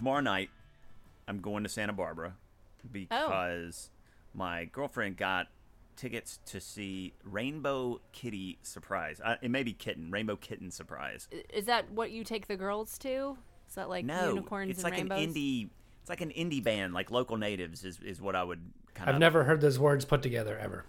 tomorrow 0.00 0.22
night 0.22 0.48
I'm 1.28 1.40
going 1.40 1.62
to 1.62 1.68
Santa 1.68 1.92
Barbara 1.92 2.34
because 2.90 3.90
my 4.32 4.64
girlfriend 4.64 5.18
got 5.18 5.48
tickets 5.94 6.38
to 6.46 6.58
see 6.58 7.12
Rainbow 7.22 8.00
Kitty 8.12 8.58
Surprise. 8.62 9.20
Uh, 9.22 9.34
it 9.42 9.50
may 9.50 9.62
be 9.62 9.74
Kitten, 9.74 10.10
Rainbow 10.10 10.36
Kitten 10.36 10.70
Surprise. 10.70 11.28
Is 11.52 11.66
that 11.66 11.90
what 11.90 12.12
you 12.12 12.24
take 12.24 12.46
the 12.46 12.56
girls 12.56 12.96
to? 13.00 13.36
Is 13.68 13.74
that 13.74 13.90
like 13.90 14.06
no, 14.06 14.30
unicorns 14.30 14.70
it's 14.70 14.78
and 14.78 14.84
like 14.84 14.94
rainbows? 14.94 15.22
an 15.22 15.34
indie. 15.34 15.68
It's 16.00 16.08
like 16.08 16.22
an 16.22 16.30
indie 16.30 16.64
band, 16.64 16.94
like 16.94 17.10
local 17.10 17.36
natives 17.36 17.84
is, 17.84 18.00
is 18.00 18.22
what 18.22 18.34
I 18.34 18.42
would 18.42 18.60
kind 18.94 19.10
of. 19.10 19.16
I've 19.16 19.20
never 19.20 19.44
heard 19.44 19.60
those 19.60 19.78
words 19.78 20.06
put 20.06 20.22
together 20.22 20.58
ever. 20.58 20.86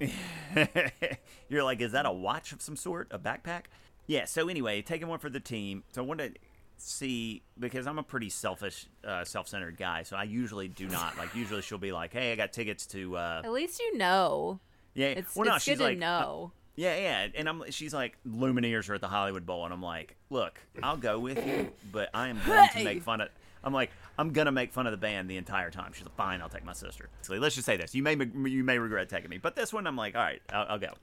You're 1.48 1.64
like, 1.64 1.80
is 1.80 1.90
that 1.90 2.06
a 2.06 2.12
watch 2.12 2.52
of 2.52 2.62
some 2.62 2.76
sort, 2.76 3.08
a 3.10 3.18
backpack? 3.18 3.62
Yeah. 4.06 4.26
So 4.26 4.48
anyway, 4.48 4.82
taking 4.82 5.08
one 5.08 5.18
for 5.18 5.30
the 5.30 5.40
team. 5.40 5.82
So 5.90 6.04
I 6.04 6.06
wanted 6.06 6.34
to 6.34 6.40
see 6.80 7.42
because 7.58 7.86
I'm 7.86 7.98
a 7.98 8.02
pretty 8.02 8.30
selfish, 8.30 8.86
uh, 9.04 9.24
self-centered 9.24 9.76
guy. 9.76 10.02
So 10.02 10.16
I 10.16 10.24
usually 10.24 10.68
do 10.68 10.88
not 10.88 11.16
like. 11.18 11.34
Usually 11.34 11.62
she'll 11.62 11.78
be 11.78 11.92
like, 11.92 12.12
"Hey, 12.12 12.32
I 12.32 12.36
got 12.36 12.52
tickets 12.52 12.86
to." 12.86 13.16
Uh, 13.16 13.42
At 13.44 13.52
least 13.52 13.80
you 13.80 13.96
know. 13.96 14.60
yeah. 14.94 15.08
It's, 15.08 15.36
well, 15.36 15.46
no, 15.46 15.56
it's 15.56 15.64
she's 15.64 15.78
good 15.78 15.84
like, 15.84 15.96
to 15.96 16.00
know. 16.00 16.52
Yeah, 16.76 16.96
yeah, 16.96 17.26
and 17.34 17.48
I'm. 17.48 17.64
She's 17.70 17.92
like, 17.92 18.16
Lumineers 18.26 18.88
are 18.88 18.94
at 18.94 19.00
the 19.00 19.08
Hollywood 19.08 19.44
Bowl, 19.44 19.64
and 19.64 19.74
I'm 19.74 19.82
like, 19.82 20.16
look, 20.30 20.60
I'll 20.82 20.96
go 20.96 21.18
with 21.18 21.44
you, 21.46 21.70
but 21.92 22.08
I 22.14 22.28
am 22.28 22.40
going 22.46 22.68
to 22.70 22.84
make 22.84 23.02
fun 23.02 23.20
of. 23.20 23.28
I'm 23.62 23.74
like, 23.74 23.90
I'm 24.16 24.32
gonna 24.32 24.52
make 24.52 24.72
fun 24.72 24.86
of 24.86 24.92
the 24.92 24.96
band 24.96 25.28
the 25.28 25.36
entire 25.36 25.70
time. 25.70 25.92
She's 25.92 26.06
like, 26.06 26.16
fine, 26.16 26.40
I'll 26.40 26.48
take 26.48 26.64
my 26.64 26.72
sister. 26.72 27.10
So 27.20 27.34
let's 27.34 27.54
just 27.54 27.66
say 27.66 27.76
this: 27.76 27.94
you 27.94 28.02
may 28.02 28.16
you 28.46 28.64
may 28.64 28.78
regret 28.78 29.08
taking 29.08 29.28
me, 29.28 29.38
but 29.38 29.54
this 29.54 29.72
one, 29.72 29.86
I'm 29.86 29.96
like, 29.96 30.14
all 30.14 30.22
right, 30.22 30.40
I'll, 30.50 30.66
I'll 30.70 30.78
go. 30.78 30.94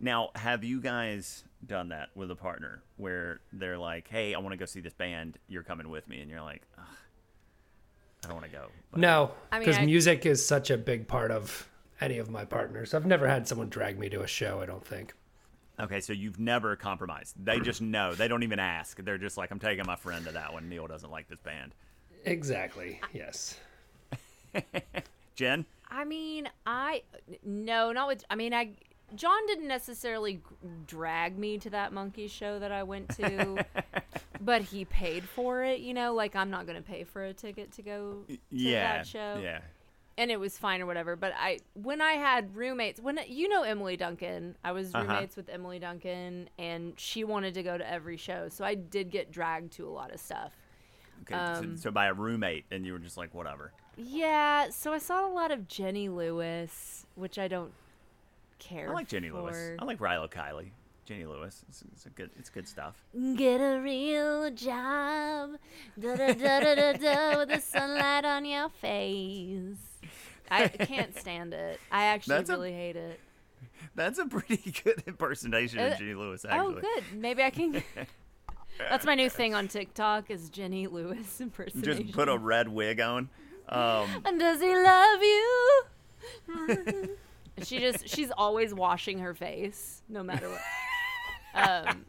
Now, 0.00 0.30
have 0.34 0.64
you 0.64 0.80
guys 0.80 1.44
done 1.66 1.88
that 1.90 2.10
with 2.14 2.30
a 2.30 2.36
partner 2.36 2.82
where 2.96 3.40
they're 3.52 3.78
like, 3.78 4.08
hey, 4.08 4.34
I 4.34 4.38
want 4.38 4.52
to 4.52 4.56
go 4.56 4.64
see 4.64 4.80
this 4.80 4.92
band, 4.94 5.38
you're 5.48 5.62
coming 5.62 5.88
with 5.90 6.08
me, 6.08 6.20
and 6.20 6.30
you're 6.30 6.42
like, 6.42 6.62
Ugh, 6.78 6.84
I 8.24 8.28
don't 8.28 8.36
want 8.36 8.46
to 8.46 8.52
go. 8.56 8.66
But 8.90 9.00
No, 9.00 9.32
I 9.52 9.58
mean, 9.58 9.66
because 9.66 9.78
I- 9.80 9.84
music 9.86 10.26
is 10.26 10.44
such 10.44 10.70
a 10.70 10.78
big 10.78 11.08
part 11.08 11.30
of 11.30 11.68
any 12.00 12.18
of 12.18 12.30
my 12.30 12.44
partners. 12.44 12.94
I've 12.94 13.06
never 13.06 13.26
had 13.28 13.48
someone 13.48 13.68
drag 13.68 13.98
me 13.98 14.08
to 14.10 14.22
a 14.22 14.26
show. 14.26 14.60
I 14.60 14.66
don't 14.66 14.84
think. 14.86 15.14
Okay, 15.80 16.00
so 16.00 16.12
you've 16.12 16.40
never 16.40 16.74
compromised. 16.74 17.34
They 17.44 17.60
just 17.60 17.80
know. 17.80 18.12
They 18.14 18.26
don't 18.26 18.42
even 18.42 18.58
ask. 18.58 19.02
They're 19.04 19.18
just 19.18 19.36
like, 19.36 19.50
I'm 19.52 19.60
taking 19.60 19.86
my 19.86 19.94
friend 19.96 20.24
to 20.26 20.32
that 20.32 20.52
one. 20.52 20.68
Neil 20.68 20.86
doesn't 20.88 21.10
like 21.10 21.28
this 21.28 21.38
band. 21.40 21.72
Exactly. 22.24 23.00
Yes. 23.12 23.58
Jen? 25.36 25.64
I 25.88 26.04
mean, 26.04 26.48
I 26.66 27.02
no, 27.44 27.92
not 27.92 28.08
with. 28.08 28.24
I 28.28 28.34
mean, 28.34 28.52
I 28.52 28.72
John 29.14 29.46
didn't 29.46 29.68
necessarily 29.68 30.40
drag 30.86 31.38
me 31.38 31.58
to 31.58 31.70
that 31.70 31.92
monkey 31.92 32.28
show 32.28 32.58
that 32.58 32.72
I 32.72 32.82
went 32.82 33.08
to, 33.16 33.64
but 34.40 34.62
he 34.62 34.84
paid 34.84 35.24
for 35.24 35.62
it. 35.64 35.80
You 35.80 35.94
know, 35.94 36.14
like 36.14 36.36
I'm 36.36 36.50
not 36.50 36.66
going 36.66 36.76
to 36.76 36.86
pay 36.86 37.04
for 37.04 37.24
a 37.24 37.32
ticket 37.32 37.72
to 37.72 37.82
go 37.82 38.24
to 38.28 38.38
yeah. 38.50 38.98
that 38.98 39.06
show. 39.06 39.40
Yeah. 39.42 39.60
and 40.18 40.30
it 40.30 40.38
was 40.38 40.58
fine 40.58 40.80
or 40.82 40.86
whatever. 40.86 41.16
But 41.16 41.32
I, 41.38 41.58
when 41.74 42.00
I 42.00 42.12
had 42.12 42.54
roommates, 42.56 43.00
when 43.00 43.18
you 43.28 43.48
know 43.48 43.62
Emily 43.62 43.96
Duncan, 43.96 44.56
I 44.64 44.72
was 44.72 44.94
Uh-huh. 44.94 45.04
roommates 45.06 45.36
with 45.36 45.48
Emily 45.48 45.78
Duncan, 45.78 46.50
and 46.58 46.92
she 46.98 47.24
wanted 47.24 47.54
to 47.54 47.62
go 47.62 47.78
to 47.78 47.88
every 47.90 48.16
show, 48.16 48.48
so 48.48 48.64
I 48.64 48.74
did 48.74 49.10
get 49.10 49.30
dragged 49.30 49.72
to 49.74 49.86
a 49.86 49.90
lot 49.90 50.12
of 50.12 50.20
stuff. 50.20 50.52
Okay. 51.22 51.34
Um, 51.34 51.76
so, 51.76 51.82
so 51.84 51.90
by 51.90 52.06
a 52.06 52.14
roommate, 52.14 52.64
and 52.70 52.84
you 52.84 52.92
were 52.92 52.98
just 52.98 53.16
like, 53.16 53.32
whatever. 53.34 53.72
Yeah, 53.96 54.70
so 54.70 54.92
I 54.92 54.98
saw 54.98 55.26
a 55.26 55.32
lot 55.32 55.50
of 55.50 55.66
Jenny 55.66 56.08
Lewis, 56.08 57.06
which 57.16 57.38
I 57.38 57.48
don't 57.48 57.72
care. 58.58 58.90
I 58.90 58.92
like 58.92 59.08
Jenny 59.08 59.30
Lewis. 59.30 59.56
I 59.78 59.84
like 59.84 59.98
Rilo 59.98 60.30
Kiley. 60.30 60.70
Jenny 61.04 61.24
Lewis. 61.24 61.64
It's, 61.68 61.82
it's 61.92 62.06
a 62.06 62.10
good. 62.10 62.30
It's 62.38 62.50
good 62.50 62.68
stuff. 62.68 63.02
Get 63.36 63.60
a 63.60 63.80
real 63.80 64.50
job, 64.50 65.52
da 65.98 66.14
da 66.16 66.34
da 66.34 66.60
da 66.60 66.74
da 66.74 66.92
da, 66.92 67.38
with 67.38 67.48
the 67.48 67.60
sunlight 67.60 68.24
on 68.26 68.44
your 68.44 68.68
face. 68.68 69.76
I 70.50 70.68
can't 70.68 71.18
stand 71.18 71.54
it. 71.54 71.80
I 71.90 72.04
actually 72.04 72.36
That's 72.36 72.50
a- 72.50 72.52
really 72.54 72.72
hate 72.72 72.96
it. 72.96 73.20
That's 73.94 74.18
a 74.18 74.26
pretty 74.26 74.70
good 74.84 75.02
impersonation 75.06 75.78
Uh, 75.78 75.86
of 75.88 75.98
Jenny 75.98 76.14
Lewis. 76.14 76.44
Actually. 76.44 76.76
Oh, 76.76 76.80
good. 76.80 77.04
Maybe 77.14 77.42
I 77.42 77.50
can. 77.50 77.82
That's 78.78 79.04
my 79.04 79.14
new 79.14 79.28
thing 79.30 79.54
on 79.54 79.66
TikTok 79.66 80.30
is 80.30 80.50
Jenny 80.50 80.86
Lewis 80.86 81.40
impersonation. 81.40 82.02
Just 82.04 82.14
put 82.14 82.28
a 82.28 82.38
red 82.38 82.68
wig 82.68 83.00
on. 83.00 83.28
Um, 83.68 84.08
And 84.24 84.38
does 84.38 84.60
he 84.60 84.74
love 84.76 85.22
you? 85.22 85.84
She 87.66 87.78
just 87.78 88.08
she's 88.08 88.30
always 88.36 88.74
washing 88.74 89.18
her 89.20 89.34
face, 89.34 90.02
no 90.08 90.22
matter 90.22 90.48
what. 90.48 90.60
Um, 91.54 92.04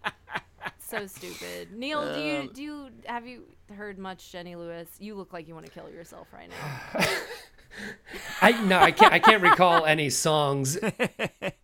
so 0.80 1.08
stupid. 1.08 1.72
Neil, 1.74 2.04
do 2.04 2.20
Um, 2.20 2.26
you 2.26 2.50
do 2.54 2.62
you 2.64 2.90
have 3.06 3.26
you 3.28 3.44
heard 3.76 3.98
much 3.98 4.32
Jenny 4.32 4.56
Lewis? 4.56 4.88
You 5.00 5.16
look 5.16 5.34
like 5.34 5.48
you 5.48 5.54
want 5.54 5.66
to 5.66 5.72
kill 5.72 5.90
yourself 5.90 6.28
right 6.34 6.50
now. 6.50 7.06
I 8.42 8.52
no, 8.66 8.80
I 8.80 8.92
can't. 8.92 9.14
I 9.14 9.20
can't 9.20 9.42
recall 9.44 9.86
any 9.86 10.10
songs. 10.10 10.78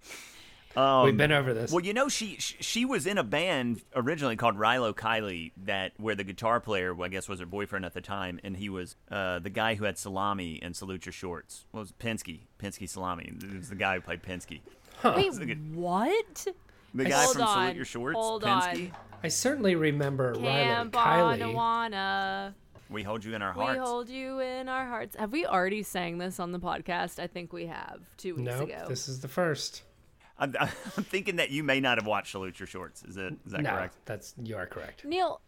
um, 0.78 1.06
We've 1.06 1.18
been 1.18 1.32
over 1.32 1.54
this. 1.54 1.72
Well, 1.72 1.84
you 1.84 1.94
know, 1.94 2.10
she 2.10 2.36
she 2.40 2.56
she 2.60 2.86
was 2.86 3.06
in 3.08 3.18
a 3.18 3.24
band 3.24 3.82
originally 3.96 4.36
called 4.36 4.58
Rilo 4.58 4.94
Kiley, 4.94 5.52
that 5.66 5.94
where 5.98 6.16
the 6.16 6.24
guitar 6.24 6.60
player, 6.60 6.94
well, 6.94 7.06
I 7.06 7.10
guess, 7.10 7.28
was 7.30 7.40
her 7.40 7.46
boyfriend 7.46 7.86
at 7.86 7.94
the 7.94 8.02
time, 8.02 8.40
and 8.44 8.58
he 8.58 8.70
was 8.70 8.96
uh, 9.12 9.40
the 9.40 9.50
guy 9.50 9.76
who 9.76 9.86
had 9.86 9.98
Salami 9.98 10.60
and 10.62 10.76
Salute 10.76 11.06
Your 11.06 11.14
Shorts. 11.14 11.66
What 11.72 11.82
was 11.82 11.90
it? 11.92 12.00
Pinsky? 12.00 12.42
Pinsky 12.60 12.88
Salami. 12.90 13.34
It 13.42 13.58
was 13.58 13.70
the 13.70 13.76
guy 13.76 13.96
who 13.96 14.02
played 14.02 14.22
Pinsky. 14.24 14.62
Wait, 15.04 15.34
a 15.38 15.46
good- 15.46 15.76
what? 15.76 16.48
The 16.94 17.04
guy 17.06 17.24
Hold 17.24 17.34
from 17.36 17.42
on, 17.44 17.58
Salute 17.66 17.76
Your 17.76 17.86
Shorts. 17.86 18.18
hold 18.18 18.44
Pinsky. 18.44 18.86
on. 18.86 18.98
I 19.24 19.28
certainly 19.28 19.76
remember 19.76 20.32
Riley 20.34 20.44
Camp 20.44 20.94
Kylie. 20.94 21.40
Anawanna. 21.40 22.54
We 22.90 23.02
hold 23.04 23.26
you 23.26 23.34
in 23.36 23.42
our 23.42 23.52
hearts. 23.52 23.74
We 23.74 23.78
hold 23.86 24.10
you 24.10 24.40
in 24.40 24.70
our 24.70 24.86
hearts. 24.88 25.16
Have 25.18 25.32
we 25.32 25.46
already 25.46 25.82
sang 25.84 26.20
this 26.20 26.40
on 26.40 26.52
the 26.52 26.60
podcast? 26.60 27.20
I 27.20 27.28
think 27.28 27.52
we 27.52 27.66
have 27.66 28.00
two 28.18 28.36
weeks 28.36 28.46
No, 28.46 28.64
ago. 28.64 28.86
this 28.88 29.08
is 29.10 29.20
the 29.22 29.28
first. 29.28 29.82
I'm, 30.38 30.56
I'm 30.60 31.04
thinking 31.04 31.38
that 31.38 31.52
you 31.52 31.64
may 31.64 31.80
not 31.80 31.98
have 31.98 32.08
watched 32.08 32.32
Salute 32.32 32.60
Your 32.60 32.68
Shorts. 32.68 33.04
Is 33.04 33.16
that 33.16 33.36
is 33.46 33.52
that 33.52 33.62
no, 33.62 33.72
correct? 33.72 33.96
that's 34.06 34.34
you 34.44 34.58
are 34.58 34.66
correct. 34.66 35.06
Neil, 35.06 35.42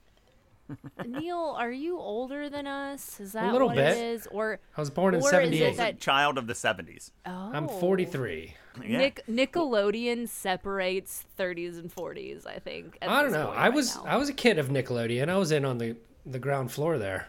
Neil, 1.06 1.56
are 1.58 1.72
you 1.72 1.98
older 2.00 2.50
than 2.50 2.68
us? 2.68 3.20
Is 3.20 3.34
that 3.34 3.50
a 3.50 3.52
little 3.52 3.68
what 3.68 3.76
bit. 3.78 3.98
it 3.98 4.04
is? 4.04 4.28
Or 4.32 4.60
I 4.76 4.82
was 4.82 4.90
born 4.90 5.14
in 5.14 5.22
is 5.22 5.30
'78. 5.30 5.78
that- 5.78 6.00
Child 6.00 6.38
of 6.38 6.48
the 6.48 6.54
'70s. 6.54 7.12
oh, 7.26 7.52
I'm 7.54 7.68
43. 7.68 8.54
Yeah. 8.86 8.98
Nick, 9.00 9.24
Nickelodeon 9.28 10.28
separates 10.30 11.26
30s 11.40 11.80
and 11.80 11.94
40s. 11.94 12.46
I 12.46 12.60
think. 12.60 12.98
I 13.02 13.24
don't 13.24 13.32
know. 13.32 13.50
I 13.50 13.64
right 13.64 13.74
was 13.74 13.96
now. 13.96 14.04
I 14.06 14.18
was 14.18 14.30
a 14.30 14.34
kid 14.34 14.60
of 14.60 14.68
Nickelodeon. 14.70 15.30
I 15.30 15.38
was 15.38 15.52
in 15.52 15.66
on 15.66 15.78
the 15.80 15.96
the 16.26 16.40
ground 16.40 16.72
floor 16.72 16.98
there. 16.98 17.28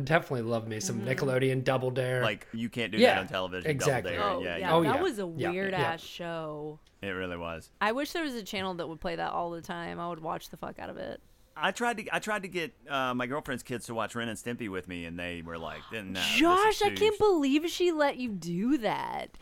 I 0.00 0.04
definitely 0.04 0.42
love 0.42 0.66
me 0.66 0.80
some 0.80 1.00
Nickelodeon 1.02 1.62
Double 1.64 1.90
Dare. 1.90 2.22
Like 2.22 2.46
you 2.52 2.68
can't 2.68 2.90
do 2.92 2.98
Yeah, 2.98 3.14
that 3.14 3.20
on 3.20 3.28
television. 3.28 3.70
exactly. 3.70 4.14
Double 4.16 4.42
Dare. 4.42 4.52
Oh 4.54 4.56
yeah, 4.56 4.56
yeah, 4.56 4.68
yeah, 4.68 4.74
Oh, 4.74 4.82
that 4.82 5.02
was 5.02 5.18
a 5.18 5.30
Yeah, 5.36 5.50
weird 5.50 5.72
yeah. 5.72 5.80
ass 5.92 6.00
show. 6.02 6.78
it 7.02 7.08
really 7.08 7.36
was. 7.36 7.70
I 7.80 7.92
wish 7.92 8.12
there 8.12 8.22
was 8.24 8.34
a 8.34 8.42
channel 8.42 8.74
that 8.74 8.88
would 8.88 9.00
play 9.00 9.16
that 9.16 9.32
all 9.32 9.50
the 9.50 9.62
time. 9.62 10.00
I 10.00 10.08
would 10.08 10.20
watch 10.20 10.50
the 10.50 10.56
fuck 10.56 10.78
out 10.78 10.90
of 10.90 10.96
it. 10.96 11.20
I 11.62 11.72
tried 11.72 11.98
to 11.98 12.14
I 12.14 12.20
tried 12.20 12.42
to 12.42 12.48
get 12.48 12.72
uh, 12.88 13.12
my 13.12 13.26
girlfriend's 13.26 13.62
kids 13.62 13.84
to 13.86 13.94
watch 13.94 14.14
Ren 14.14 14.28
and 14.30 14.38
Stimpy 14.38 14.70
with 14.70 14.88
me, 14.88 15.04
and 15.04 15.18
they 15.18 15.42
were 15.44 15.58
like, 15.58 15.82
"No, 15.92 16.18
Josh, 16.36 16.80
I 16.80 16.90
can't 16.90 17.18
believe 17.18 17.68
she 17.68 17.92
let 17.92 18.16
you 18.16 18.30
do 18.30 18.78
that. 18.78 19.36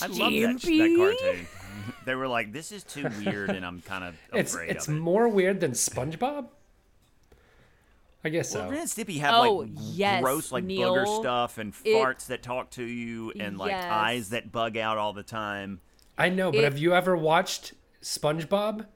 I 0.00 0.06
love 0.06 0.32
that, 0.32 0.60
that 0.60 0.94
cartoon. 1.18 1.46
they 2.04 2.14
were 2.14 2.28
like, 2.28 2.52
"This 2.52 2.70
is 2.70 2.84
too 2.84 3.08
weird," 3.24 3.50
and 3.50 3.66
I'm 3.66 3.80
kind 3.80 4.04
of 4.04 4.14
it's 4.32 4.54
it's 4.54 4.86
of 4.86 4.94
it. 4.94 4.98
more 5.00 5.28
weird 5.28 5.58
than 5.60 5.72
SpongeBob. 5.72 6.48
I 8.24 8.28
guess 8.28 8.50
so. 8.50 8.60
Well, 8.60 8.70
Ren 8.70 8.80
and 8.80 8.88
Stimpy 8.88 9.18
have 9.20 9.34
Oh, 9.34 9.52
like 9.58 9.70
yes, 9.76 10.22
gross 10.22 10.50
like 10.50 10.64
Neil. 10.64 10.94
booger 10.94 11.20
stuff 11.20 11.58
and 11.58 11.72
It- 11.84 11.94
farts 11.94 12.26
that 12.26 12.42
talk 12.42 12.70
to 12.72 12.82
you 12.82 13.32
and 13.38 13.56
like 13.56 13.70
Yes. 13.70 13.84
eyes 13.84 14.28
that 14.30 14.50
bug 14.50 14.76
out 14.76 14.98
all 14.98 15.12
the 15.12 15.22
time. 15.22 15.80
I 16.18 16.28
know, 16.30 16.50
but 16.50 16.60
It- 16.60 16.64
have 16.64 16.78
you 16.78 16.94
ever 16.94 17.16
watched 17.16 17.74
SpongeBob? 18.02 18.86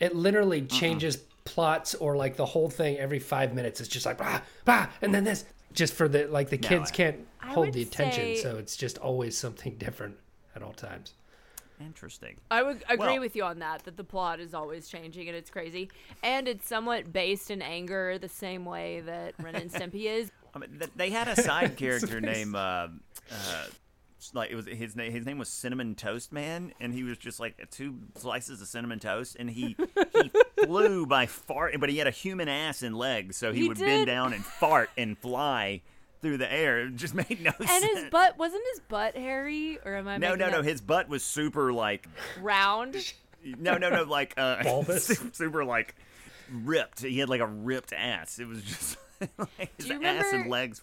It 0.00 0.14
literally 0.14 0.62
changes 0.62 1.16
plots 1.44 1.94
or 1.96 2.16
like 2.16 2.36
the 2.36 2.46
whole 2.46 2.70
thing 2.70 2.96
every 2.96 3.18
five 3.18 3.54
minutes. 3.54 3.80
It's 3.80 3.88
just 3.88 4.06
like 4.06 4.18
bah, 4.18 4.40
bah, 4.64 4.86
and 5.02 5.14
then 5.14 5.24
this. 5.24 5.44
just 5.72 5.92
for 5.92 6.08
the 6.08 6.26
like 6.28 6.48
the 6.48 6.56
No, 6.58 6.68
kids 6.68 6.90
I- 6.90 6.94
can't 6.94 7.26
I 7.40 7.48
hold 7.52 7.66
would 7.66 7.74
the 7.74 7.82
attention, 7.82 8.22
say- 8.36 8.36
so 8.36 8.56
it's 8.56 8.76
just 8.76 8.96
always 8.98 9.36
something 9.36 9.76
different 9.76 10.16
at 10.56 10.62
all 10.62 10.72
times. 10.72 11.12
Interesting. 11.80 12.36
I 12.50 12.62
would 12.62 12.82
agree 12.88 12.96
Well- 12.98 13.20
with 13.20 13.36
you 13.36 13.44
on 13.44 13.58
that. 13.58 13.84
That 13.84 13.96
the 13.96 14.04
plot 14.04 14.40
is 14.40 14.54
always 14.54 14.88
changing 14.88 15.28
and 15.28 15.36
it's 15.36 15.50
crazy, 15.50 15.90
and 16.22 16.46
it's 16.48 16.66
somewhat 16.66 17.12
based 17.12 17.50
in 17.50 17.62
anger, 17.62 18.18
the 18.18 18.28
same 18.28 18.64
way 18.64 19.00
that 19.00 19.34
Ren 19.42 19.54
and 19.56 19.70
Stimpy 19.70 20.04
is. 20.04 20.30
I 20.54 20.58
mean, 20.58 20.80
they 20.96 21.10
had 21.10 21.26
a 21.28 21.40
side 21.40 21.76
character 21.76 22.20
named 22.20 22.54
uh, 22.54 22.88
uh, 23.30 23.64
like 24.32 24.50
it 24.50 24.54
was 24.54 24.66
his 24.66 24.94
name. 24.96 25.10
His 25.12 25.26
name 25.26 25.36
was 25.38 25.48
Cinnamon 25.48 25.94
Toast 25.96 26.32
Man, 26.32 26.72
and 26.80 26.94
he 26.94 27.02
was 27.02 27.18
just 27.18 27.40
like 27.40 27.68
two 27.70 27.98
slices 28.14 28.60
of 28.62 28.68
cinnamon 28.68 28.98
toast, 29.00 29.36
and 29.38 29.50
he 29.50 29.76
he 30.14 30.30
flew 30.64 31.06
by 31.06 31.26
fart, 31.26 31.74
but 31.80 31.90
he 31.90 31.98
had 31.98 32.06
a 32.06 32.10
human 32.12 32.48
ass 32.48 32.82
and 32.82 32.96
legs, 32.96 33.36
so 33.36 33.52
he, 33.52 33.62
He 33.62 33.68
would 33.68 33.76
did. 33.78 33.84
bend 33.86 34.06
down 34.06 34.32
and 34.32 34.44
fart 34.44 34.90
and 34.96 35.18
fly 35.18 35.82
through 36.24 36.38
the 36.38 36.52
air. 36.52 36.80
It 36.86 36.96
just 36.96 37.14
made 37.14 37.40
no 37.40 37.52
And 37.60 37.68
sense. 37.68 37.84
And 37.84 37.98
his 37.98 38.10
butt 38.10 38.36
wasn't 38.38 38.64
his 38.72 38.80
butt 38.88 39.16
hairy, 39.16 39.78
or 39.84 39.94
am 39.94 40.08
I? 40.08 40.16
no, 40.18 40.30
making 40.34 40.38
no, 40.40 40.50
no. 40.50 40.62
His 40.62 40.80
butt 40.80 41.08
was 41.08 41.22
super 41.22 41.72
like 41.72 42.08
round. 42.40 42.96
no, 43.44 43.78
no, 43.78 43.90
no, 43.90 44.02
like 44.02 44.34
uh, 44.36 44.62
Bulbous? 44.64 45.06
super 45.32 45.64
like 45.64 45.94
ripped. 46.50 47.02
He 47.02 47.18
had 47.20 47.28
like 47.28 47.40
a 47.40 47.46
ripped 47.46 47.92
ass. 47.92 48.38
It 48.40 48.48
was 48.48 48.62
just 48.62 48.96
like 49.38 49.70
his 49.76 49.88
you 49.88 50.02
ass 50.02 50.32
and 50.32 50.50
legs 50.50 50.82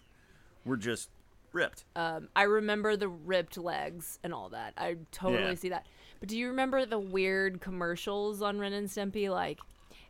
were 0.63 0.77
just 0.77 1.09
ripped. 1.53 1.83
Um, 1.95 2.29
I 2.35 2.43
remember 2.43 2.95
the 2.95 3.09
ripped 3.09 3.57
legs 3.57 4.19
and 4.23 4.33
all 4.33 4.49
that. 4.49 4.73
I 4.77 4.95
totally 5.11 5.43
Yeah. 5.49 5.55
see 5.55 5.69
that. 5.69 5.85
But 6.19 6.29
do 6.29 6.37
you 6.37 6.47
remember 6.49 6.85
the 6.85 6.99
weird 6.99 7.59
commercials 7.61 8.41
on 8.41 8.59
Ren 8.59 8.73
and 8.73 8.87
Stimpy? 8.87 9.29
Like, 9.29 9.59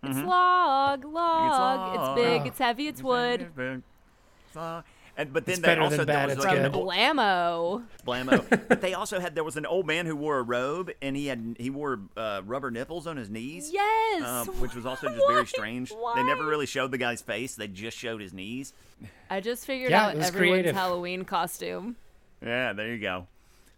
it's 0.04 0.18
Mm-hmm. 0.18 0.28
log, 0.28 1.06
log, 1.06 1.96
it's, 1.96 2.00
log. 2.00 2.16
big, 2.16 2.46
it's 2.48 2.60
heavy, 2.60 2.88
it's 2.88 3.02
wood. 3.02 3.50
And 5.18 5.34
but 5.34 5.46
then 5.46 5.54
It's 5.56 5.62
they 5.62 5.76
also 5.76 5.98
than 5.98 6.08
there 6.08 6.28
was 6.28 6.38
like 6.38 6.56
good. 6.56 6.66
an 6.68 6.74
old- 6.74 6.88
Blammo. 6.90 7.84
blammo. 8.08 8.68
but 8.70 8.80
they 8.82 8.94
also 8.94 9.20
had 9.20 9.36
there 9.36 9.44
was 9.44 9.58
an 9.58 9.66
old 9.66 9.86
man 9.86 10.06
who 10.06 10.16
wore 10.16 10.40
a 10.40 10.42
robe 10.42 10.90
and 11.02 11.16
he 11.18 11.28
had 11.28 11.58
he 11.60 11.70
wore 11.70 12.00
uh, 12.16 12.42
rubber 12.46 12.72
nipples 12.72 13.08
on 13.08 13.18
his 13.18 13.30
knees. 13.30 13.70
Yes. 13.74 14.24
Um, 14.24 14.48
which 14.62 14.74
was 14.74 14.86
also 14.86 15.08
just 15.10 15.22
very 15.28 15.42
Why? 15.42 15.46
strange. 15.46 15.90
They 16.16 16.24
never 16.24 16.46
really 16.46 16.66
showed 16.66 16.92
the 16.92 16.98
guy's 16.98 17.22
face; 17.22 17.56
they 17.56 17.68
just 17.68 17.98
showed 17.98 18.22
his 18.22 18.34
knees. 18.34 18.74
I 19.30 19.42
just 19.42 19.66
figured 19.66 19.92
Yeah, 19.92 20.06
out 20.08 20.14
it 20.16 20.18
was 20.20 20.28
everyone's 20.28 20.52
creative. 20.54 20.76
Halloween 20.76 21.26
costume. 21.26 21.98
Yeah, 22.42 22.74
there 22.74 22.88
you 22.94 23.00
go, 23.00 23.28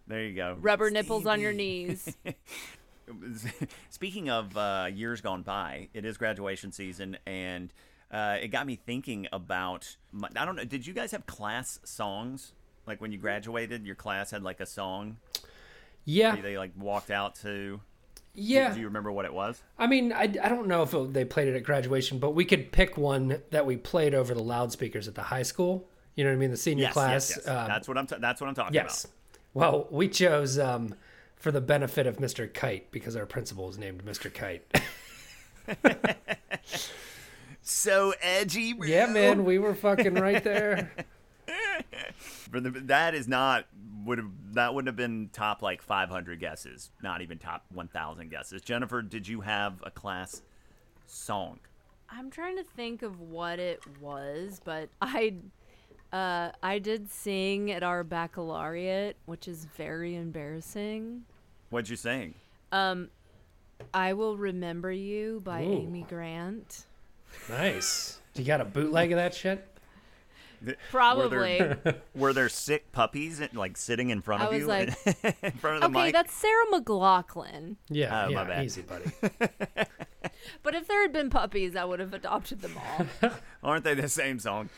there 0.06 0.22
you 0.24 0.34
go. 0.34 0.56
Rubber 0.60 0.90
nipples 0.90 1.26
on 1.26 1.40
your 1.40 1.52
knees. 1.52 2.16
Speaking 3.90 4.30
of 4.30 4.56
uh, 4.56 4.88
years 4.92 5.20
gone 5.20 5.42
by, 5.42 5.88
it 5.92 6.04
is 6.04 6.16
graduation 6.16 6.72
season, 6.72 7.18
and 7.26 7.72
uh, 8.14 8.36
it 8.40 8.48
got 8.48 8.66
me 8.66 8.76
thinking 8.76 9.26
about. 9.32 9.96
My, 10.12 10.28
I 10.36 10.44
don't 10.44 10.56
know. 10.56 10.64
Did 10.64 10.86
you 10.86 10.94
guys 10.94 11.10
have 11.12 11.26
class 11.26 11.80
songs? 11.84 12.52
Like 12.86 13.00
when 13.00 13.12
you 13.12 13.18
graduated, 13.18 13.84
your 13.84 13.94
class 13.96 14.30
had 14.30 14.42
like 14.42 14.60
a 14.60 14.66
song 14.66 15.16
Yeah, 16.04 16.36
they 16.36 16.56
like 16.58 16.72
walked 16.78 17.10
out 17.10 17.34
to. 17.36 17.80
yeah. 18.34 18.72
Do 18.74 18.80
you 18.80 18.86
remember 18.86 19.10
what 19.10 19.24
it 19.24 19.32
was? 19.32 19.62
I 19.78 19.86
mean, 19.86 20.12
I, 20.12 20.22
I 20.24 20.48
don't 20.50 20.66
know 20.68 20.82
if 20.82 20.92
it, 20.92 21.12
they 21.14 21.24
played 21.24 21.48
it 21.48 21.56
at 21.56 21.62
graduation, 21.64 22.18
but 22.18 22.32
we 22.34 22.44
could 22.44 22.72
pick 22.72 22.98
one 22.98 23.40
that 23.50 23.64
we 23.64 23.76
played 23.78 24.14
over 24.14 24.34
the 24.34 24.42
loudspeakers 24.42 25.08
at 25.08 25.14
the 25.14 25.22
high 25.22 25.42
school. 25.44 25.88
You 26.14 26.24
know 26.24 26.30
what 26.30 26.36
I 26.36 26.38
mean? 26.40 26.50
The 26.50 26.56
senior 26.58 26.84
Yes, 26.84 26.92
class. 26.92 27.30
yes, 27.30 27.38
yes. 27.44 27.48
um, 27.48 27.68
that's 27.68 27.88
what 27.88 27.96
I'm. 27.98 28.06
T- 28.06 28.16
that's 28.20 28.40
what 28.40 28.48
I'm 28.48 28.54
talking 28.54 28.76
about 28.76 28.84
yes. 28.90 29.06
Well, 29.54 29.88
we 29.90 30.08
chose 30.08 30.58
um, 30.58 30.94
for 31.36 31.50
the 31.52 31.60
benefit 31.62 32.06
of 32.06 32.18
Mr. 32.18 32.52
Kite 32.52 32.90
because 32.92 33.16
our 33.16 33.24
principal 33.26 33.68
is 33.70 33.78
named 33.78 34.04
Mr. 34.04 34.32
Kite. 34.32 34.62
about. 37.64 37.68
So 37.68 38.14
edgy. 38.20 38.72
Bro. 38.72 38.88
yeah, 38.88 39.06
man, 39.06 39.44
we 39.44 39.58
were 39.58 39.74
fucking 39.74 40.14
right 40.14 40.42
there. 40.42 40.92
For 42.20 42.60
the, 42.60 42.70
that 42.70 43.14
is 43.14 43.26
not 43.26 43.66
would 44.04 44.18
have 44.18 44.30
that 44.52 44.74
wouldn't 44.74 44.88
have 44.88 44.96
been 44.96 45.30
top 45.32 45.62
like 45.62 45.82
500 45.82 46.38
guesses. 46.40 46.90
Not 47.02 47.22
even 47.22 47.38
top 47.38 47.64
1,000 47.72 48.30
guesses. 48.30 48.62
Jennifer, 48.62 49.02
did 49.02 49.26
you 49.26 49.40
have 49.40 49.82
a 49.82 49.90
class 49.90 50.42
song? 51.06 51.58
I'm 52.10 52.30
trying 52.30 52.56
to 52.56 52.64
think 52.64 53.02
of 53.02 53.20
what 53.20 53.58
it 53.58 53.82
was, 54.00 54.60
but 54.64 54.88
I 55.00 55.34
uh, 56.12 56.52
I 56.62 56.78
did 56.78 57.10
sing 57.10 57.72
at 57.72 57.82
our 57.82 58.04
baccalaureate, 58.04 59.16
which 59.26 59.48
is 59.48 59.64
very 59.76 60.14
embarrassing. 60.14 61.24
What'd 61.70 61.88
you 61.88 61.96
sing? 61.96 62.34
Um, 62.70 63.08
I 63.92 64.12
will 64.12 64.36
remember 64.36 64.92
you 64.92 65.40
by 65.44 65.62
Ooh. 65.64 65.72
Amy 65.72 66.06
Grant. 66.08 66.86
Nice. 67.48 68.18
You 68.34 68.44
got 68.44 68.60
a 68.60 68.64
bootleg 68.64 69.12
of 69.12 69.16
that 69.16 69.34
shit? 69.34 69.66
Probably. 70.90 71.58
Were 71.60 71.74
there, 71.84 71.94
were 72.14 72.32
there 72.32 72.48
sick 72.48 72.90
puppies 72.90 73.40
like 73.52 73.76
sitting 73.76 74.08
in 74.10 74.22
front 74.22 74.42
I 74.42 74.46
of 74.46 74.52
was 74.52 74.60
you 74.60 74.66
like- 74.66 74.88
in 75.42 75.52
front 75.52 75.76
of 75.84 75.92
the 75.92 75.98
okay, 75.98 76.06
mic? 76.06 76.12
that's 76.14 76.32
Sarah 76.32 76.64
McLachlan. 76.72 77.76
Yeah, 77.90 78.26
Oh, 78.28 78.32
my 78.32 78.42
yeah, 78.42 78.44
bad. 78.48 78.64
easy, 78.64 78.82
buddy. 78.82 79.10
But 80.62 80.74
if 80.74 80.86
there 80.88 81.00
had 81.02 81.12
been 81.12 81.30
puppies, 81.30 81.74
I 81.76 81.84
would 81.84 82.00
have 82.00 82.12
adopted 82.12 82.60
them 82.60 82.74
all. 83.22 83.30
Aren't 83.62 83.84
they 83.84 83.94
the 83.94 84.08
same 84.08 84.38
song? 84.38 84.68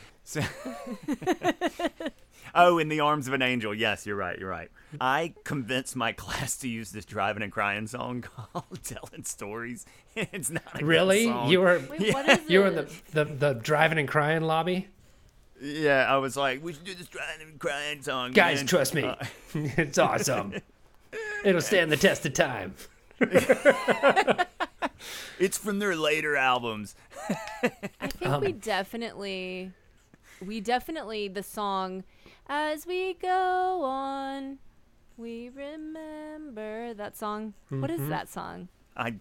So- 2.57 2.75
oh, 2.75 2.79
in 2.79 2.89
the 2.89 3.01
arms 3.01 3.29
of 3.29 3.35
an 3.35 3.43
angel. 3.43 3.75
Yes, 3.75 4.07
you're 4.07 4.17
right. 4.17 4.39
You're 4.39 4.49
right. 4.51 4.71
I 5.01 5.35
convinced 5.45 5.95
my 5.97 6.13
class 6.25 6.57
to 6.59 6.69
use 6.69 6.91
this 6.93 7.05
driving 7.05 7.43
and 7.43 7.53
crying 7.53 7.87
song 7.87 8.23
called 8.53 8.83
"Telling 8.83 9.25
Stories." 9.25 9.85
It's 10.17 10.51
not 10.51 10.63
a 10.75 10.79
good 10.79 10.87
Really? 10.87 11.27
song. 11.27 11.51
You 11.51 11.61
were 11.61 11.79
Wait, 11.91 12.15
what 12.15 12.27
is 12.29 12.41
you 12.49 12.61
were 12.61 12.69
in 12.69 12.75
the, 12.77 12.91
the 13.13 13.25
the 13.25 13.53
driving 13.53 13.99
and 13.99 14.09
crying 14.09 14.43
lobby? 14.43 14.89
Yeah, 15.61 16.07
I 16.09 16.17
was 16.19 16.37
like, 16.39 16.63
we 16.65 16.73
should 16.73 16.85
do 16.85 16.95
this 16.95 17.07
driving 17.09 17.49
and 17.49 17.59
crying 17.59 18.01
song. 18.03 18.33
Guys, 18.33 18.59
man." 18.59 18.67
trust 18.67 18.95
me. 18.95 19.05
Uh, 19.05 19.17
it's 19.55 19.99
awesome. 19.99 20.55
It'll 21.45 21.61
stand 21.61 21.93
the 21.93 21.97
test 21.99 22.25
of 22.27 22.33
time. 22.35 22.75
it's 25.39 25.59
from 25.59 25.79
their 25.79 25.97
later 25.97 26.37
albums. 26.37 26.95
I 28.01 28.07
think 28.09 28.41
we 28.45 28.53
definitely, 28.53 29.73
we 30.45 30.61
definitely 30.61 31.29
the 31.29 31.43
song, 31.43 32.05
as 32.49 32.87
we 32.87 33.15
go 33.15 33.83
on, 33.83 34.59
we 35.17 35.51
remember 35.51 36.95
that 36.95 37.17
song. 37.17 37.55
What 37.69 37.91
is 37.91 38.01
mm-hmm. 38.01 38.11
that 38.11 38.29
song? 38.29 38.69
I, 38.97 39.15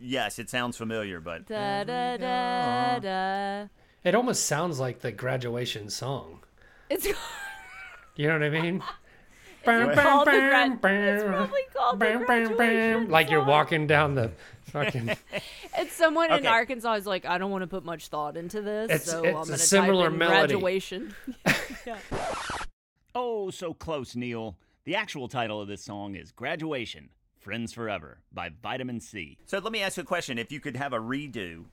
yes, 0.00 0.38
it 0.38 0.50
sounds 0.50 0.76
familiar, 0.76 1.20
but 1.20 1.46
Da 1.46 1.84
da 1.84 2.16
da 2.16 2.98
da. 2.98 3.66
It 4.04 4.14
almost 4.14 4.46
sounds 4.46 4.78
like 4.78 5.00
the 5.00 5.12
graduation 5.12 5.90
song. 5.90 6.40
It's 6.88 7.06
You 8.16 8.28
know 8.28 8.34
what 8.34 8.44
I 8.44 8.50
mean? 8.50 8.82
It's 9.68 10.00
called 10.00 10.26
the 10.26 10.30
gra- 10.30 10.70
it's 10.72 11.24
probably 11.24 11.60
called 11.74 12.00
the 12.00 12.22
graduation 12.24 13.10
Like 13.10 13.30
you're 13.30 13.44
walking 13.44 13.86
down 13.86 14.14
the 14.14 14.30
fucking. 14.66 15.10
It's 15.78 15.92
someone 15.94 16.32
in 16.32 16.46
Arkansas 16.46 16.94
is 16.94 17.06
like, 17.06 17.26
I 17.26 17.36
don't 17.38 17.50
want 17.50 17.62
to 17.62 17.66
put 17.66 17.84
much 17.84 18.08
thought 18.08 18.36
into 18.36 18.62
this, 18.62 18.86
It's- 18.90 19.04
so 19.04 19.22
it's 19.24 19.36
I'm 19.36 19.42
a 19.42 19.46
gonna 19.46 19.58
similar 19.58 20.04
type 20.04 20.12
in 20.12 20.18
melody. 20.18 20.38
graduation. 20.54 21.14
Oh, 23.14 23.50
so 23.50 23.72
close, 23.72 24.14
Neil. 24.14 24.56
The 24.84 24.94
actual 24.94 25.26
title 25.28 25.60
of 25.60 25.68
this 25.68 25.82
song 25.82 26.14
is 26.16 26.30
Graduation 26.32 27.08
Friends 27.40 27.72
Forever 27.72 28.18
by 28.32 28.50
Vitamin 28.62 29.00
C. 29.00 29.38
So 29.46 29.58
let 29.58 29.72
me 29.72 29.80
ask 29.80 29.96
you 29.96 30.02
a 30.02 30.06
question: 30.06 30.38
If 30.38 30.52
you 30.52 30.60
could 30.60 30.76
have 30.76 30.92
a 30.92 30.98
redo, 30.98 31.64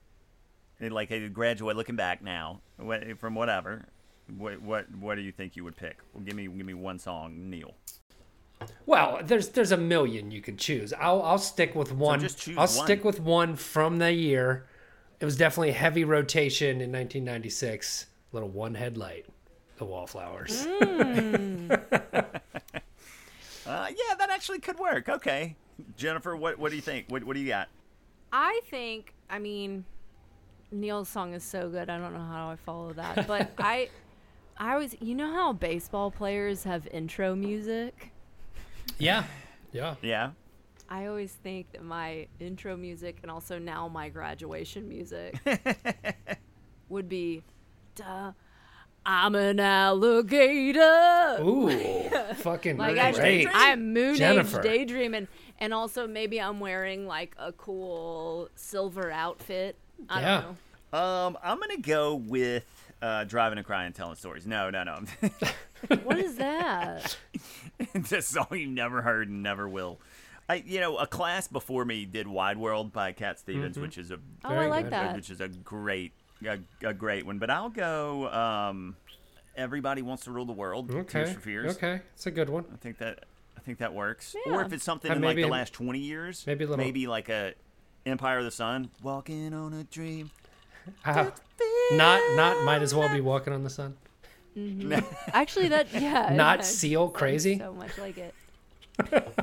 eh, 0.80 0.88
like 0.90 1.10
a 1.10 1.28
graduate 1.28 1.76
looking 1.76 1.96
back 1.96 2.22
now 2.22 2.60
from 3.18 3.34
whatever, 3.34 3.84
what 4.34 4.62
what 4.62 4.86
what 4.96 5.16
do 5.16 5.20
you 5.20 5.32
think 5.32 5.54
you 5.54 5.64
would 5.64 5.76
pick? 5.76 5.98
Well, 6.14 6.24
give 6.24 6.34
me 6.34 6.46
give 6.48 6.64
me 6.64 6.72
one 6.74 6.98
song, 6.98 7.50
Neil. 7.50 7.74
Well, 8.86 9.20
there's 9.22 9.48
there's 9.50 9.72
a 9.72 9.76
million 9.76 10.30
you 10.30 10.40
could 10.40 10.58
choose. 10.58 10.92
I'll 10.92 11.22
I'll 11.22 11.38
stick 11.38 11.74
with 11.74 11.92
one. 11.92 12.20
just 12.20 12.38
choose 12.38 12.56
I'll 12.56 12.66
one. 12.66 12.84
stick 12.86 13.04
with 13.04 13.20
one 13.20 13.56
from 13.56 13.98
the 13.98 14.12
year. 14.12 14.66
It 15.20 15.24
was 15.24 15.36
definitely 15.36 15.72
heavy 15.72 16.04
rotation 16.04 16.80
in 16.80 16.92
1996. 16.92 18.06
Little 18.32 18.48
one 18.48 18.74
headlight, 18.74 19.26
the 19.76 19.84
Wallflowers. 19.84 20.66
Uh, 23.66 23.86
yeah, 23.88 24.14
that 24.18 24.28
actually 24.28 24.58
could 24.58 24.78
work. 24.78 25.08
Okay, 25.08 25.56
Jennifer, 25.96 26.36
what 26.36 26.58
what 26.58 26.68
do 26.68 26.76
you 26.76 26.82
think? 26.82 27.06
What 27.08 27.24
what 27.24 27.34
do 27.34 27.40
you 27.40 27.48
got? 27.48 27.68
I 28.30 28.60
think, 28.68 29.14
I 29.30 29.38
mean, 29.38 29.84
Neil's 30.72 31.08
song 31.08 31.34
is 31.34 31.44
so 31.44 31.68
good. 31.68 31.88
I 31.88 31.98
don't 31.98 32.12
know 32.12 32.18
how 32.24 32.50
I 32.50 32.56
follow 32.56 32.92
that, 32.94 33.26
but 33.28 33.52
I, 33.58 33.88
I 34.58 34.76
was, 34.76 34.96
you 35.00 35.14
know 35.14 35.32
how 35.32 35.52
baseball 35.52 36.10
players 36.10 36.64
have 36.64 36.86
intro 36.88 37.34
music. 37.36 38.10
Yeah, 38.98 39.24
yeah. 39.72 39.94
Yeah, 40.02 40.30
I 40.88 41.06
always 41.06 41.32
think 41.32 41.72
that 41.72 41.82
my 41.84 42.26
intro 42.40 42.76
music 42.76 43.18
and 43.22 43.30
also 43.30 43.58
now 43.58 43.88
my 43.88 44.08
graduation 44.08 44.88
music 44.88 45.38
would 46.88 47.08
be, 47.08 47.42
duh, 47.96 48.32
I'm 49.06 49.34
an 49.34 49.60
alligator. 49.60 51.38
Ooh, 51.42 51.70
fucking 52.36 52.76
Like 52.78 52.98
I, 52.98 53.12
great. 53.12 53.48
I'm 53.52 53.92
moon 53.92 54.14
Jennifer. 54.16 54.60
age 54.60 54.64
daydreaming, 54.64 55.28
and 55.58 55.74
also 55.74 56.06
maybe 56.06 56.40
I'm 56.40 56.60
wearing 56.60 57.06
like 57.06 57.34
a 57.38 57.52
cool 57.52 58.48
silver 58.54 59.10
outfit. 59.10 59.76
I 60.08 60.20
Yeah. 60.20 60.40
don't 60.40 60.56
know. 60.92 60.98
Um, 60.98 61.38
I'm 61.42 61.58
gonna 61.58 61.78
go 61.78 62.14
with 62.14 62.64
Uh, 63.04 63.24
driving 63.24 63.58
and 63.58 63.66
crying, 63.66 63.86
and 63.86 63.94
telling 63.94 64.14
stories. 64.16 64.46
No, 64.46 64.70
no, 64.70 64.82
no. 64.84 65.00
What 66.04 66.18
is 66.18 66.36
that? 66.36 67.14
it's 67.78 68.10
a 68.12 68.22
song 68.22 68.46
you 68.52 68.66
never 68.66 69.02
heard 69.02 69.28
and 69.28 69.42
never 69.42 69.68
will. 69.68 70.00
I, 70.48 70.62
you 70.66 70.80
know, 70.80 70.96
a 70.96 71.06
class 71.06 71.46
before 71.48 71.84
me 71.84 72.06
did 72.06 72.26
"Wild 72.26 72.56
World" 72.56 72.92
by 72.92 73.12
Cat 73.12 73.38
Stevens, 73.38 73.78
which 73.78 73.98
is 73.98 74.10
a 74.10 74.18
Oh, 74.44 74.48
Very 74.48 74.66
I 74.66 74.68
like 74.68 74.84
good. 74.86 74.92
that. 74.94 75.14
which 75.16 75.28
is 75.28 75.42
a 75.42 75.48
great, 75.48 76.12
a, 76.46 76.58
a 76.82 76.94
great 76.94 77.26
one. 77.26 77.38
But 77.38 77.50
I'll 77.50 77.68
go. 77.68 78.28
Um, 78.32 78.96
Everybody 79.56 80.00
wants 80.02 80.24
to 80.24 80.32
rule 80.32 80.46
the 80.46 80.52
world. 80.52 80.90
Okay. 80.90 81.02
Tears 81.04 81.28
Okay. 81.28 81.34
for 81.34 81.40
Fears. 81.40 81.76
Okay. 81.76 82.00
It's 82.14 82.26
a 82.26 82.30
good 82.30 82.48
one. 82.48 82.64
I 82.72 82.76
think 82.76 82.96
that 82.98 83.24
I 83.56 83.60
think 83.60 83.78
that 83.78 83.92
works. 83.94 84.34
Yeah. 84.46 84.54
Or 84.54 84.62
if 84.62 84.72
it's 84.72 84.82
something 84.84 85.10
Uh, 85.12 85.16
in 85.16 85.20
like 85.22 85.36
the 85.36 85.44
last 85.44 85.72
twenty 85.74 86.00
years, 86.00 86.44
maybe 86.46 86.64
a 86.64 86.68
little- 86.68 86.82
maybe 86.84 87.06
like 87.06 87.28
a 87.28 87.52
Empire 88.06 88.38
of 88.38 88.44
the 88.44 88.50
Sun, 88.50 88.88
walking 89.02 89.52
on 89.52 89.72
a 89.74 89.84
dream. 89.84 90.30
Ah, 91.04 91.32
not 91.92 92.20
not 92.36 92.64
might 92.64 92.82
as 92.82 92.94
well 92.94 93.12
be 93.12 93.20
walking 93.20 93.52
on 93.52 93.64
the 93.64 93.70
sun. 93.70 93.96
Actually, 95.32 95.68
that 95.68 95.92
yeah. 95.92 96.32
Not 96.32 96.60
it 96.60 96.64
seal 96.64 97.08
crazy. 97.08 97.58
So 97.58 97.72
much 97.72 97.96
like 97.98 98.16
it. 98.18 98.34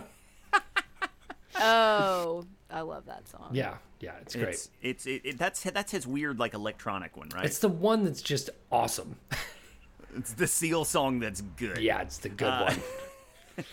oh, 1.60 2.46
I 2.70 2.82
love 2.82 3.06
that 3.08 3.28
song. 3.28 3.50
Yeah, 3.52 3.76
yeah, 4.00 4.14
it's 4.22 4.36
great. 4.36 4.50
It's 4.50 4.70
it's 4.82 5.06
it, 5.06 5.22
it, 5.24 5.38
that's 5.38 5.62
that's 5.64 5.92
his 5.92 6.08
weird 6.08 6.40
like 6.40 6.54
electronic 6.54 7.18
one, 7.18 7.30
right? 7.36 7.46
It's 7.46 7.60
the 7.60 7.68
one 7.70 8.04
that's 8.06 8.22
just 8.22 8.50
awesome. 8.72 9.16
It's 10.14 10.34
the 10.34 10.46
Seal 10.46 10.84
song 10.84 11.22
that's 11.22 11.40
good. 11.40 11.78
Yeah, 11.78 12.02
it's 12.02 12.18
the 12.18 12.28
good 12.28 12.50
Uh, 12.50 12.76
one. 13.56 13.66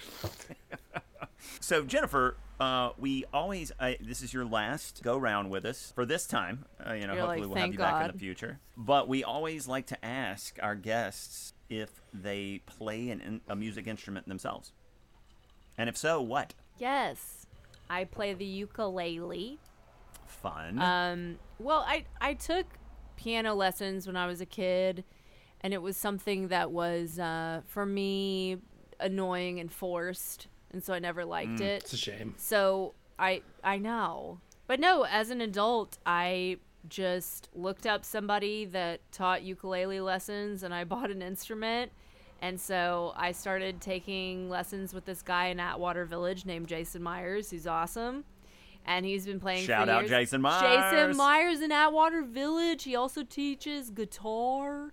So 1.58 1.82
Jennifer, 1.84 2.36
uh, 2.60 2.90
we 2.98 3.24
always 3.32 3.72
I, 3.78 3.96
this 4.00 4.22
is 4.22 4.32
your 4.32 4.44
last 4.44 5.02
go 5.02 5.16
round 5.16 5.50
with 5.50 5.64
us 5.64 5.92
for 5.94 6.04
this 6.04 6.26
time. 6.26 6.64
Uh, 6.84 6.94
you 6.94 7.06
know, 7.06 7.14
You're 7.14 7.26
hopefully 7.26 7.40
like, 7.40 7.48
we'll 7.48 7.48
have 7.50 7.62
"Thank 7.62 7.72
you 7.74 7.78
back 7.78 8.04
in 8.06 8.12
the 8.12 8.18
future. 8.18 8.58
But 8.76 9.08
we 9.08 9.24
always 9.24 9.68
like 9.68 9.86
to 9.86 10.04
ask 10.04 10.58
our 10.62 10.74
guests 10.74 11.52
if 11.68 12.00
they 12.12 12.62
play 12.66 13.10
an, 13.10 13.40
a 13.48 13.54
music 13.54 13.86
instrument 13.86 14.26
themselves, 14.28 14.72
and 15.76 15.88
if 15.88 15.96
so, 15.96 16.20
what? 16.20 16.54
Yes, 16.78 17.46
I 17.88 18.04
play 18.04 18.34
the 18.34 18.44
ukulele. 18.44 19.58
Fun. 20.26 20.78
Um, 20.80 21.38
well, 21.58 21.84
I 21.86 22.04
I 22.20 22.34
took 22.34 22.66
piano 23.16 23.54
lessons 23.54 24.06
when 24.06 24.16
I 24.16 24.26
was 24.26 24.40
a 24.40 24.46
kid, 24.46 25.04
and 25.60 25.72
it 25.74 25.82
was 25.82 25.96
something 25.96 26.48
that 26.48 26.70
was 26.70 27.18
uh, 27.18 27.62
for 27.66 27.86
me 27.86 28.58
annoying 29.00 29.60
and 29.60 29.70
forced, 29.72 30.48
and 30.72 30.82
so 30.82 30.92
I 30.92 30.98
never 30.98 31.24
liked 31.24 31.58
mm, 31.58 31.62
it. 31.62 31.82
It's 31.82 31.92
a 31.92 31.96
shame. 31.96 32.34
So 32.36 32.94
I 33.18 33.42
I 33.62 33.78
know. 33.78 34.40
But 34.66 34.80
no, 34.80 35.04
as 35.04 35.30
an 35.30 35.40
adult, 35.40 35.98
I 36.04 36.58
just 36.88 37.48
looked 37.54 37.86
up 37.86 38.04
somebody 38.04 38.64
that 38.66 39.00
taught 39.12 39.42
ukulele 39.42 40.00
lessons 40.00 40.62
and 40.62 40.72
I 40.74 40.84
bought 40.84 41.10
an 41.10 41.22
instrument. 41.22 41.92
And 42.40 42.60
so 42.60 43.12
I 43.16 43.32
started 43.32 43.80
taking 43.80 44.48
lessons 44.48 44.94
with 44.94 45.04
this 45.04 45.22
guy 45.22 45.46
in 45.46 45.58
Atwater 45.58 46.04
Village 46.04 46.46
named 46.46 46.68
Jason 46.68 47.02
Myers, 47.02 47.50
who's 47.50 47.66
awesome. 47.66 48.24
And 48.86 49.04
he's 49.04 49.26
been 49.26 49.40
playing 49.40 49.66
Shout 49.66 49.88
out 49.88 50.02
years. 50.02 50.10
Jason 50.10 50.40
Myers. 50.40 50.62
Jason 50.62 51.16
Myers 51.16 51.60
in 51.60 51.72
Atwater 51.72 52.22
Village. 52.22 52.84
He 52.84 52.94
also 52.94 53.24
teaches 53.24 53.90
guitar 53.90 54.92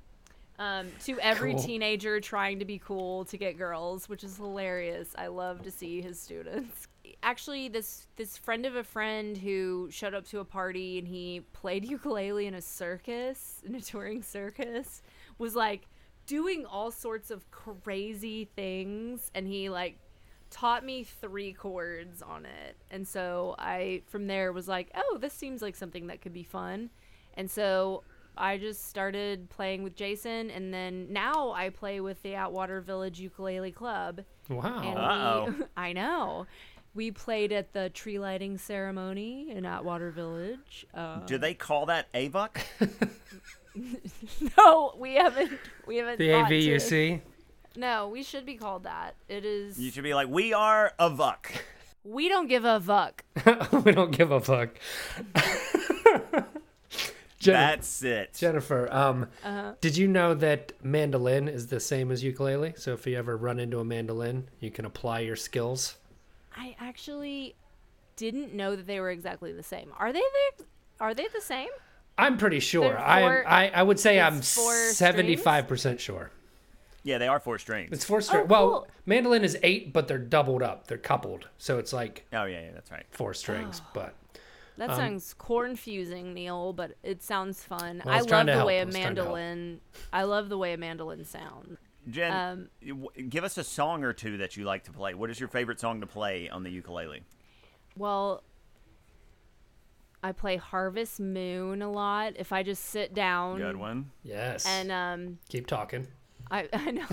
um, 0.60 0.88
to 1.04 1.20
every 1.20 1.54
Cool. 1.54 1.64
teenager 1.64 2.20
trying 2.20 2.60
to 2.60 2.66
be 2.66 2.80
cool 2.80 3.26
to 3.26 3.38
get 3.38 3.58
girls, 3.58 4.08
which 4.08 4.24
is 4.24 4.38
hilarious. 4.38 5.10
I 5.18 5.28
love 5.28 5.62
to 5.64 5.72
see 5.72 6.02
his 6.02 6.20
students. 6.20 6.88
Actually, 7.24 7.68
this 7.68 8.08
this 8.16 8.38
friend 8.38 8.66
of 8.66 8.76
a 8.76 8.84
friend 8.84 9.38
who 9.38 9.88
showed 9.92 10.14
up 10.14 10.26
to 10.28 10.40
a 10.40 10.46
party 10.46 10.98
and 10.98 11.08
he 11.08 11.42
played 11.54 11.84
ukulele 11.86 12.46
in 12.48 12.54
a 12.54 12.62
circus, 12.62 13.62
in 13.66 13.76
a 13.76 13.82
touring 13.82 14.22
circus, 14.24 15.02
was 15.38 15.56
like 15.56 15.88
doing 16.26 16.66
all 16.66 16.92
sorts 16.92 17.32
of 17.32 17.50
crazy 17.52 18.46
things, 18.56 19.30
and 19.36 19.48
he 19.48 19.70
like 19.70 19.98
taught 20.52 20.86
me 20.86 21.04
three 21.04 21.52
chords 21.54 22.22
on 22.22 22.46
it. 22.46 22.78
And 22.92 23.08
so 23.08 23.56
I 23.60 24.04
from 24.08 24.28
there 24.28 24.52
was 24.54 24.68
like, 24.68 24.90
"Oh, 24.96 25.18
this 25.20 25.34
seems 25.34 25.62
like 25.62 25.76
something 25.76 26.08
that 26.08 26.22
could 26.22 26.34
be 26.34 26.44
fun." 26.44 26.90
And 27.36 27.50
so 27.52 28.04
I 28.38 28.58
just 28.58 28.88
started 28.90 29.50
playing 29.50 29.84
with 29.84 29.96
Jason 29.96 30.50
and 30.50 30.74
then 30.74 31.08
now 31.12 31.52
I 31.52 31.70
play 31.70 32.00
with 32.02 32.22
the 32.24 32.36
Atwater 32.36 32.82
Village 32.82 33.20
Ukulele 33.20 33.72
Club. 33.72 34.24
Wow. 34.50 35.46
And 35.48 35.58
we 35.60 35.64
I 35.78 35.94
know. 35.94 36.46
We 36.94 37.12
played 37.12 37.52
at 37.52 37.74
the 37.74 37.90
tree 37.90 38.20
lighting 38.20 38.58
ceremony 38.58 39.52
in 39.52 39.66
Atwater 39.66 40.12
Village. 40.12 40.86
Uh, 40.94 41.20
Do 41.26 41.38
they 41.38 41.54
call 41.54 41.88
that 41.88 42.12
AVUC? 42.14 42.58
no, 44.58 44.94
we 44.98 45.16
haven't. 45.16 45.52
We 45.86 45.98
haven't. 45.98 46.20
the 46.20 46.32
thought 46.32 46.48
to. 46.50 46.56
AVUC. 46.56 47.22
No, 47.76 48.08
we 48.08 48.24
should 48.24 48.46
be 48.46 48.56
called 48.56 48.84
that. 48.84 49.16
It 49.28 49.44
is. 49.44 49.78
You 49.78 49.92
should 49.92 50.06
be 50.06 50.14
like, 50.14 50.30
we 50.30 50.54
are 50.54 50.94
a 50.98 51.10
VUC. 51.10 51.36
we 52.06 52.30
don't 52.30 52.48
give 52.48 52.64
a 52.64 52.80
fuck. 52.80 53.26
we 53.84 53.92
don't 53.92 54.12
give 54.12 54.32
a 54.32 54.40
fuck. 54.40 54.70
Jen- 57.46 57.54
That's 57.54 58.04
it. 58.04 58.34
Jennifer, 58.34 58.92
um, 58.94 59.28
Uh-huh. 59.44 59.74
did 59.82 59.96
you 59.98 60.08
know 60.08 60.34
that 60.36 60.74
mandolin 60.84 61.48
is 61.48 61.68
the 61.68 61.80
same 61.80 62.12
as 62.12 62.24
ukulele? 62.24 62.74
So 62.78 62.94
if 62.94 63.06
you 63.08 63.18
ever 63.18 63.38
run 63.38 63.60
into 63.60 63.80
a 63.80 63.86
mandolin, 63.86 64.50
you 64.60 64.72
can 64.72 64.86
apply 64.86 65.20
your 65.22 65.36
skills. 65.36 65.98
I 66.56 66.76
actually 66.80 67.56
didn't 68.16 68.54
know 68.54 68.76
that 68.76 68.88
they 68.88 69.00
were 69.00 69.12
exactly 69.12 69.52
the 69.52 69.64
same. 69.64 69.92
Are 69.98 70.12
they 70.14 70.22
the? 70.58 70.66
Are 71.00 71.14
they 71.14 71.28
the 71.34 71.42
same? 71.42 71.70
I'm 72.18 72.38
pretty 72.38 72.62
sure. 72.62 72.90
They're 72.92 73.00
I, 73.00 73.66
I 73.66 73.68
I 73.76 73.84
would 73.84 74.00
say 74.00 74.22
I'm 74.22 74.38
it's 74.38 74.56
four 74.56 74.72
strings? 74.74 74.98
75 74.98 75.68
percent 75.68 76.00
sure. 76.00 76.32
Yeah, 77.04 77.18
they 77.20 77.28
are 77.28 77.40
four 77.42 77.60
strings. 77.60 77.92
It's 77.92 78.06
four 78.06 78.22
strings. 78.22 78.46
Oh, 78.46 78.48
Well, 78.48 78.70
cool. 78.70 78.88
mandolin 79.06 79.44
is 79.44 79.58
eight, 79.62 79.92
but 79.94 80.08
they're 80.08 80.18
doubled 80.18 80.64
up. 80.64 80.88
They're 80.88 80.98
coupled, 80.98 81.50
so 81.58 81.78
it's 81.78 81.92
like 81.94 82.26
oh 82.34 82.46
yeah, 82.46 82.62
yeah, 82.62 82.72
that's 82.74 82.90
right. 82.90 83.06
four 83.12 83.34
strings. 83.34 83.82
Oh. 83.84 83.90
But 83.94 84.14
That 84.78 84.90
Um, 84.90 84.96
sounds 84.98 85.34
cornfusing, 85.34 86.34
Neil, 86.34 86.74
but 86.74 86.96
it 87.02 87.24
sounds 87.24 87.64
fun. 87.64 88.02
Well, 88.06 88.14
I 88.14 88.18
I 88.18 88.22
love 88.22 88.46
to 88.48 88.52
the 88.54 88.66
way 88.66 88.78
a 88.80 88.80
help. 88.80 88.82
I 88.82 88.86
was 88.86 88.96
trying 88.96 89.16
to 89.16 89.22
help. 89.24 89.36
mandolin. 89.36 89.82
I 90.12 90.24
love 90.24 90.50
the 90.50 90.58
way 90.58 90.74
a 90.74 90.78
mandolin 90.78 91.24
sounds. 91.26 91.78
Jen, 92.10 92.70
Um, 92.84 93.10
give 93.30 93.44
us 93.44 93.58
a 93.58 93.64
song 93.64 94.04
or 94.04 94.14
two 94.14 94.38
that 94.38 94.56
you 94.58 94.64
like 94.66 94.84
to 94.84 94.92
play. 94.92 95.14
What 95.14 95.30
is 95.32 95.40
your 95.40 95.50
favorite 95.50 95.80
song 95.80 96.02
to 96.02 96.08
play 96.08 96.50
on 96.50 96.64
the 96.64 96.70
ukulele? 96.70 97.24
Well, 97.98 98.44
I 100.22 100.32
play 100.32 100.58
Harvest 100.58 101.20
Moon 101.20 101.82
a 101.82 101.90
lot. 101.92 102.34
If 102.36 102.52
I 102.52 102.64
just 102.64 102.84
sit 102.86 103.14
down 103.14 103.58
Good 103.60 103.78
one. 103.78 104.12
yes, 104.24 104.66
and 104.68 104.92
um, 104.92 105.40
keep 105.50 105.68
talking. 105.68 106.08
I 106.52 106.68
I 106.74 106.92
know 106.92 107.06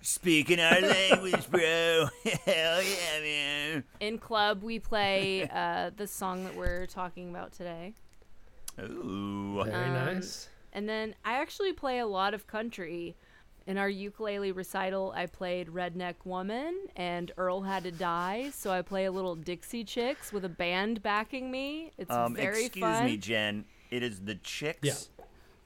Speaking 0.00 0.60
our 0.60 0.80
language, 0.80 1.50
bro. 1.50 2.08
Hell 2.44 2.82
yeah, 2.82 3.20
man. 3.20 3.84
in 4.00 4.18
club 4.18 4.62
we 4.62 4.78
play 4.78 5.48
uh, 5.52 5.90
the 5.96 6.06
song 6.06 6.44
that 6.44 6.54
we're 6.56 6.86
talking 6.86 7.30
about 7.30 7.52
today. 7.52 7.94
Ooh. 8.80 9.62
Very 9.64 9.74
Um, 9.86 9.92
nice. 9.94 10.48
And 10.72 10.88
then 10.88 11.14
I 11.24 11.34
actually 11.40 11.72
play 11.72 11.98
a 11.98 12.06
lot 12.06 12.32
of 12.34 12.46
country. 12.46 13.16
In 13.66 13.76
our 13.76 13.88
ukulele 13.88 14.50
recital, 14.52 15.12
I 15.14 15.26
played 15.26 15.68
Redneck 15.68 16.14
Woman 16.24 16.86
and 16.96 17.32
Earl 17.36 17.60
Had 17.62 17.82
to 17.84 17.90
Die. 17.90 18.50
So 18.54 18.70
I 18.70 18.80
play 18.82 19.04
a 19.04 19.12
little 19.12 19.34
Dixie 19.34 19.84
Chicks 19.84 20.32
with 20.32 20.44
a 20.46 20.48
band 20.48 21.02
backing 21.02 21.50
me. 21.50 21.90
It's 21.98 22.10
Um, 22.10 22.34
very 22.34 22.66
excuse 22.66 22.82
fun. 22.82 23.04
me, 23.04 23.16
Jen. 23.18 23.64
It 23.90 24.02
is 24.02 24.20
the 24.20 24.36
chicks. 24.36 24.78
Yeah. 24.82 25.17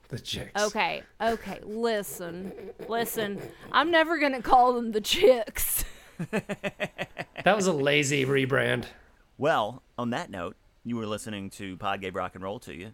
The 0.09 0.19
chicks. 0.19 0.61
Okay, 0.61 1.03
okay, 1.19 1.59
listen, 1.63 2.51
listen. 2.87 3.41
I'm 3.71 3.89
never 3.89 4.19
gonna 4.19 4.41
call 4.41 4.73
them 4.73 4.91
the 4.91 5.01
Chicks. 5.01 5.85
That 7.43 7.57
was 7.57 7.67
a 7.67 7.73
lazy 7.73 8.25
rebrand. 8.25 8.85
Well, 9.37 9.83
on 9.97 10.11
that 10.11 10.29
note, 10.29 10.55
you 10.85 10.95
were 10.95 11.05
listening 11.05 11.49
to 11.51 11.75
Pod 11.75 11.99
Gave 11.99 12.15
Rock 12.15 12.35
and 12.35 12.43
Roll 12.43 12.57
to 12.59 12.73
you. 12.73 12.93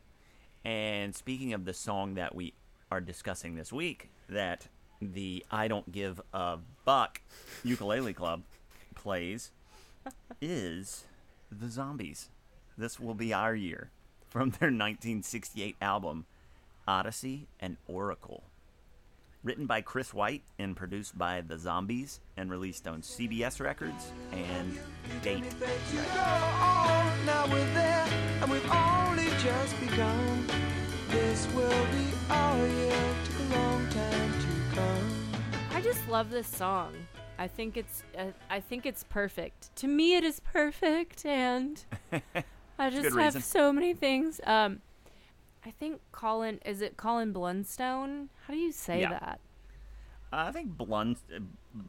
And 0.65 1.13
speaking 1.15 1.53
of 1.53 1.65
the 1.65 1.73
song 1.73 2.15
that 2.15 2.33
we 2.33 2.53
are 2.89 2.99
discussing 2.99 3.55
this 3.55 3.71
week, 3.71 4.09
that 4.27 4.67
the 5.01 5.45
I 5.51 5.67
Don't 5.67 5.91
Give 5.91 6.19
a 6.33 6.57
Buck 6.83 7.21
Ukulele 7.63 8.13
Club 8.13 8.41
plays, 8.95 9.51
is 10.41 11.05
The 11.51 11.69
Zombies. 11.69 12.29
This 12.77 12.99
will 12.99 13.13
be 13.13 13.31
our 13.31 13.53
year 13.53 13.91
from 14.29 14.49
their 14.49 14.69
1968 14.69 15.75
album, 15.79 16.25
Odessey 16.89 17.46
and 17.60 17.77
Oracle. 17.88 18.43
Written 19.43 19.67
by 19.67 19.79
Chris 19.81 20.12
White 20.13 20.41
and 20.58 20.75
produced 20.75 21.17
by 21.17 21.41
The 21.41 21.58
Zombies 21.58 22.19
and 22.36 22.50
released 22.50 22.88
on 22.88 23.01
CBS 23.03 23.62
Records 23.62 24.12
and 24.34 24.77
Date. 25.22 25.50
to 25.51 25.55
go 25.58 26.10
on. 26.12 27.25
Now 27.25 27.46
we're 27.48 27.74
there, 27.74 28.08
and 28.41 28.51
we've 28.51 28.72
only 28.72 29.29
just 29.39 29.79
begun. 29.79 30.48
This 31.10 31.48
will 31.53 31.69
be 31.69 32.08
our 32.29 32.67
year. 32.67 33.15
A 33.39 33.55
long 33.55 33.88
time 33.89 34.34
to 34.34 34.75
come. 34.75 35.27
I 35.75 35.81
just 35.81 36.05
love 36.10 36.31
this 36.31 36.48
song. 36.48 36.93
I 37.38 37.48
think 37.48 37.77
it's 37.77 38.03
uh, 38.17 38.25
I 38.50 38.60
think 38.60 38.86
it's 38.86 39.05
perfect. 39.05 39.74
To 39.77 39.88
me, 39.88 40.15
it 40.17 40.24
is 40.25 40.41
perfect, 40.41 41.25
and 41.25 41.81
I 42.79 42.89
just 42.89 43.15
have 43.15 43.36
reason. 43.36 43.41
so 43.41 43.72
many 43.72 43.93
things. 43.93 44.41
Um, 44.43 44.81
I 45.65 45.71
think 45.71 46.01
Colin 46.11 46.59
is 46.65 46.81
it 46.81 46.95
Colin 46.97 47.33
Blunstone? 47.33 48.29
How 48.45 48.53
do 48.53 48.59
you 48.59 48.71
say 48.71 49.01
Yeah. 49.01 49.09
that? 49.19 49.39
I 50.31 50.51
think 50.51 50.77
Blund. 50.77 51.17
uh, 51.35 51.39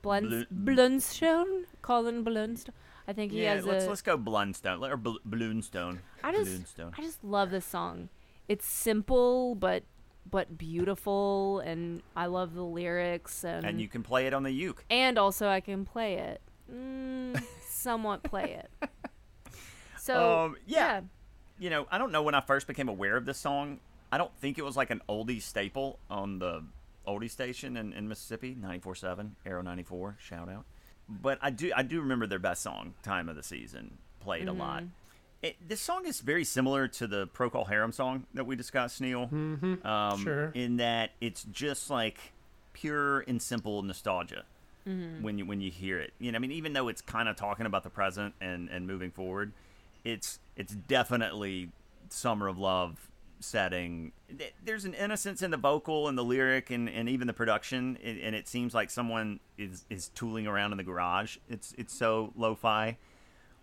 Blun- 0.02 0.46
Blunstone? 0.52 1.64
Colin 1.82 2.24
Blunstone. 2.24 2.72
I 3.06 3.12
think 3.12 3.32
he 3.32 3.42
yeah, 3.42 3.54
has 3.56 3.66
let's 3.66 3.84
a. 3.84 3.88
let's 3.88 4.02
go 4.02 4.16
Blundstone 4.16 4.88
or 4.88 4.96
Bl- 4.96 5.18
Bloonstone. 5.24 6.00
I 6.24 6.32
just 6.32 6.50
Bloonstone. 6.50 6.92
I 6.96 7.02
just 7.02 7.22
love 7.24 7.50
this 7.50 7.64
song. 7.66 8.08
It's 8.48 8.66
simple 8.66 9.54
but 9.54 9.84
but 10.30 10.56
beautiful, 10.58 11.60
and 11.60 12.02
I 12.14 12.26
love 12.26 12.54
the 12.54 12.62
lyrics 12.64 13.44
and 13.44 13.64
and 13.66 13.80
you 13.80 13.88
can 13.88 14.02
play 14.02 14.26
it 14.26 14.34
on 14.34 14.42
the 14.42 14.50
uke. 14.52 14.84
and 14.90 15.18
also 15.18 15.48
I 15.48 15.60
can 15.60 15.84
play 15.84 16.14
it. 16.14 16.40
Mm, 16.72 17.42
somewhat 17.62 18.22
play 18.22 18.62
it. 18.64 18.90
So 19.98 20.44
Um, 20.46 20.56
yeah. 20.66 21.02
You 21.60 21.70
know, 21.70 21.86
I 21.90 21.98
don't 21.98 22.10
know 22.10 22.22
when 22.22 22.34
I 22.34 22.40
first 22.40 22.66
became 22.66 22.88
aware 22.88 23.16
of 23.16 23.26
this 23.26 23.38
song. 23.38 23.78
I 24.10 24.18
don't 24.18 24.34
think 24.38 24.58
it 24.58 24.64
was 24.64 24.76
like 24.76 24.90
an 24.90 25.02
oldie 25.08 25.40
staple 25.40 25.98
on 26.10 26.38
the 26.40 26.64
oldie 27.06 27.30
station 27.30 27.76
in, 27.76 27.92
in 27.92 28.08
Mississippi, 28.08 28.56
94.7, 28.60 29.30
Arrow 29.46 29.62
94, 29.62 30.16
shout 30.18 30.48
out. 30.48 30.64
But 31.08 31.38
I 31.42 31.50
do 31.50 31.70
I 31.76 31.82
do 31.82 32.00
remember 32.00 32.26
their 32.26 32.38
best 32.38 32.62
song, 32.62 32.94
Time 33.02 33.28
of 33.28 33.36
the 33.36 33.42
Season, 33.42 33.98
played 34.20 34.48
a 34.48 34.52
lot. 34.52 34.84
It, 35.42 35.56
this 35.66 35.80
song 35.80 36.06
is 36.06 36.20
very 36.20 36.44
similar 36.44 36.86
to 36.88 37.06
the 37.06 37.26
Procol 37.28 37.66
Harum 37.68 37.92
song 37.92 38.26
that 38.34 38.44
we 38.44 38.56
discussed, 38.56 39.00
Neil. 39.00 39.26
Mm-hmm. 39.26 39.86
Um, 39.86 40.22
Sure. 40.22 40.50
In 40.54 40.76
that 40.78 41.10
it's 41.20 41.44
just 41.44 41.90
like 41.90 42.18
pure 42.72 43.20
and 43.20 43.40
simple 43.42 43.82
nostalgia 43.82 44.44
when 45.20 45.38
you 45.38 45.46
when 45.46 45.60
you 45.60 45.70
hear 45.70 45.98
it. 45.98 46.12
You 46.18 46.32
know, 46.32 46.36
I 46.36 46.38
mean, 46.40 46.52
even 46.52 46.72
though 46.72 46.88
it's 46.88 47.00
kind 47.02 47.28
of 47.28 47.36
talking 47.36 47.66
about 47.66 47.82
the 47.82 47.90
present 47.90 48.34
and 48.40 48.68
and 48.70 48.86
moving 48.86 49.10
forward, 49.10 49.52
it's 50.04 50.38
it's 50.57 50.75
definitely 50.75 51.71
summer 52.09 52.49
of 52.49 52.59
love 52.59 53.09
setting. 53.40 54.12
There's 54.64 54.85
an 54.85 54.95
innocence 54.95 55.42
in 55.42 55.50
the 55.50 55.57
vocal 55.57 56.09
and 56.09 56.19
the 56.19 56.25
lyric 56.25 56.71
and, 56.71 56.88
and 56.88 57.09
even 57.09 57.26
the 57.26 57.33
production, 57.33 57.97
and 58.02 58.35
it 58.35 58.49
seems 58.49 58.75
like 58.75 58.90
someone 58.90 59.40
is 59.57 59.85
is 59.90 60.09
tooling 60.09 60.47
around 60.47 60.73
in 60.73 60.78
the 60.78 60.85
garage. 60.85 61.38
It's 61.49 61.75
it's 61.78 61.95
so 61.95 62.33
lo-fi 62.37 62.97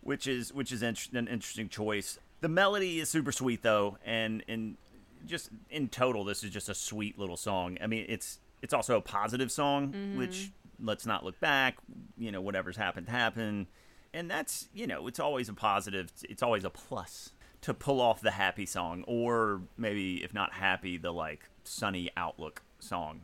which 0.08 0.26
is 0.26 0.54
which 0.54 0.72
is 0.72 0.82
an 0.84 0.96
interesting 1.28 1.68
choice. 1.68 2.18
The 2.40 2.48
melody 2.48 3.02
is 3.02 3.10
super 3.10 3.34
sweet 3.34 3.62
though, 3.62 3.98
and 4.06 4.42
and 4.48 4.78
just 5.26 5.50
in 5.70 5.90
total, 5.90 6.24
this 6.24 6.46
is 6.46 6.52
just 6.52 6.70
a 6.70 6.74
sweet 6.74 7.20
little 7.20 7.36
song. 7.36 7.78
I 7.82 7.88
mean, 7.88 8.06
it's 8.08 8.40
it's 8.62 8.74
also 8.74 8.96
a 8.96 9.02
positive 9.02 9.52
song, 9.52 9.90
mm-hmm. 9.90 10.18
which 10.18 10.52
let's 10.82 11.06
not 11.06 11.26
look 11.26 11.38
back. 11.42 11.76
You 12.18 12.32
know, 12.32 12.40
whatever's 12.40 12.78
happened 12.78 13.10
happened, 13.10 13.68
and 14.14 14.30
that's 14.30 14.68
you 14.74 14.88
know, 14.88 15.08
it's 15.08 15.20
always 15.20 15.50
a 15.50 15.54
positive. 15.54 16.12
It's 16.24 16.44
always 16.44 16.64
a 16.64 16.70
plus 16.70 17.32
to 17.62 17.74
pull 17.74 18.02
off 18.02 18.22
the 18.22 18.32
happy 18.32 18.66
song, 18.66 19.04
or 19.08 19.62
maybe 19.78 20.24
if 20.24 20.34
not 20.34 20.54
happy, 20.54 20.98
the 20.98 21.12
like 21.12 21.50
sunny 21.64 22.10
outlook 22.16 22.62
song, 22.80 23.22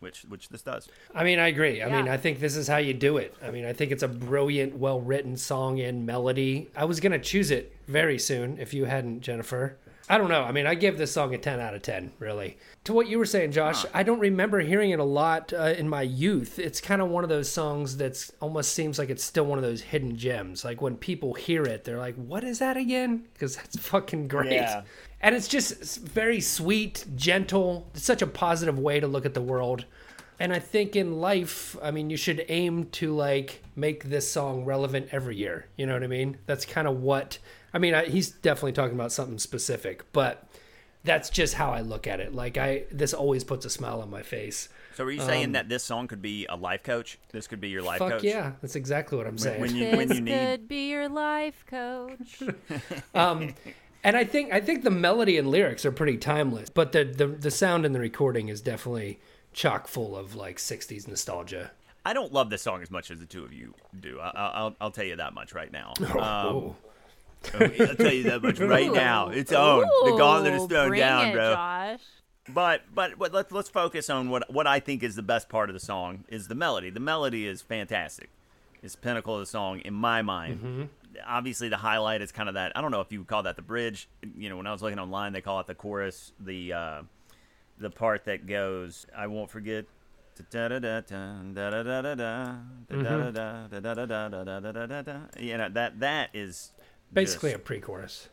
which 0.00 0.22
which 0.22 0.48
this 0.48 0.62
does. 0.62 0.88
I 1.14 1.24
mean, 1.24 1.38
I 1.38 1.48
agree. 1.48 1.82
I 1.82 1.88
mean, 1.90 2.08
I 2.08 2.16
think 2.16 2.40
this 2.40 2.56
is 2.56 2.68
how 2.68 2.78
you 2.78 2.94
do 2.94 3.16
it. 3.16 3.34
I 3.42 3.50
mean, 3.50 3.64
I 3.64 3.72
think 3.72 3.92
it's 3.92 4.02
a 4.02 4.08
brilliant, 4.08 4.76
well 4.76 5.00
written 5.00 5.36
song 5.36 5.80
and 5.80 6.04
melody. 6.04 6.68
I 6.76 6.84
was 6.84 7.00
going 7.00 7.12
to 7.12 7.18
choose 7.18 7.50
it 7.50 7.74
very 7.86 8.18
soon 8.18 8.58
if 8.58 8.74
you 8.74 8.84
hadn't, 8.84 9.20
Jennifer. 9.20 9.78
I 10.08 10.18
don't 10.18 10.28
know. 10.28 10.44
I 10.44 10.52
mean, 10.52 10.66
I 10.66 10.76
give 10.76 10.98
this 10.98 11.12
song 11.12 11.34
a 11.34 11.38
10 11.38 11.58
out 11.58 11.74
of 11.74 11.82
10, 11.82 12.12
really. 12.20 12.58
To 12.84 12.92
what 12.92 13.08
you 13.08 13.18
were 13.18 13.26
saying, 13.26 13.50
Josh, 13.50 13.84
I 13.92 14.04
don't 14.04 14.20
remember 14.20 14.60
hearing 14.60 14.90
it 14.90 15.00
a 15.00 15.04
lot 15.04 15.52
uh, 15.52 15.74
in 15.76 15.88
my 15.88 16.02
youth. 16.02 16.60
It's 16.60 16.80
kind 16.80 17.02
of 17.02 17.08
one 17.08 17.24
of 17.24 17.30
those 17.30 17.50
songs 17.50 17.96
that's 17.96 18.32
almost 18.40 18.72
seems 18.72 19.00
like 19.00 19.10
it's 19.10 19.24
still 19.24 19.46
one 19.46 19.58
of 19.58 19.64
those 19.64 19.82
hidden 19.82 20.16
gems. 20.16 20.64
Like 20.64 20.80
when 20.80 20.96
people 20.96 21.34
hear 21.34 21.64
it, 21.64 21.82
they're 21.82 21.98
like, 21.98 22.14
what 22.14 22.44
is 22.44 22.60
that 22.60 22.76
again? 22.76 23.24
Because 23.32 23.56
that's 23.56 23.78
fucking 23.78 24.28
great. 24.28 24.52
Yeah. 24.52 24.82
And 25.20 25.34
it's 25.34 25.48
just 25.48 25.98
very 26.00 26.40
sweet, 26.40 27.04
gentle. 27.16 27.88
It's 27.94 28.04
such 28.04 28.22
a 28.22 28.28
positive 28.28 28.78
way 28.78 29.00
to 29.00 29.08
look 29.08 29.26
at 29.26 29.34
the 29.34 29.40
world. 29.40 29.86
And 30.38 30.52
I 30.52 30.58
think 30.58 30.94
in 30.94 31.20
life, 31.20 31.76
I 31.82 31.90
mean, 31.90 32.10
you 32.10 32.16
should 32.16 32.44
aim 32.48 32.86
to 32.92 33.14
like 33.14 33.62
make 33.74 34.04
this 34.04 34.30
song 34.30 34.64
relevant 34.64 35.08
every 35.10 35.36
year. 35.36 35.66
You 35.76 35.86
know 35.86 35.94
what 35.94 36.04
I 36.04 36.08
mean? 36.08 36.36
That's 36.46 36.64
kind 36.64 36.86
of 36.86 37.00
what 37.00 37.38
I 37.76 37.78
mean. 37.78 37.94
I, 37.94 38.06
he's 38.06 38.30
definitely 38.30 38.72
talking 38.72 38.94
about 38.94 39.12
something 39.12 39.38
specific, 39.38 40.10
but 40.12 40.48
that's 41.04 41.30
just 41.30 41.54
how 41.54 41.70
I 41.70 41.82
look 41.82 42.06
at 42.06 42.18
it. 42.20 42.34
Like 42.34 42.56
I, 42.58 42.84
this 42.90 43.14
always 43.14 43.44
puts 43.44 43.64
a 43.66 43.70
smile 43.70 44.00
on 44.00 44.10
my 44.10 44.22
face. 44.22 44.68
So, 44.94 45.04
are 45.04 45.10
you 45.10 45.20
saying 45.20 45.52
that 45.52 45.68
this 45.68 45.84
song 45.84 46.08
could 46.08 46.22
be 46.22 46.46
a 46.46 46.56
life 46.56 46.82
coach? 46.82 47.18
This 47.30 47.46
could 47.46 47.60
be 47.60 47.68
your 47.68 47.82
life 47.82 47.98
Fuck 47.98 48.12
coach. 48.12 48.24
yeah, 48.24 48.52
that's 48.62 48.76
exactly 48.76 49.18
what 49.18 49.26
I'm 49.26 49.36
saying. 49.38 49.60
when 49.60 49.76
you 49.76 49.94
when 49.96 50.08
this 50.08 50.16
you 50.16 50.24
need 50.24 50.32
could 50.38 50.68
be 50.68 50.88
your 50.88 51.08
life 51.08 51.64
coach. 51.68 52.42
um, 53.14 53.54
and 54.02 54.16
I 54.16 54.24
think 54.24 54.52
I 54.54 54.60
think 54.60 54.84
the 54.84 54.90
melody 54.90 55.36
and 55.36 55.50
lyrics 55.50 55.84
are 55.84 55.92
pretty 55.92 56.16
timeless, 56.16 56.70
but 56.70 56.92
the 56.92 57.04
the, 57.04 57.26
the 57.26 57.50
sound 57.50 57.84
in 57.84 57.92
the 57.92 58.00
recording 58.00 58.48
is 58.48 58.60
definitely 58.62 59.20
chock 59.52 59.86
full 59.88 60.16
of 60.16 60.34
like 60.34 60.56
'60s 60.56 61.06
nostalgia. 61.06 61.72
I 62.06 62.12
don't 62.14 62.32
love 62.32 62.50
this 62.50 62.62
song 62.62 62.82
as 62.82 62.90
much 62.90 63.10
as 63.10 63.18
the 63.18 63.26
two 63.26 63.44
of 63.44 63.52
you 63.52 63.74
do. 64.00 64.20
I, 64.20 64.28
I- 64.28 64.50
I'll, 64.60 64.76
I'll 64.80 64.90
tell 64.92 65.04
you 65.04 65.16
that 65.16 65.34
much 65.34 65.52
right 65.52 65.70
now. 65.72 65.92
Um, 66.00 66.16
Oh. 66.18 66.76
I'll 67.54 67.96
tell 67.96 68.12
you 68.12 68.24
that 68.24 68.42
much 68.42 68.58
right 68.58 68.88
Ooh. 68.88 68.94
now. 68.94 69.28
It's 69.28 69.52
owned. 69.52 69.86
Ooh, 69.86 70.10
the 70.10 70.16
gauntlet 70.16 70.54
is 70.54 70.66
thrown 70.66 70.88
bring 70.88 71.00
down, 71.00 71.28
it, 71.28 71.32
bro. 71.34 71.54
Josh. 71.54 72.00
But, 72.48 72.82
but 72.94 73.18
but 73.18 73.32
let's 73.32 73.50
let's 73.50 73.68
focus 73.68 74.08
on 74.08 74.30
what 74.30 74.52
what 74.52 74.66
I 74.66 74.78
think 74.78 75.02
is 75.02 75.16
the 75.16 75.22
best 75.22 75.48
part 75.48 75.68
of 75.68 75.74
the 75.74 75.80
song 75.80 76.24
is 76.28 76.46
the 76.46 76.54
melody. 76.54 76.90
The 76.90 77.00
melody 77.00 77.46
is 77.46 77.60
fantastic. 77.60 78.30
It's 78.82 78.94
the 78.94 79.00
pinnacle 79.00 79.34
of 79.34 79.40
the 79.40 79.46
song 79.46 79.80
in 79.80 79.94
my 79.94 80.22
mind. 80.22 80.60
Mm-hmm. 80.60 80.82
Obviously, 81.26 81.68
the 81.68 81.78
highlight 81.78 82.22
is 82.22 82.30
kind 82.30 82.48
of 82.48 82.54
that. 82.54 82.72
I 82.76 82.82
don't 82.82 82.92
know 82.92 83.00
if 83.00 83.10
you 83.10 83.18
would 83.20 83.28
call 83.28 83.42
that 83.44 83.56
the 83.56 83.62
bridge. 83.62 84.08
You 84.36 84.48
know, 84.48 84.56
when 84.56 84.66
I 84.66 84.72
was 84.72 84.82
looking 84.82 84.98
online, 84.98 85.32
they 85.32 85.40
call 85.40 85.58
it 85.60 85.66
the 85.66 85.74
chorus. 85.74 86.32
The 86.38 86.72
uh, 86.72 87.02
the 87.78 87.90
part 87.90 88.26
that 88.26 88.46
goes, 88.46 89.06
"I 89.16 89.26
won't 89.26 89.50
forget 89.50 89.86
you 95.38 95.56
know 95.56 95.68
that 95.70 96.00
that 96.00 96.30
is 96.34 96.72
Basically 97.12 97.52
a 97.52 97.58
pre-chorus. 97.58 98.28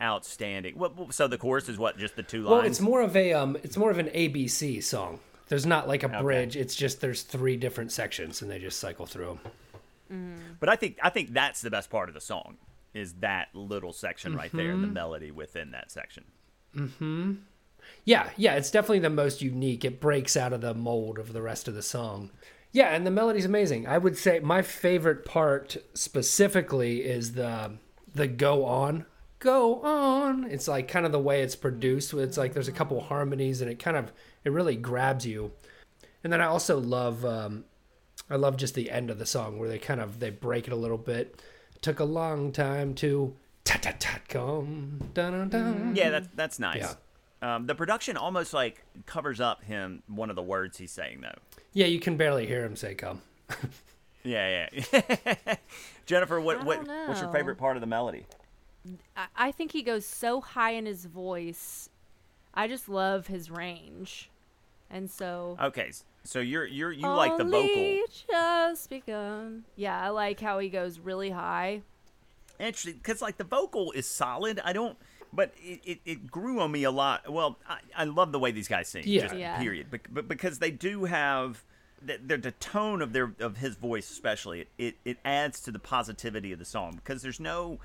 outstanding. 0.00 0.78
What, 0.78 0.96
what- 0.96 1.14
so 1.14 1.26
the 1.28 1.38
chorus 1.38 1.68
is 1.68 1.78
what? 1.78 1.98
Just 1.98 2.16
the 2.16 2.22
two 2.22 2.42
lines. 2.42 2.50
Well, 2.50 2.60
it's 2.66 2.80
more 2.80 3.00
of 3.02 3.16
a 3.16 3.32
um, 3.32 3.56
it's 3.62 3.76
more 3.76 3.90
of 3.90 3.98
an 3.98 4.08
ABC 4.08 4.82
song. 4.82 5.20
There's 5.48 5.66
not 5.66 5.86
like 5.86 6.02
a 6.02 6.08
bridge. 6.08 6.56
It's 6.56 6.74
just 6.74 7.00
there's 7.00 7.22
three 7.22 7.56
different 7.56 7.92
sections, 7.92 8.42
and 8.42 8.50
they 8.50 8.58
just 8.58 8.80
cycle 8.80 9.06
through 9.06 9.38
them. 10.08 10.36
But 10.60 10.68
I 10.68 10.76
think 10.76 10.98
I 11.02 11.10
think 11.10 11.32
that's 11.32 11.60
the 11.60 11.70
best 11.70 11.90
part 11.90 12.08
of 12.08 12.14
the 12.14 12.20
song 12.20 12.56
is 12.94 13.12
that 13.20 13.48
little 13.54 13.92
section 13.92 14.34
right 14.34 14.50
there, 14.52 14.72
Mm-hmm. 14.72 14.80
the 14.80 14.86
melody 14.88 15.30
within 15.30 15.72
that 15.72 15.90
section. 15.90 16.24
Hmm. 16.74 17.34
Yeah, 18.04 18.30
yeah, 18.36 18.54
it's 18.56 18.70
definitely 18.70 19.00
the 19.00 19.10
most 19.10 19.42
unique. 19.42 19.84
It 19.84 20.00
breaks 20.00 20.36
out 20.36 20.52
of 20.52 20.60
the 20.60 20.74
mold 20.74 21.18
of 21.18 21.32
the 21.32 21.42
rest 21.42 21.68
of 21.68 21.74
the 21.74 21.82
song. 21.82 22.30
Yeah, 22.72 22.88
and 22.94 23.06
the 23.06 23.10
melody's 23.10 23.44
amazing. 23.44 23.86
I 23.86 23.98
would 23.98 24.16
say 24.18 24.38
my 24.40 24.62
favorite 24.62 25.24
part 25.24 25.76
specifically 25.94 27.02
is 27.04 27.32
the 27.34 27.72
the 28.16 28.26
go 28.26 28.64
on. 28.64 29.06
Go 29.38 29.82
on. 29.82 30.44
It's 30.44 30.66
like 30.66 30.88
kind 30.88 31.06
of 31.06 31.12
the 31.12 31.20
way 31.20 31.42
it's 31.42 31.56
produced. 31.56 32.14
It's 32.14 32.38
like 32.38 32.54
there's 32.54 32.68
a 32.68 32.72
couple 32.72 33.00
harmonies 33.00 33.60
and 33.60 33.70
it 33.70 33.78
kind 33.78 33.96
of 33.96 34.12
it 34.44 34.50
really 34.50 34.76
grabs 34.76 35.26
you. 35.26 35.52
And 36.24 36.32
then 36.32 36.40
I 36.40 36.46
also 36.46 36.78
love 36.80 37.24
um 37.24 37.64
I 38.28 38.36
love 38.36 38.56
just 38.56 38.74
the 38.74 38.90
end 38.90 39.10
of 39.10 39.18
the 39.18 39.26
song 39.26 39.58
where 39.58 39.68
they 39.68 39.78
kind 39.78 40.00
of 40.00 40.18
they 40.18 40.30
break 40.30 40.66
it 40.66 40.72
a 40.72 40.76
little 40.76 40.98
bit. 40.98 41.40
Took 41.82 42.00
a 42.00 42.04
long 42.04 42.50
time 42.50 42.94
to 42.94 43.36
ta 43.64 43.78
ta 43.80 43.92
ta 43.98 44.18
come 44.28 45.10
dun 45.12 45.32
dun 45.32 45.48
dun. 45.48 45.92
Yeah, 45.94 46.10
that's 46.10 46.28
that's 46.34 46.58
nice. 46.58 46.80
Yeah. 46.80 46.94
Um, 47.42 47.66
the 47.66 47.74
production 47.74 48.16
almost 48.16 48.54
like 48.54 48.82
covers 49.04 49.40
up 49.40 49.62
him 49.62 50.02
one 50.08 50.30
of 50.30 50.36
the 50.36 50.42
words 50.42 50.78
he's 50.78 50.90
saying 50.90 51.20
though. 51.20 51.38
Yeah, 51.74 51.86
you 51.86 52.00
can 52.00 52.16
barely 52.16 52.46
hear 52.46 52.64
him 52.64 52.74
say 52.74 52.94
come. 52.94 53.20
Yeah, 54.26 54.68
yeah. 54.82 55.54
Jennifer, 56.06 56.40
what 56.40 56.64
what 56.64 56.84
don't 56.84 57.08
what's 57.08 57.20
your 57.20 57.32
favorite 57.32 57.56
part 57.56 57.76
of 57.76 57.80
the 57.80 57.86
melody? 57.86 58.26
I, 59.16 59.26
I 59.36 59.52
think 59.52 59.72
he 59.72 59.82
goes 59.82 60.04
so 60.04 60.40
high 60.40 60.72
in 60.72 60.86
his 60.86 61.04
voice. 61.04 61.88
I 62.54 62.68
just 62.68 62.88
love 62.88 63.26
his 63.26 63.50
range, 63.50 64.30
and 64.90 65.10
so 65.10 65.56
Okay, 65.60 65.92
so 66.24 66.40
you're 66.40 66.66
you're 66.66 66.92
you 66.92 67.06
like 67.06 67.36
the 67.36 67.44
vocal. 67.44 68.02
Just 68.28 68.90
begun. 68.90 69.64
Yeah, 69.76 70.00
I 70.00 70.08
like 70.08 70.40
how 70.40 70.58
he 70.58 70.68
goes 70.68 70.98
really 70.98 71.30
high. 71.30 71.82
Interesting, 72.58 72.94
because 72.94 73.22
like 73.22 73.36
the 73.36 73.44
vocal 73.44 73.92
is 73.92 74.06
solid. 74.06 74.60
I 74.64 74.72
don't, 74.72 74.96
but 75.32 75.52
it, 75.62 75.80
it, 75.84 75.98
it 76.06 76.30
grew 76.30 76.60
on 76.60 76.72
me 76.72 76.84
a 76.84 76.90
lot. 76.90 77.30
Well, 77.30 77.58
I, 77.68 77.78
I 77.94 78.04
love 78.04 78.32
the 78.32 78.38
way 78.38 78.50
these 78.50 78.68
guys 78.68 78.88
sing. 78.88 79.04
Yeah. 79.06 79.22
just 79.22 79.34
Yeah. 79.36 79.60
Period. 79.60 79.88
But, 79.90 80.00
but 80.10 80.28
because 80.28 80.58
they 80.58 80.70
do 80.70 81.04
have 81.04 81.62
the, 82.02 82.18
the, 82.24 82.36
the 82.36 82.50
tone 82.52 83.02
of 83.02 83.12
their 83.12 83.32
of 83.40 83.56
his 83.56 83.76
voice, 83.76 84.10
especially, 84.10 84.60
it, 84.62 84.68
it 84.78 84.96
it 85.04 85.18
adds 85.24 85.60
to 85.62 85.70
the 85.70 85.78
positivity 85.78 86.52
of 86.52 86.58
the 86.58 86.64
song 86.64 86.92
because 86.96 87.22
there's 87.22 87.40
no. 87.40 87.78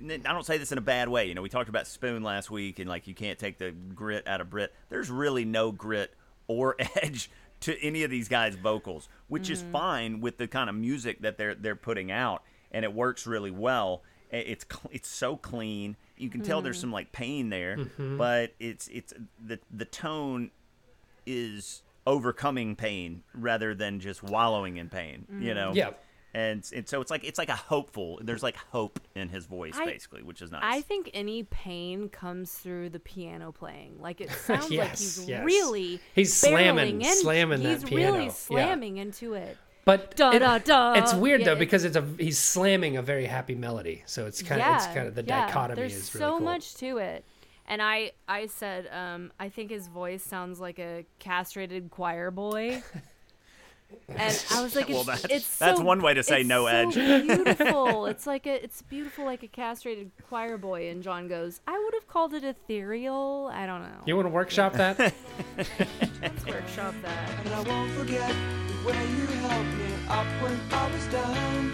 I 0.00 0.16
don't 0.16 0.46
say 0.46 0.58
this 0.58 0.70
in 0.70 0.78
a 0.78 0.82
bad 0.82 1.08
way. 1.08 1.26
You 1.26 1.34
know, 1.34 1.42
we 1.42 1.48
talked 1.48 1.68
about 1.68 1.88
Spoon 1.88 2.22
last 2.22 2.52
week, 2.52 2.78
and 2.78 2.88
like 2.88 3.08
you 3.08 3.14
can't 3.14 3.38
take 3.38 3.58
the 3.58 3.72
grit 3.72 4.28
out 4.28 4.40
of 4.40 4.48
Britt. 4.48 4.72
There's 4.90 5.10
really 5.10 5.44
no 5.44 5.72
grit 5.72 6.14
or 6.46 6.76
edge 7.02 7.30
to 7.60 7.76
any 7.82 8.04
of 8.04 8.10
these 8.10 8.28
guys' 8.28 8.54
vocals, 8.54 9.08
which 9.26 9.50
is 9.50 9.62
mm-hmm. 9.62 9.72
fine 9.72 10.20
with 10.20 10.38
the 10.38 10.46
kind 10.46 10.70
of 10.70 10.76
music 10.76 11.22
that 11.22 11.36
they're 11.36 11.54
they're 11.54 11.74
putting 11.76 12.12
out, 12.12 12.42
and 12.70 12.84
it 12.84 12.92
works 12.92 13.26
really 13.26 13.50
well. 13.50 14.02
It's 14.30 14.66
it's 14.92 15.08
so 15.08 15.36
clean, 15.36 15.96
you 16.18 16.28
can 16.30 16.42
tell 16.42 16.60
there's 16.60 16.76
mm-hmm. 16.76 16.82
some 16.82 16.92
like 16.92 17.12
pain 17.12 17.48
there, 17.48 17.76
mm-hmm. 17.76 18.18
but 18.18 18.54
it's 18.58 18.88
it's 18.88 19.14
the 19.44 19.58
the 19.70 19.84
tone 19.84 20.50
is 21.26 21.82
overcoming 22.08 22.74
pain 22.74 23.22
rather 23.34 23.74
than 23.74 24.00
just 24.00 24.22
wallowing 24.22 24.78
in 24.78 24.88
pain. 24.88 25.26
You 25.40 25.52
mm. 25.52 25.54
know. 25.54 25.72
Yeah. 25.74 25.90
And, 26.34 26.62
and 26.74 26.86
so 26.88 27.00
it's 27.00 27.10
like 27.10 27.24
it's 27.24 27.38
like 27.38 27.48
a 27.48 27.56
hopeful. 27.56 28.18
There's 28.22 28.42
like 28.42 28.56
hope 28.56 29.00
in 29.14 29.28
his 29.28 29.46
voice, 29.46 29.74
I- 29.76 29.84
basically, 29.84 30.22
which 30.22 30.42
is 30.42 30.50
nice. 30.50 30.62
I 30.64 30.80
think 30.82 31.10
any 31.14 31.42
pain 31.44 32.08
comes 32.08 32.52
through 32.52 32.90
the 32.90 32.98
piano 33.00 33.52
playing. 33.52 34.00
Like 34.00 34.20
it 34.20 34.30
sounds 34.46 34.70
like 34.70 34.90
he's 34.90 35.26
yes. 35.28 35.44
really 35.44 36.00
He's 36.14 36.34
slamming- 36.34 37.02
in. 37.02 37.14
slamming 37.16 37.62
that 37.62 37.68
He's 37.80 37.84
piano, 37.84 38.12
really 38.12 38.24
yeah. 38.26 38.32
slamming 38.32 38.96
into 38.98 39.34
it. 39.34 39.56
But 39.84 40.16
Da, 40.16 40.32
it- 40.32 40.40
da, 40.40 40.58
da. 40.58 40.92
it's 40.94 41.14
weird 41.14 41.40
Yeah, 41.40 41.46
though 41.46 41.56
because 41.56 41.84
it's 41.84 41.96
a 41.96 42.04
he's 42.18 42.38
slamming 42.38 42.98
a 42.98 43.02
very 43.02 43.24
happy 43.24 43.54
melody, 43.54 44.02
so 44.04 44.26
it's 44.26 44.42
kind 44.42 44.60
of 44.60 44.76
it's 44.76 44.86
kind 44.86 45.08
of 45.08 45.14
the 45.14 45.24
yeah. 45.24 45.46
dichotomy 45.46 45.80
There's 45.80 45.94
is 45.94 46.14
really 46.14 46.24
so 46.26 46.30
cool. 46.36 46.40
much 46.40 46.74
to 46.76 46.98
it. 46.98 47.24
And 47.70 47.80
I, 47.82 48.12
I 48.26 48.46
said, 48.46 48.88
um, 48.92 49.30
I 49.38 49.50
think 49.50 49.70
his 49.70 49.86
voice 49.88 50.22
sounds 50.24 50.58
like 50.58 50.78
a 50.78 51.04
castrated 51.18 51.90
choir 51.90 52.30
boy. 52.30 52.82
And 54.10 54.44
I 54.52 54.60
was 54.60 54.76
like, 54.76 54.86
Well, 54.90 54.98
it's, 54.98 55.06
that's- 55.22 55.24
it's 55.30 55.58
that's 55.58 55.78
so- 55.78 55.82
one 55.84 56.02
way 56.02 56.12
to 56.12 56.22
say 56.22 56.40
it's 56.40 56.48
no 56.48 56.64
so 56.64 56.66
edge. 56.66 56.94
Beautiful. 57.26 58.04
it's 58.04 58.26
like 58.26 58.46
a, 58.46 58.62
it's 58.62 58.82
beautiful 58.82 59.24
like 59.24 59.42
a 59.42 59.48
castrated 59.48 60.10
choir 60.28 60.58
boy. 60.58 60.90
And 60.90 61.02
John 61.02 61.26
goes, 61.26 61.60
I 61.66 61.78
would 61.78 61.94
have 61.94 62.06
called 62.06 62.34
it 62.34 62.44
ethereal. 62.44 63.50
I 63.50 63.64
don't 63.64 63.80
know. 63.82 64.02
You 64.04 64.14
want 64.16 64.26
to 64.26 64.30
workshop 64.30 64.74
that? 64.74 64.98
Let's 65.56 66.44
workshop 66.46 66.94
that. 67.00 67.30
And 67.46 67.54
I 67.54 67.60
won't 67.62 67.90
forget 67.92 68.28
the 68.28 68.88
way 68.88 69.06
you 69.16 69.26
helped 69.40 69.74
me 69.78 69.90
up 70.10 70.26
when 70.42 70.60
I 70.70 70.90
was 70.92 71.06
down. 71.06 71.72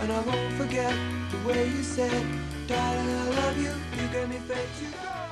And 0.00 0.12
I 0.12 0.20
won't 0.20 0.52
forget 0.56 0.94
the 1.30 1.48
way 1.48 1.66
you 1.66 1.82
said, 1.82 2.26
darling, 2.66 3.08
I 3.08 3.28
love 3.30 3.56
you. 3.56 3.72
You 4.02 4.08
gave 4.12 4.28
me 4.28 4.36
faith 4.36 4.80
to 4.80 4.84
go. 4.98 5.23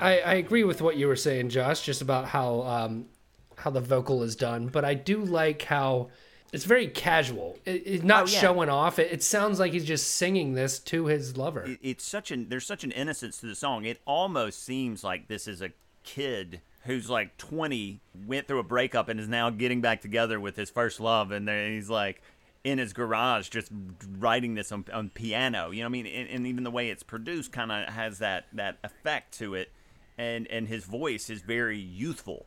I, 0.00 0.18
I 0.20 0.34
agree 0.34 0.64
with 0.64 0.80
what 0.82 0.96
you 0.96 1.06
were 1.08 1.16
saying, 1.16 1.50
Josh, 1.50 1.82
just 1.82 2.02
about 2.02 2.26
how 2.26 2.62
um, 2.62 3.06
how 3.56 3.70
the 3.70 3.80
vocal 3.80 4.22
is 4.22 4.36
done. 4.36 4.68
But 4.68 4.84
I 4.84 4.94
do 4.94 5.18
like 5.24 5.62
how 5.62 6.08
it's 6.52 6.64
very 6.64 6.88
casual. 6.88 7.58
It, 7.64 7.82
it's 7.86 8.02
not 8.04 8.24
Oh, 8.24 8.26
yeah. 8.32 8.40
showing 8.40 8.68
off. 8.68 8.98
It, 8.98 9.12
it 9.12 9.22
sounds 9.22 9.60
like 9.60 9.72
he's 9.72 9.84
just 9.84 10.08
singing 10.14 10.54
this 10.54 10.78
to 10.80 11.06
his 11.06 11.36
lover. 11.36 11.62
it, 11.64 11.78
it's 11.82 12.04
such 12.04 12.30
an 12.30 12.48
there's 12.48 12.66
such 12.66 12.84
an 12.84 12.90
innocence 12.92 13.38
to 13.40 13.46
the 13.46 13.54
song. 13.54 13.84
It 13.84 14.00
almost 14.06 14.64
seems 14.64 15.04
like 15.04 15.28
this 15.28 15.46
is 15.46 15.60
a 15.62 15.70
kid 16.02 16.60
who's 16.84 17.10
like 17.10 17.36
20, 17.36 18.00
went 18.26 18.48
through 18.48 18.58
a 18.58 18.62
breakup 18.64 19.10
and 19.10 19.20
is 19.20 19.28
now 19.28 19.50
getting 19.50 19.82
back 19.82 20.00
together 20.00 20.40
with 20.40 20.56
his 20.56 20.70
first 20.70 20.98
love, 20.98 21.30
and 21.30 21.46
there 21.46 21.68
he's 21.68 21.90
like 21.90 22.22
in 22.64 22.78
his 22.78 22.92
garage 22.94 23.48
just 23.50 23.70
writing 24.18 24.54
this 24.54 24.72
on, 24.72 24.84
on 24.92 25.10
piano. 25.10 25.70
You 25.70 25.80
know 25.82 25.84
what 25.84 25.90
I 25.90 26.02
mean? 26.02 26.06
And, 26.06 26.28
and 26.30 26.46
even 26.46 26.64
the 26.64 26.70
way 26.70 26.88
it's 26.90 27.02
produced 27.02 27.52
kind 27.52 27.70
of 27.70 27.88
has 27.92 28.18
that 28.20 28.46
that 28.54 28.78
effect 28.82 29.36
to 29.38 29.54
it. 29.54 29.70
And, 30.20 30.46
and 30.48 30.68
his 30.68 30.84
voice 30.84 31.30
is 31.30 31.40
very 31.40 31.78
youthful 31.78 32.44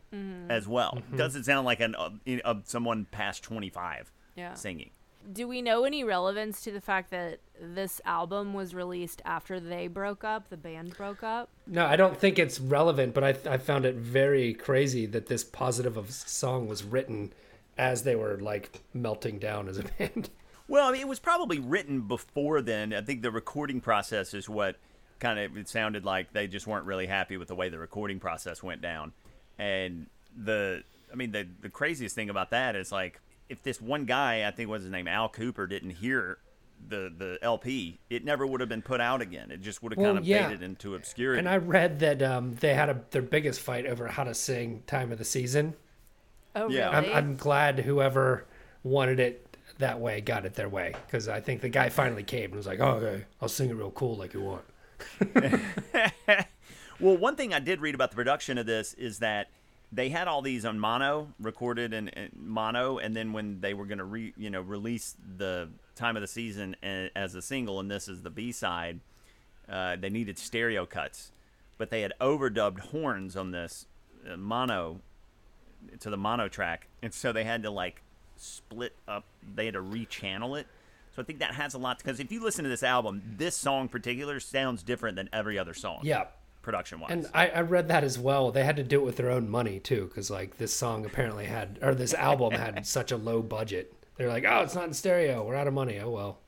as 0.48 0.68
well. 0.68 1.00
Doesn't 1.16 1.46
sound 1.46 1.66
like 1.66 1.80
an 1.80 1.96
uh, 1.96 2.12
you 2.24 2.40
someone 2.66 3.06
past 3.10 3.42
twenty 3.44 3.70
five 3.70 4.12
Yeah. 4.36 4.54
singing. 4.54 4.92
Do 5.32 5.48
we 5.48 5.62
know 5.62 5.84
any 5.86 6.04
relevance 6.04 6.62
to 6.66 6.72
the 6.72 6.82
fact 6.82 7.10
that 7.12 7.40
this 7.60 8.00
album 8.06 8.54
was 8.54 8.76
released 8.76 9.22
after 9.26 9.60
they 9.60 9.88
broke 9.88 10.24
up, 10.24 10.50
the 10.50 10.58
band 10.58 10.96
broke 10.98 11.24
up? 11.24 11.50
No, 11.66 11.86
I 11.86 11.96
don't 11.96 12.18
think 12.18 12.38
it's 12.38 12.60
relevant, 12.60 13.14
but 13.16 13.24
I, 13.24 13.30
I 13.54 13.58
found 13.58 13.86
it 13.86 13.96
very 13.96 14.54
crazy 14.54 15.06
that 15.08 15.28
this 15.28 15.44
positive 15.44 15.96
of 15.98 16.12
song 16.12 16.68
was 16.68 16.84
written 16.84 17.32
as 17.78 18.04
they 18.04 18.16
were 18.16 18.38
like 18.40 18.82
melting 18.94 19.40
down 19.40 19.68
as 19.68 19.78
a 19.80 19.84
band. 19.98 20.30
Well, 20.68 20.88
I 20.90 20.92
mean, 20.92 21.02
it 21.02 21.08
was 21.08 21.20
probably 21.20 21.58
written 21.58 22.02
before 22.02 22.62
then. 22.62 22.94
I 22.94 23.02
think 23.02 23.22
the 23.22 23.32
recording 23.32 23.82
process 23.82 24.34
is 24.34 24.48
what 24.50 24.76
kind 25.24 25.40
of 25.40 25.58
it 25.58 25.68
sounded 25.70 26.06
like 26.06 26.32
they 26.34 26.48
just 26.48 26.68
weren't 26.68 26.86
really 26.86 27.08
happy 27.08 27.38
with 27.38 27.48
the 27.48 27.56
way 27.56 27.70
the 27.70 27.80
recording 27.80 28.20
process 28.20 28.62
went 28.62 28.82
down. 28.82 29.14
And 29.58 30.08
the, 30.38 30.84
I 31.12 31.16
mean, 31.16 31.32
the 31.32 31.48
the 31.62 31.70
craziest 31.70 32.14
thing 32.14 32.30
about 32.30 32.52
that 32.52 32.76
is 32.76 32.92
like 32.92 33.20
if 33.50 33.64
this 33.64 33.82
one 33.82 34.06
guy, 34.06 34.48
I 34.48 34.52
think 34.52 34.70
was 34.70 34.84
his 34.84 34.92
name, 34.92 35.08
Al 35.08 35.30
Kooper, 35.30 35.68
didn't 35.68 35.92
hear 35.92 36.38
the 36.90 37.12
the 37.18 37.40
LP, 37.42 38.00
it 38.10 38.26
never 38.26 38.46
would 38.46 38.60
have 38.60 38.70
been 38.70 38.82
put 38.82 39.00
out 39.00 39.22
again. 39.22 39.50
It 39.52 39.62
just 39.62 39.82
would 39.82 39.94
have 39.94 39.98
Well, 40.00 40.08
kind 40.10 40.18
of 40.20 40.26
yeah. 40.26 40.48
faded 40.48 40.64
into 40.64 40.96
obscurity. 40.96 41.40
And 41.40 41.48
I 41.48 41.58
read 41.58 42.00
that 42.00 42.22
um, 42.22 42.56
they 42.56 42.74
had 42.74 42.90
a, 42.90 43.00
their 43.12 43.22
biggest 43.22 43.62
fight 43.62 43.86
over 43.86 44.08
how 44.08 44.24
to 44.26 44.34
sing 44.34 44.84
"Time 44.86 45.12
of 45.12 45.18
the 45.18 45.26
Season." 45.26 45.76
Oh, 46.56 46.70
Yeah. 46.70 46.90
I'm. 46.90 47.06
I'm 47.14 47.36
glad 47.36 47.80
whoever 47.80 48.46
wanted 48.84 49.20
it 49.20 49.58
that 49.80 50.00
way 50.00 50.22
got 50.22 50.46
it 50.46 50.54
their 50.56 50.70
way 50.70 50.94
because 51.08 51.28
I 51.28 51.40
think 51.40 51.62
the 51.62 51.70
guy 51.70 51.90
finally 51.90 52.24
caved 52.24 52.52
and 52.52 52.58
was 52.58 52.68
like, 52.68 52.80
"Oh, 52.80 52.96
okay, 53.02 53.26
I'll 53.42 53.48
sing 53.50 53.70
it 53.70 53.74
real 53.76 53.92
cool 53.92 54.18
like 54.18 54.34
you 54.34 54.42
want." 54.42 54.64
Well, 57.00 57.18
one 57.18 57.36
thing 57.36 57.54
I 57.54 57.60
did 57.60 57.82
read 57.82 57.96
about 57.96 58.12
the 58.12 58.16
production 58.16 58.58
of 58.58 58.66
this 58.66 58.94
is 58.94 59.20
that 59.20 59.50
they 59.92 60.10
had 60.10 60.28
all 60.28 60.42
these 60.42 60.64
on 60.64 60.80
mono, 60.80 61.34
recorded 61.40 61.94
in 61.94 62.10
mono, 62.36 62.98
and 62.98 63.16
then 63.16 63.34
when 63.34 63.62
they 63.62 63.74
were 63.74 63.86
going 63.86 63.98
to 63.98 64.04
re, 64.06 64.34
you 64.38 64.50
know, 64.50 64.62
release 64.62 65.16
the 65.38 65.70
time 65.96 66.16
of 66.16 66.22
the 66.22 66.28
season 66.28 66.76
as 66.82 67.36
a 67.36 67.42
single, 67.42 67.80
and 67.80 67.92
this 67.92 68.08
is 68.08 68.22
the 68.22 68.30
B 68.30 68.52
side, 68.52 69.02
uh, 69.68 69.96
they 69.96 70.10
needed 70.10 70.38
stereo 70.38 70.86
cuts, 70.86 71.32
but 71.78 71.90
they 71.90 72.02
had 72.02 72.14
overdubbed 72.22 72.80
horns 72.80 73.36
on 73.36 73.52
this 73.52 73.86
uh, 74.26 74.38
mono 74.38 75.02
to 76.00 76.10
the 76.10 76.18
mono 76.18 76.48
track, 76.48 76.88
and 77.02 77.14
so 77.14 77.34
they 77.34 77.44
had 77.44 77.64
to 77.64 77.70
like 77.70 78.02
split 78.38 78.94
up. 79.08 79.26
They 79.56 79.66
had 79.66 79.74
to 79.74 79.82
rechannel 79.82 80.60
it. 80.60 80.68
So 81.16 81.22
I 81.22 81.26
think 81.26 81.40
that 81.40 81.54
has 81.56 81.74
a 81.74 81.78
lot 81.78 82.00
because 82.00 82.20
if 82.20 82.32
you 82.32 82.42
listen 82.44 82.64
to 82.64 82.70
this 82.70 82.84
album, 82.84 83.22
this 83.38 83.56
song 83.56 83.84
in 83.84 83.88
particular 83.90 84.40
sounds 84.40 84.82
different 84.84 85.16
than 85.16 85.30
every 85.32 85.60
other 85.60 85.74
song 85.74 86.00
Yeah. 86.04 86.26
production 86.64 87.00
wise. 87.00 87.12
And 87.12 87.30
I, 87.34 87.50
I 87.50 87.62
read 87.62 87.88
that 87.90 88.04
as 88.04 88.18
well. 88.18 88.52
They 88.52 88.64
had 88.64 88.76
to 88.78 88.84
do 88.84 89.00
it 89.02 89.06
with 89.06 89.18
their 89.18 89.30
own 89.30 89.50
money 89.50 89.80
too, 89.80 90.06
because 90.08 90.32
like 90.32 90.58
this 90.58 90.74
song 90.74 91.06
apparently 91.06 91.46
had, 91.46 91.78
or 91.82 91.94
this 91.94 92.14
album 92.16 92.54
had 92.54 92.86
such 92.88 93.12
a 93.12 93.18
low 93.18 93.42
budget. 93.44 93.94
They're 94.18 94.30
like, 94.30 94.46
oh, 94.48 94.62
it's 94.62 94.74
not 94.76 94.86
in 94.86 94.94
stereo. 94.94 95.44
We're 95.46 95.56
out 95.56 95.68
of 95.68 95.74
money. 95.74 96.00
Oh 96.00 96.10
well. 96.10 96.40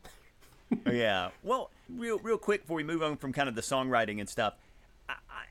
yeah. 0.92 1.30
Well, 1.44 1.70
real 1.90 2.18
real 2.20 2.38
quick 2.40 2.62
before 2.62 2.78
we 2.78 2.84
move 2.84 3.04
on 3.04 3.18
from 3.18 3.34
kind 3.34 3.48
of 3.50 3.54
the 3.56 3.62
songwriting 3.62 4.20
and 4.20 4.28
stuff, 4.28 4.56
I, 5.08 5.14
I, 5.30 5.44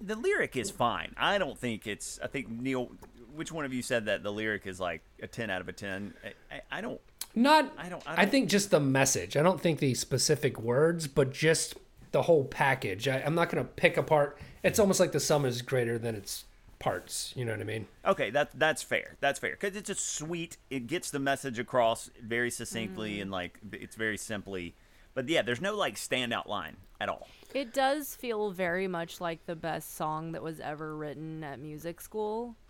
the 0.00 0.16
lyric 0.16 0.56
is 0.56 0.70
fine. 0.70 1.14
I 1.18 1.36
don't 1.38 1.58
think 1.58 1.86
it's. 1.86 2.18
I 2.22 2.26
think 2.28 2.48
Neil, 2.48 2.90
which 3.34 3.52
one 3.52 3.64
of 3.66 3.72
you 3.74 3.82
said 3.82 4.06
that 4.06 4.22
the 4.22 4.32
lyric 4.32 4.66
is 4.66 4.80
like 4.80 5.02
a 5.22 5.26
ten 5.26 5.50
out 5.50 5.60
of 5.60 5.68
a 5.68 5.72
ten? 5.72 6.14
I, 6.50 6.60
I 6.70 6.80
don't. 6.80 7.00
Not. 7.34 7.72
I 7.76 7.88
don't- 7.88 8.02
I 8.06 8.12
I, 8.12 8.16
don't- 8.16 8.30
think 8.30 8.48
just 8.48 8.70
the 8.70 8.80
message. 8.80 9.36
I 9.36 9.42
don't 9.42 9.60
think 9.60 9.78
the 9.80 9.94
specific 9.94 10.60
words, 10.60 11.06
but 11.08 11.32
just 11.32 11.74
the 12.12 12.22
whole 12.22 12.44
package. 12.44 13.08
I, 13.08 13.20
I'm 13.24 13.34
not 13.34 13.50
gonna 13.50 13.64
pick 13.64 13.96
apart. 13.96 14.38
It's 14.62 14.78
almost 14.78 15.00
like 15.00 15.12
the 15.12 15.20
sum 15.20 15.44
is 15.44 15.62
greater 15.62 15.98
than 15.98 16.14
its 16.14 16.44
parts. 16.78 17.32
You 17.34 17.44
know 17.44 17.52
what 17.52 17.60
I 17.60 17.64
mean? 17.64 17.86
Okay, 18.04 18.30
that 18.30 18.50
that's 18.58 18.82
fair. 18.82 19.16
That's 19.20 19.38
fair 19.38 19.52
because 19.58 19.76
it's 19.76 19.88
just 19.88 20.14
sweet. 20.14 20.56
It 20.70 20.86
gets 20.86 21.10
the 21.10 21.18
message 21.18 21.58
across 21.58 22.10
very 22.22 22.50
succinctly 22.50 23.20
and 23.20 23.30
like 23.30 23.58
it's 23.72 23.96
very 23.96 24.16
simply. 24.16 24.74
But 25.14 25.28
yeah, 25.28 25.42
there's 25.42 25.60
no 25.60 25.74
like 25.76 25.96
standout 25.96 26.46
line 26.46 26.76
at 27.00 27.08
all. 27.08 27.26
It 27.52 27.72
does 27.74 28.14
feel 28.14 28.50
very 28.50 28.86
much 28.88 29.20
like 29.20 29.46
the 29.46 29.54
best 29.56 29.96
song 29.96 30.32
that 30.32 30.42
was 30.42 30.60
ever 30.60 30.96
written 30.96 31.42
at 31.44 31.58
music 31.58 32.00
school. 32.00 32.54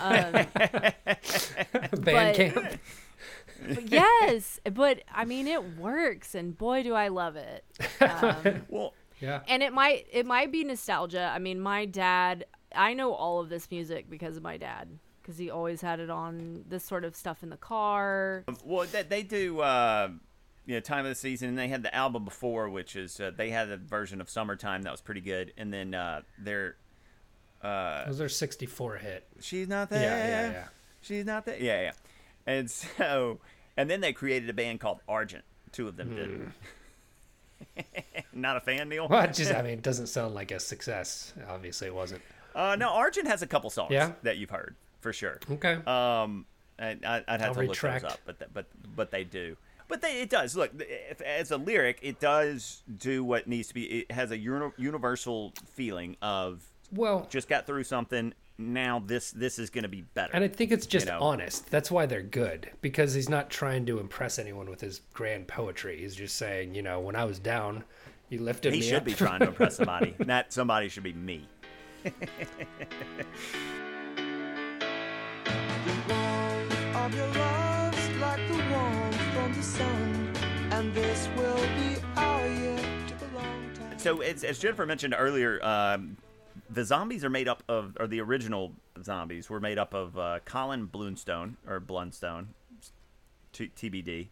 Um, 0.00 0.46
Band 2.00 2.36
camp. 2.36 2.80
But 3.74 3.88
yes, 3.90 4.60
but 4.72 5.02
I 5.12 5.24
mean 5.24 5.46
it 5.46 5.76
works, 5.78 6.34
and 6.34 6.56
boy, 6.56 6.82
do 6.82 6.94
I 6.94 7.08
love 7.08 7.36
it. 7.36 7.64
Um, 8.00 8.62
Well, 8.68 8.94
Yeah. 9.20 9.40
and 9.48 9.62
it 9.62 9.72
might 9.72 10.06
it 10.12 10.26
might 10.26 10.50
be 10.52 10.64
nostalgia. 10.64 11.30
I 11.34 11.38
mean, 11.38 11.60
my 11.60 11.84
dad. 11.86 12.46
I 12.74 12.94
know 12.94 13.12
all 13.12 13.38
of 13.40 13.48
this 13.50 13.70
music 13.70 14.08
because 14.08 14.38
of 14.38 14.42
my 14.42 14.56
dad, 14.56 14.88
because 15.20 15.36
he 15.36 15.50
always 15.50 15.82
had 15.82 16.00
it 16.00 16.08
on 16.08 16.64
this 16.68 16.82
sort 16.84 17.04
of 17.04 17.14
stuff 17.14 17.42
in 17.42 17.50
the 17.50 17.58
car. 17.58 18.44
Well, 18.64 18.86
they, 18.90 19.02
they 19.02 19.22
do, 19.22 19.60
uh, 19.60 20.08
you 20.64 20.74
know, 20.76 20.80
time 20.80 21.04
of 21.04 21.10
the 21.10 21.14
season, 21.14 21.50
and 21.50 21.58
they 21.58 21.68
had 21.68 21.82
the 21.82 21.94
album 21.94 22.24
before, 22.24 22.70
which 22.70 22.96
is 22.96 23.20
uh, 23.20 23.30
they 23.36 23.50
had 23.50 23.68
a 23.70 23.76
version 23.76 24.22
of 24.22 24.30
"Summertime" 24.30 24.82
that 24.84 24.90
was 24.90 25.02
pretty 25.02 25.20
good, 25.20 25.52
and 25.58 25.70
then 25.70 25.92
uh, 25.94 26.22
their 26.38 26.76
That 27.62 28.08
was 28.08 28.16
their 28.18 28.28
64 28.30 28.96
hit. 28.96 29.28
"She's 29.40 29.68
Not 29.68 29.90
There," 29.90 30.00
Yeah, 30.02 30.26
yeah, 30.26 30.52
yeah. 30.52 30.64
she's 31.02 31.24
not 31.26 31.44
there, 31.44 31.58
yeah, 31.60 31.82
yeah, 31.82 31.92
and 32.46 32.70
so, 32.70 33.38
and 33.76 33.88
then 33.90 34.00
they 34.00 34.12
created 34.12 34.48
a 34.50 34.52
band 34.52 34.80
called 34.80 35.00
Argent. 35.08 35.44
Two 35.72 35.88
of 35.88 35.96
them 35.96 36.14
did. 36.14 37.84
not 38.32 38.56
a 38.56 38.60
fan, 38.60 38.88
Neil. 38.88 39.08
Well, 39.08 39.26
just 39.28 39.52
I 39.52 39.62
mean, 39.62 39.72
it 39.74 39.82
doesn't 39.82 40.08
sound 40.08 40.34
like 40.34 40.50
a 40.50 40.60
success. 40.60 41.32
Obviously, 41.48 41.86
it 41.88 41.94
wasn't. 41.94 42.22
Uh, 42.54 42.76
no, 42.78 42.90
Argent 42.90 43.26
has 43.28 43.40
a 43.42 43.46
couple 43.46 43.70
songs 43.70 43.92
Yeah? 43.92 44.12
that 44.22 44.36
you've 44.36 44.50
heard 44.50 44.74
for 45.00 45.12
sure. 45.12 45.38
Okay. 45.50 45.74
Um, 45.86 46.44
I, 46.78 46.98
I, 47.06 47.24
I'd 47.28 47.40
have 47.40 47.50
I'll 47.50 47.54
to 47.54 47.60
retract. 47.60 48.02
look 48.04 48.12
those 48.12 48.12
up, 48.12 48.20
but 48.26 48.38
th- 48.38 48.50
but 48.52 48.66
but 48.96 49.10
they 49.10 49.24
do. 49.24 49.56
But 49.88 50.00
they, 50.00 50.20
it 50.22 50.30
does 50.30 50.56
look 50.56 50.70
if, 50.78 51.20
as 51.20 51.50
a 51.50 51.56
lyric, 51.56 51.98
it 52.02 52.18
does 52.20 52.82
do 52.98 53.24
what 53.24 53.46
needs 53.46 53.68
to 53.68 53.74
be. 53.74 53.84
It 54.00 54.10
has 54.12 54.30
a 54.30 54.36
uni- 54.38 54.72
universal 54.76 55.52
feeling 55.72 56.16
of 56.22 56.62
well, 56.90 57.26
just 57.30 57.48
got 57.48 57.66
through 57.66 57.84
something. 57.84 58.34
Now 58.58 59.02
this 59.04 59.30
this 59.32 59.58
is 59.58 59.70
going 59.70 59.82
to 59.82 59.88
be 59.88 60.02
better. 60.02 60.30
and 60.34 60.44
I 60.44 60.48
think 60.48 60.70
it's 60.72 60.86
just 60.86 61.06
know. 61.06 61.18
honest. 61.20 61.70
That's 61.70 61.90
why 61.90 62.06
they're 62.06 62.22
good 62.22 62.70
because 62.80 63.14
he's 63.14 63.28
not 63.28 63.50
trying 63.50 63.86
to 63.86 63.98
impress 63.98 64.38
anyone 64.38 64.68
with 64.70 64.80
his 64.80 65.00
grand 65.14 65.48
poetry. 65.48 65.98
He's 66.00 66.14
just 66.14 66.36
saying, 66.36 66.74
you 66.74 66.82
know, 66.82 67.00
when 67.00 67.16
I 67.16 67.24
was 67.24 67.38
down, 67.38 67.84
You 68.28 68.40
lifted 68.40 68.72
He 68.74 68.80
me 68.80 68.84
He 68.84 68.90
should 68.90 68.98
up. 68.98 69.04
be 69.04 69.14
trying 69.14 69.40
to 69.40 69.48
impress 69.48 69.76
somebody. 69.78 70.14
that 70.20 70.52
somebody 70.52 70.88
should 70.88 71.02
be 71.02 71.12
me. 71.14 71.48
warmth 76.08 76.96
of 76.96 77.14
your 77.14 77.26
love's 77.28 78.08
like 78.20 78.48
the 78.48 78.64
warmth 78.70 79.16
from 79.34 79.52
the 79.54 79.62
sun, 79.62 80.32
and 80.70 80.94
this 80.94 81.28
will 81.36 81.56
be 81.56 81.96
our 82.16 82.46
year. 82.48 82.78
Took 83.08 83.20
a 83.32 83.34
long 83.36 83.70
time. 83.74 83.98
So, 83.98 84.20
as, 84.20 84.44
as 84.44 84.58
Jennifer 84.58 84.86
mentioned 84.86 85.14
earlier, 85.18 85.64
um, 85.64 86.16
the 86.72 86.84
zombies 86.84 87.24
are 87.24 87.30
made 87.30 87.48
up 87.48 87.62
of, 87.68 87.96
or 88.00 88.06
the 88.06 88.20
original 88.20 88.72
zombies 89.02 89.50
were 89.50 89.60
made 89.60 89.78
up 89.78 89.94
of 89.94 90.16
uh, 90.18 90.38
Colin 90.44 90.86
Blunstone 90.86 91.56
or 91.66 91.80
Blunstone, 91.80 92.48
t- 93.52 93.70
TBD, 93.76 94.28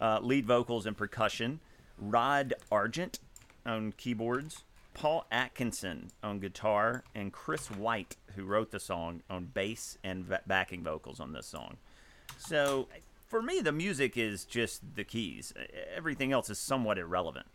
uh, 0.00 0.20
lead 0.22 0.46
vocals 0.46 0.86
and 0.86 0.96
percussion, 0.96 1.60
Rod 1.98 2.54
Argent 2.70 3.18
on 3.66 3.92
keyboards, 3.92 4.64
Paul 4.94 5.26
Atkinson 5.30 6.10
on 6.22 6.38
guitar, 6.38 7.04
and 7.14 7.32
Chris 7.32 7.70
White, 7.70 8.16
who 8.36 8.44
wrote 8.44 8.70
the 8.70 8.80
song, 8.80 9.22
on 9.28 9.46
bass 9.46 9.98
and 10.04 10.24
va- 10.24 10.42
backing 10.46 10.82
vocals 10.82 11.20
on 11.20 11.32
this 11.32 11.46
song. 11.46 11.76
So, 12.38 12.88
for 13.26 13.42
me, 13.42 13.60
the 13.60 13.72
music 13.72 14.16
is 14.16 14.44
just 14.44 14.82
the 14.94 15.04
keys. 15.04 15.52
Everything 15.94 16.32
else 16.32 16.50
is 16.50 16.58
somewhat 16.58 16.98
irrelevant 16.98 17.46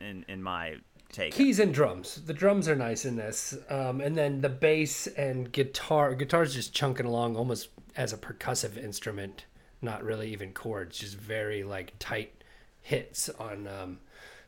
in, 0.00 0.24
in 0.28 0.42
my 0.42 0.76
take. 1.12 1.34
Keys 1.34 1.58
and 1.60 1.72
drums. 1.72 2.22
The 2.26 2.34
drums 2.34 2.68
are 2.68 2.74
nice 2.76 3.04
in 3.04 3.16
this, 3.16 3.56
um, 3.70 4.00
and 4.00 4.16
then 4.16 4.40
the 4.40 4.48
bass 4.48 5.06
and 5.06 5.52
guitar. 5.52 6.14
Guitar's 6.14 6.54
just 6.54 6.74
chunking 6.74 7.06
along 7.06 7.36
almost 7.36 7.68
as 7.96 8.12
a 8.12 8.16
percussive 8.16 8.76
instrument, 8.76 9.44
not 9.80 10.02
really 10.02 10.30
even 10.32 10.52
chords, 10.52 10.98
just 10.98 11.16
very 11.16 11.62
like 11.62 11.92
tight 11.98 12.32
hits 12.80 13.28
on 13.28 13.68
um, 13.68 13.98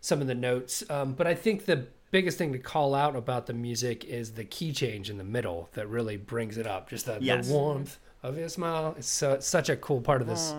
some 0.01 0.21
of 0.21 0.27
the 0.27 0.35
notes. 0.35 0.83
Um, 0.91 1.13
but 1.13 1.27
I 1.27 1.35
think 1.35 1.67
the 1.67 1.87
biggest 2.11 2.39
thing 2.39 2.53
to 2.53 2.59
call 2.59 2.95
out 2.95 3.17
about 3.17 3.47
the 3.47 3.53
music 3.53 4.05
is 4.05 4.33
the 4.33 4.45
key 4.45 4.73
change 4.73 5.11
in 5.11 5.19
the 5.19 5.25
middle 5.25 5.69
that 5.75 5.89
really 5.89 6.17
brings 6.17 6.59
it 6.59 6.67
up. 6.67 6.89
Just 6.89 7.07
the, 7.07 7.19
Yes. 7.21 7.49
the 7.49 7.55
warmth 7.55 7.99
of 8.23 8.39
your 8.39 8.49
smile. 8.49 8.95
It's 8.97 9.09
so 9.09 9.33
it's 9.33 9.47
such 9.47 9.69
a 9.69 9.77
cool 9.77 10.01
part 10.01 10.23
of 10.23 10.27
this. 10.29 10.51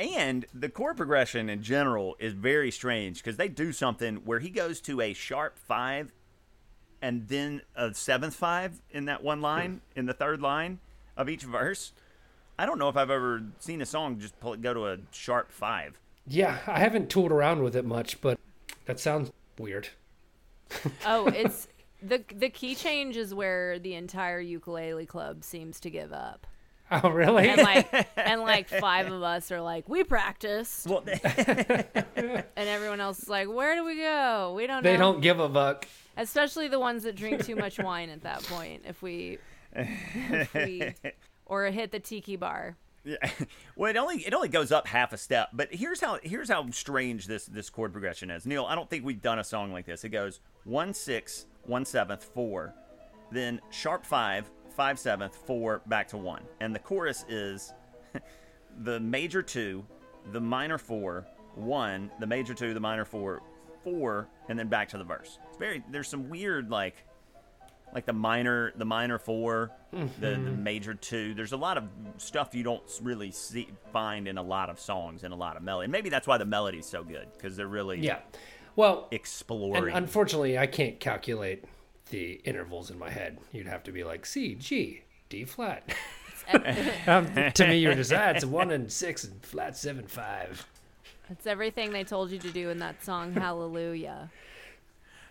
That 0.00 0.06
is 0.08 0.16
my- 0.16 0.22
And 0.22 0.46
the 0.54 0.68
chord 0.68 0.96
progression 0.96 1.48
in 1.48 1.62
general 1.62 2.16
is 2.18 2.32
very 2.32 2.70
strange 2.70 3.18
because 3.22 3.36
they 3.36 3.48
do 3.48 3.72
something 3.72 4.16
where 4.24 4.40
he 4.40 4.50
goes 4.50 4.80
to 4.82 5.00
a 5.00 5.12
sharp 5.12 5.58
five 5.58 6.12
and 7.02 7.28
then 7.28 7.62
a 7.74 7.94
seventh 7.94 8.34
five 8.34 8.82
in 8.90 9.06
that 9.06 9.22
one 9.22 9.40
line, 9.40 9.80
in 9.96 10.06
the 10.06 10.12
third 10.14 10.40
line 10.42 10.78
of 11.16 11.28
each 11.28 11.42
verse. 11.42 11.92
I 12.58 12.66
don't 12.66 12.78
know 12.78 12.88
if 12.90 12.96
I've 12.96 13.10
ever 13.10 13.42
seen 13.58 13.80
a 13.80 13.86
song 13.86 14.18
just 14.20 14.38
pull, 14.40 14.54
go 14.56 14.74
to 14.74 14.86
a 14.88 14.98
sharp 15.10 15.50
five. 15.50 15.98
Yeah, 16.26 16.58
I 16.66 16.78
haven't 16.78 17.08
tooled 17.08 17.32
around 17.32 17.62
with 17.62 17.74
it 17.74 17.86
much, 17.86 18.20
but 18.20 18.38
that 18.84 19.00
sounds 19.00 19.32
weird. 19.58 19.88
Oh, 21.06 21.26
it's 21.26 21.66
the 22.00 22.22
the 22.34 22.48
key 22.48 22.74
change 22.76 23.16
is 23.16 23.34
where 23.34 23.78
the 23.78 23.94
entire 23.94 24.38
ukulele 24.40 25.04
club 25.06 25.42
seems 25.42 25.80
to 25.80 25.90
give 25.90 26.12
up. 26.12 26.46
Oh, 27.04 27.10
really? 27.10 27.48
And 27.48 27.62
like 27.62 28.08
and 28.16 28.40
like 28.40 28.68
five 28.68 29.10
of 29.12 29.22
us 29.22 29.52
are 29.52 29.60
like, 29.60 29.88
we 29.88 30.02
practiced. 30.02 30.86
Well, 30.88 31.04
And 31.24 32.44
everyone 32.56 33.00
else 33.00 33.22
is 33.22 33.28
like, 33.28 33.48
Where 33.48 33.76
do 33.76 33.84
we 33.84 33.96
go? 33.96 34.54
We 34.56 34.66
don't 34.66 34.82
they 34.82 34.94
know. 34.94 35.12
don't 35.12 35.20
give 35.20 35.38
a 35.38 35.48
fuck. 35.48 35.86
Especially 36.16 36.68
the 36.68 36.80
ones 36.80 37.04
that 37.04 37.14
drink 37.14 37.44
too 37.44 37.54
much 37.56 37.78
wine 37.78 38.10
at 38.10 38.22
that 38.22 38.42
point. 38.42 38.82
If 38.86 39.02
we, 39.02 39.38
if 39.72 40.52
we 40.52 40.94
or 41.46 41.66
hit 41.66 41.92
the 41.92 42.00
tiki 42.00 42.36
bar. 42.36 42.76
Yeah. 43.04 43.16
Well, 43.76 43.90
it 43.90 43.96
only 43.96 44.16
it 44.26 44.34
only 44.34 44.48
goes 44.48 44.72
up 44.72 44.86
half 44.86 45.12
a 45.12 45.16
step. 45.16 45.50
But 45.52 45.72
here's 45.72 46.00
how 46.00 46.18
here's 46.22 46.50
how 46.50 46.68
strange 46.70 47.26
this 47.26 47.46
this 47.46 47.70
chord 47.70 47.92
progression 47.92 48.30
is. 48.30 48.44
Neil, 48.46 48.66
I 48.66 48.74
don't 48.74 48.90
think 48.90 49.04
we've 49.04 49.22
done 49.22 49.38
a 49.38 49.44
song 49.44 49.72
like 49.72 49.86
this. 49.86 50.04
It 50.04 50.10
goes 50.10 50.40
one 50.64 50.92
six, 50.92 51.46
one 51.62 51.84
seventh, 51.86 52.24
four, 52.24 52.74
then 53.30 53.60
sharp 53.70 54.04
five, 54.04 54.50
five 54.80 54.98
seventh, 54.98 55.36
four, 55.46 55.82
back 55.88 56.08
to 56.08 56.16
one, 56.16 56.40
and 56.60 56.74
the 56.74 56.78
chorus 56.78 57.26
is 57.28 57.74
the 58.78 58.98
major 58.98 59.42
two, 59.42 59.84
the 60.32 60.40
minor 60.40 60.78
four, 60.78 61.26
one, 61.54 62.10
the 62.18 62.26
major 62.26 62.54
two, 62.54 62.72
the 62.72 62.80
minor 62.80 63.04
four, 63.04 63.42
four, 63.84 64.26
and 64.48 64.58
then 64.58 64.68
back 64.68 64.88
to 64.88 64.96
the 64.96 65.04
verse. 65.04 65.38
It's 65.50 65.58
very 65.58 65.84
there's 65.90 66.08
some 66.08 66.30
weird 66.30 66.70
like 66.70 67.04
like 67.92 68.06
the 68.06 68.14
minor 68.14 68.72
the 68.76 68.86
minor 68.86 69.18
4 69.18 69.70
the, 69.90 69.98
the 69.98 70.26
mm-hmm. 70.28 70.62
major 70.62 70.94
two 70.94 71.34
there's 71.34 71.50
a 71.50 71.56
lot 71.56 71.76
of 71.76 71.88
stuff 72.18 72.54
you 72.54 72.62
don't 72.62 72.84
really 73.02 73.32
see 73.32 73.66
find 73.92 74.28
in 74.28 74.38
a 74.38 74.42
lot 74.42 74.70
of 74.70 74.78
songs 74.78 75.24
and 75.24 75.34
a 75.34 75.36
lot 75.36 75.56
of 75.56 75.62
melody 75.64 75.86
and 75.86 75.92
maybe 75.92 76.08
that's 76.08 76.28
why 76.28 76.38
the 76.38 76.44
melody's 76.44 76.86
so 76.86 77.02
good 77.02 77.26
because 77.32 77.56
they're 77.56 77.66
really 77.66 77.98
Yeah. 77.98 78.20
Well, 78.76 79.08
and 79.10 79.12
exploring 79.12 79.92
unfortunately, 79.92 80.56
I 80.56 80.66
can't 80.66 81.00
calculate 81.00 81.64
the 82.10 82.40
intervals 82.44 82.90
in 82.90 82.98
my 82.98 83.10
head. 83.10 83.38
You'd 83.52 83.66
have 83.66 83.82
to 83.84 83.92
be 83.92 84.04
like 84.04 84.26
C, 84.26 84.54
G, 84.54 85.02
D 85.28 85.44
flat. 85.44 85.82
um, 87.06 87.32
to 87.54 87.66
me, 87.66 87.78
you're 87.78 87.94
just, 87.94 88.12
ah, 88.12 88.30
it's 88.30 88.44
a 88.44 88.48
one 88.48 88.70
and 88.70 88.90
six 88.90 89.24
and 89.24 89.42
flat 89.44 89.76
seven, 89.76 90.06
five. 90.06 90.66
It's 91.30 91.46
everything 91.46 91.92
they 91.92 92.04
told 92.04 92.30
you 92.30 92.38
to 92.38 92.50
do 92.50 92.70
in 92.70 92.78
that 92.80 93.02
song, 93.04 93.32
Hallelujah. 93.32 94.30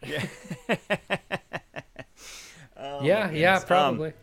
Oh, 2.81 3.03
yeah, 3.03 3.29
yeah, 3.31 3.57
Um, 3.57 3.63
probably. 3.63 4.13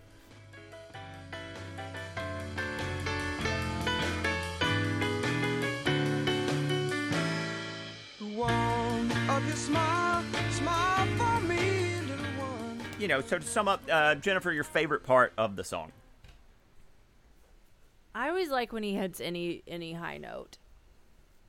The 8.19 8.25
warmth 8.25 9.29
of 9.29 9.47
your 9.47 9.57
smile, 9.57 9.96
you 12.99 13.09
know 13.09 13.21
so 13.21 13.39
to 13.39 13.47
sum 13.47 13.69
up 13.69 13.83
uh, 13.91 14.15
jennifer 14.17 14.53
your 14.53 14.65
favorite 14.65 15.03
part 15.05 15.33
of 15.39 15.57
the 15.57 15.65
song 15.65 15.93
I 18.15 18.31
always 18.31 18.49
like 18.49 18.73
when 18.73 18.83
he 18.83 18.95
hits 18.95 19.21
any 19.21 19.63
any 19.69 19.93
high 19.93 20.17
note. 20.17 20.57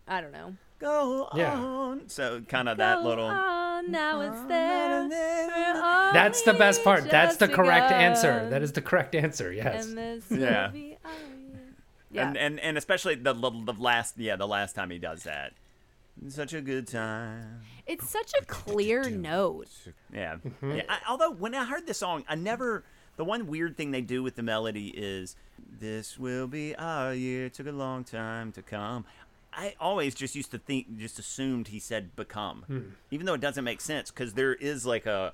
I 0.06 0.20
don't 0.20 0.34
know. 0.34 0.58
go 0.80 1.30
Yeah. 1.34 1.54
on 1.58 2.10
so 2.10 2.42
kind 2.42 2.68
of 2.68 2.78
that 2.80 3.04
little 3.04 3.24
on, 3.24 3.90
now 3.90 4.20
it's 4.20 4.42
there. 4.50 5.08
That's 6.12 6.42
the 6.42 6.52
best 6.52 6.84
part. 6.84 7.10
That's 7.10 7.38
the 7.38 7.48
correct 7.48 7.88
begun. 7.88 8.02
answer. 8.02 8.50
That 8.50 8.64
is 8.64 8.74
the 8.74 8.82
correct 8.82 9.16
answer. 9.16 9.54
Yes. 9.54 9.88
Yeah. 10.30 10.68
will 10.68 10.74
be 10.74 10.98
our 11.06 11.12
year. 11.12 11.62
Yeah. 12.12 12.28
and, 12.28 12.38
and 12.38 12.60
and 12.60 12.78
especially 12.78 13.16
the, 13.16 13.32
the 13.32 13.50
the 13.50 13.74
last 13.80 14.18
yeah 14.18 14.36
the 14.36 14.46
last 14.48 14.76
time 14.76 14.90
he 14.90 14.98
does 15.00 15.24
that 15.24 15.54
such 16.30 16.54
a 16.54 16.62
good 16.62 16.88
time 16.88 17.62
it's 17.88 18.10
such 18.10 18.34
a 18.40 18.46
clear 18.46 19.10
note. 19.10 19.70
Yeah. 20.14 20.36
Mm-hmm. 20.36 20.72
yeah. 20.78 20.84
I, 20.90 21.00
although 21.10 21.32
when 21.32 21.56
I 21.56 21.66
heard 21.66 21.88
the 21.88 21.94
song, 21.94 22.24
I 22.28 22.36
never. 22.36 22.84
The 23.16 23.24
one 23.26 23.48
weird 23.48 23.76
thing 23.76 23.90
they 23.90 24.02
do 24.02 24.22
with 24.22 24.36
the 24.36 24.44
melody 24.44 24.90
is, 24.90 25.36
"This 25.80 26.20
will 26.20 26.48
be 26.48 26.76
our 26.76 27.14
year." 27.14 27.50
Took 27.50 27.68
a 27.68 27.72
long 27.72 28.04
time 28.04 28.52
to 28.52 28.62
come. 28.62 29.06
I 29.54 29.74
always 29.80 30.14
just 30.14 30.36
used 30.36 30.52
to 30.52 30.60
think, 30.60 30.98
just 31.00 31.18
assumed 31.18 31.70
he 31.70 31.80
said 31.80 32.16
"become," 32.16 32.64
Hmm. 32.68 32.80
even 33.10 33.26
though 33.26 33.34
it 33.34 33.42
doesn't 33.42 33.64
make 33.64 33.82
sense 33.82 34.12
because 34.12 34.34
there 34.34 34.54
is 34.54 34.86
like 34.86 35.06
a, 35.06 35.34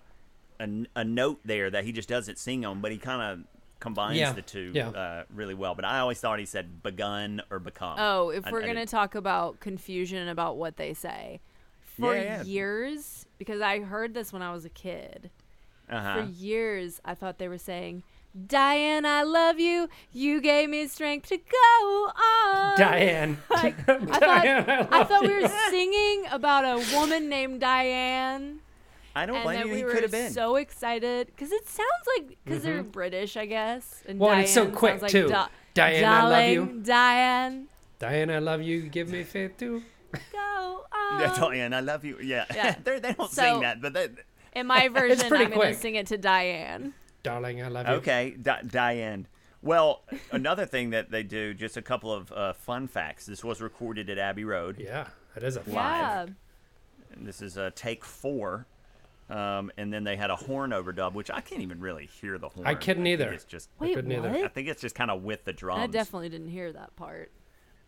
a 0.59 0.69
a 0.95 1.03
note 1.03 1.39
there 1.43 1.69
that 1.71 1.83
he 1.83 1.91
just 1.91 2.07
doesn't 2.07 2.37
sing 2.37 2.63
on, 2.63 2.79
but 2.79 2.91
he 2.91 2.97
kind 2.97 3.21
of 3.21 3.52
combines 3.83 4.17
Yeah. 4.17 4.31
the 4.31 4.41
two 4.41 4.71
Yeah. 4.73 4.89
uh, 4.89 5.23
really 5.33 5.53
well. 5.53 5.75
But 5.75 5.85
I 5.85 5.99
always 5.99 6.19
thought 6.19 6.39
he 6.39 6.45
said 6.45 6.81
"begun" 6.81 7.41
or 7.51 7.59
"become." 7.59 7.97
Oh, 7.99 8.29
if 8.29 8.43
we're 8.49 8.59
I 8.59 8.61
going 8.63 8.75
to 8.75 8.81
didn't- 8.81 8.89
talk 8.89 9.13
about 9.13 9.59
confusion 9.59 10.27
about 10.29 10.57
what 10.57 10.77
they 10.77 10.93
say. 10.93 11.41
For 11.97 12.15
Yeah, 12.15 12.21
yeah. 12.23 12.43
years, 12.43 13.27
because 13.37 13.61
I 13.61 13.81
heard 13.81 14.13
this 14.15 14.33
when 14.33 14.41
I 14.41 14.51
was 14.51 14.65
a 14.65 14.69
kid. 14.69 15.29
uh-huh. 15.89 16.13
For 16.23 16.29
years, 16.31 16.99
I 17.05 17.13
thought 17.13 17.37
they 17.37 17.47
were 17.49 17.57
saying, 17.59 18.01
Diane, 18.47 19.05
I 19.05 19.21
love 19.21 19.59
you. 19.59 19.87
You 20.11 20.41
gave 20.41 20.67
me 20.69 20.87
strength 20.87 21.27
to 21.29 21.37
go 21.37 22.11
on. 22.15 22.77
Diane. 22.79 23.37
Like, 23.51 23.77
I 23.87 23.93
thought, 23.97 24.23
I 24.23 24.87
I 24.91 25.03
thought 25.03 25.21
we 25.21 25.39
were 25.39 25.47
singing 25.69 26.25
about 26.31 26.63
a 26.65 26.83
woman 26.97 27.29
named 27.29 27.59
Diane. 27.61 28.61
I 29.15 29.25
don't 29.25 29.35
and 29.37 29.43
blame 29.43 29.67
you. 29.67 29.73
we 29.73 29.77
He 29.79 29.83
could 29.83 30.01
have 30.03 30.11
been. 30.11 30.31
so 30.31 30.55
excited 30.55 31.27
because 31.27 31.51
it 31.51 31.67
sounds 31.69 31.87
like 32.17 32.37
because 32.43 32.63
they're 32.63 32.83
British, 32.83 33.37
I 33.37 33.45
guess. 33.45 34.01
And 34.07 34.15
Mm-hmm. 34.15 34.23
Well, 34.23 34.31
and 34.31 34.41
it's 34.41 34.53
so 34.53 34.69
quick, 34.69 35.01
like 35.01 35.11
too. 35.11 35.27
Di- 35.29 35.49
Diane, 35.73 36.05
I 36.05 36.27
love 36.27 36.49
you. 36.49 36.81
Diane, 36.83 37.67
Diane, 37.99 38.29
I 38.31 38.39
love 38.39 38.61
you. 38.61 38.81
Give 38.83 39.09
me 39.09 39.23
faith 39.23 39.57
too. 39.57 39.83
go 40.31 40.85
on. 40.91 41.19
Yeah, 41.19 41.35
Diane, 41.37 41.73
I 41.73 41.79
love 41.81 42.03
you. 42.05 42.17
Yeah, 42.21 42.45
Yeah. 42.55 42.75
They're- 42.83 42.99
don't 42.99 43.19
So- 43.29 43.41
sing 43.43 43.59
that, 43.61 43.81
but 43.81 43.93
they, 43.93 44.09
In 44.55 44.65
my 44.67 44.87
version, 44.87 45.27
pretty 45.29 45.45
I'm 45.45 45.51
going 45.53 45.73
to 45.73 45.79
sing 45.79 45.95
it 45.95 46.07
to 46.07 46.17
Diane. 46.17 46.93
Darling, 47.23 47.61
I 47.63 47.67
love 47.67 47.87
you. 47.87 47.93
Okay, 47.95 48.35
Di- 48.41 48.63
Diane. 48.67 49.27
Well, 49.61 50.03
another 50.31 50.65
thing 50.65 50.89
that 50.89 51.09
they 51.11 51.23
do, 51.23 51.53
just 51.53 51.77
a 51.77 51.81
couple 51.81 52.11
of 52.11 52.31
uh, 52.33 52.53
fun 52.53 52.87
facts. 52.87 53.25
This 53.25 53.43
was 53.43 53.61
recorded 53.61 54.09
at 54.09 54.17
Abbey 54.17 54.43
Road. 54.43 54.77
Yeah, 54.79 55.07
that 55.35 55.43
is 55.43 55.55
a 55.55 55.61
fun. 55.61 55.73
Yeah. 55.75 56.25
And 57.15 57.25
this 57.27 57.41
is 57.41 57.57
uh, 57.57 57.69
take 57.75 58.03
four. 58.03 58.65
Um, 59.29 59.71
and 59.77 59.91
then 59.91 60.03
they 60.03 60.15
had 60.15 60.29
a 60.29 60.35
horn 60.35 60.71
overdub, 60.71 61.13
which 61.13 61.31
I 61.31 61.41
can't 61.41 61.61
even 61.61 61.79
really 61.79 62.05
hear 62.05 62.37
the 62.37 62.49
horn. 62.49 62.67
I 62.67 62.75
couldn't 62.75 63.07
either. 63.07 63.31
It's 63.31 63.45
just, 63.45 63.69
I 63.79 63.85
Wait, 63.85 63.95
couldn't 63.95 64.11
either. 64.11 64.29
I 64.29 64.47
think 64.49 64.67
it's 64.67 64.81
just 64.81 64.95
kind 64.95 65.09
of 65.09 65.23
with 65.23 65.45
the 65.45 65.53
drums. 65.53 65.81
I 65.81 65.87
definitely 65.87 66.29
didn't 66.29 66.49
hear 66.49 66.71
that 66.73 66.95
part. 66.95 67.31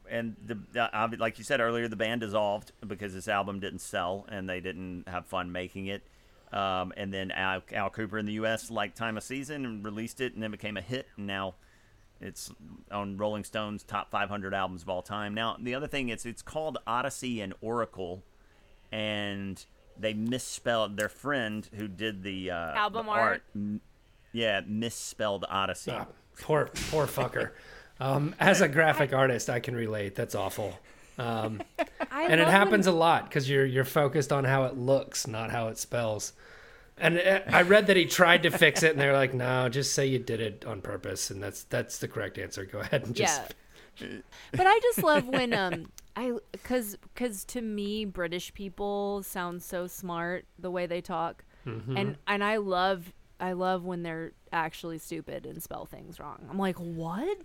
and 0.09 0.35
the, 0.45 0.55
the 0.71 0.89
obvi- 0.93 1.19
like 1.19 1.37
you 1.37 1.43
said 1.43 1.59
earlier, 1.59 1.87
the 1.87 1.95
band 1.97 2.21
dissolved 2.21 2.71
because 2.87 3.13
this 3.13 3.27
album 3.27 3.59
didn't 3.59 3.79
sell 3.79 4.25
and 4.29 4.47
they 4.49 4.59
didn't 4.61 5.07
have 5.07 5.25
fun 5.25 5.51
making 5.51 5.87
it. 5.87 6.03
Um, 6.53 6.93
and 6.95 7.13
then 7.13 7.31
Al, 7.31 7.61
Al 7.73 7.89
Kooper 7.89 8.17
in 8.19 8.25
the 8.25 8.33
U.S. 8.33 8.71
liked 8.71 8.95
Time 8.97 9.17
of 9.17 9.23
Season 9.23 9.65
and 9.65 9.83
released 9.85 10.21
it, 10.21 10.33
and 10.35 10.41
then 10.41 10.51
became 10.51 10.77
a 10.77 10.81
hit. 10.81 11.07
And 11.17 11.27
now 11.27 11.55
it's 12.21 12.49
on 12.91 13.17
Rolling 13.17 13.43
Stone's 13.43 13.83
top 13.83 14.09
500 14.09 14.53
albums 14.53 14.83
of 14.83 14.89
all 14.89 15.01
time. 15.01 15.33
Now 15.33 15.57
the 15.59 15.75
other 15.75 15.87
thing 15.87 16.09
is 16.09 16.25
it's 16.25 16.41
called 16.41 16.77
Odessey 16.87 17.43
and 17.43 17.53
Oracle, 17.61 18.23
and 18.91 19.63
they 19.97 20.13
misspelled 20.13 20.97
their 20.97 21.09
friend 21.09 21.67
who 21.75 21.87
did 21.87 22.23
the 22.23 22.51
uh, 22.51 22.73
Album 22.75 23.05
the 23.05 23.11
art? 23.11 23.43
m- 23.55 23.81
yeah, 24.33 24.61
misspelled 24.65 25.45
Odyssey. 25.49 25.91
Ah, 25.91 26.07
poor, 26.41 26.69
poor 26.91 27.05
fucker. 27.07 27.51
Um, 27.99 28.35
as 28.39 28.59
a 28.61 28.67
graphic 28.67 29.13
artist, 29.13 29.49
I 29.49 29.59
can 29.61 29.75
relate. 29.75 30.15
That's 30.15 30.35
awful. 30.35 30.77
Um, 31.17 31.61
and 32.11 32.41
it 32.41 32.47
happens 32.49 32.87
when- 32.87 32.95
a 32.95 32.97
lot 32.97 33.23
because 33.29 33.49
you're 33.49 33.65
you're 33.65 33.85
focused 33.85 34.33
on 34.33 34.43
how 34.43 34.65
it 34.65 34.75
looks, 34.77 35.27
not 35.27 35.49
how 35.51 35.69
it 35.69 35.77
spells. 35.77 36.33
And 36.97 37.17
uh, 37.17 37.39
I 37.47 37.61
read 37.63 37.87
that 37.87 37.95
he 37.97 38.05
tried 38.05 38.43
to 38.43 38.51
fix 38.51 38.83
it, 38.83 38.91
and 38.91 38.99
they're 38.99 39.13
like, 39.13 39.33
"No, 39.33 39.67
just 39.69 39.93
say 39.93 40.05
you 40.07 40.19
did 40.19 40.41
it 40.41 40.65
on 40.65 40.81
purpose," 40.81 41.29
and 41.29 41.41
that's 41.41 41.63
that's 41.63 41.99
the 41.99 42.07
correct 42.09 42.37
answer. 42.37 42.65
Go 42.65 42.79
ahead 42.79 43.03
and 43.05 43.15
just 43.15 43.53
Yeah. 43.99 44.07
but 44.51 44.67
I 44.67 44.77
just 44.81 45.03
love 45.03 45.27
when 45.27 45.53
um 45.53 45.89
I 46.15 46.33
cuz 46.63 46.97
cuz 47.15 47.43
to 47.45 47.61
me 47.61 48.05
British 48.05 48.53
people 48.53 49.21
sound 49.23 49.63
so 49.63 49.87
smart 49.87 50.45
the 50.57 50.71
way 50.71 50.85
they 50.85 51.01
talk. 51.01 51.43
Mm-hmm. 51.65 51.97
And 51.97 52.17
and 52.27 52.43
I 52.43 52.57
love 52.57 53.13
I 53.37 53.51
love 53.51 53.83
when 53.83 54.01
they're 54.03 54.31
actually 54.53 54.97
stupid 54.97 55.45
and 55.45 55.61
spell 55.61 55.85
things 55.85 56.21
wrong. 56.21 56.47
I'm 56.49 56.57
like, 56.57 56.77
"What? 56.77 57.37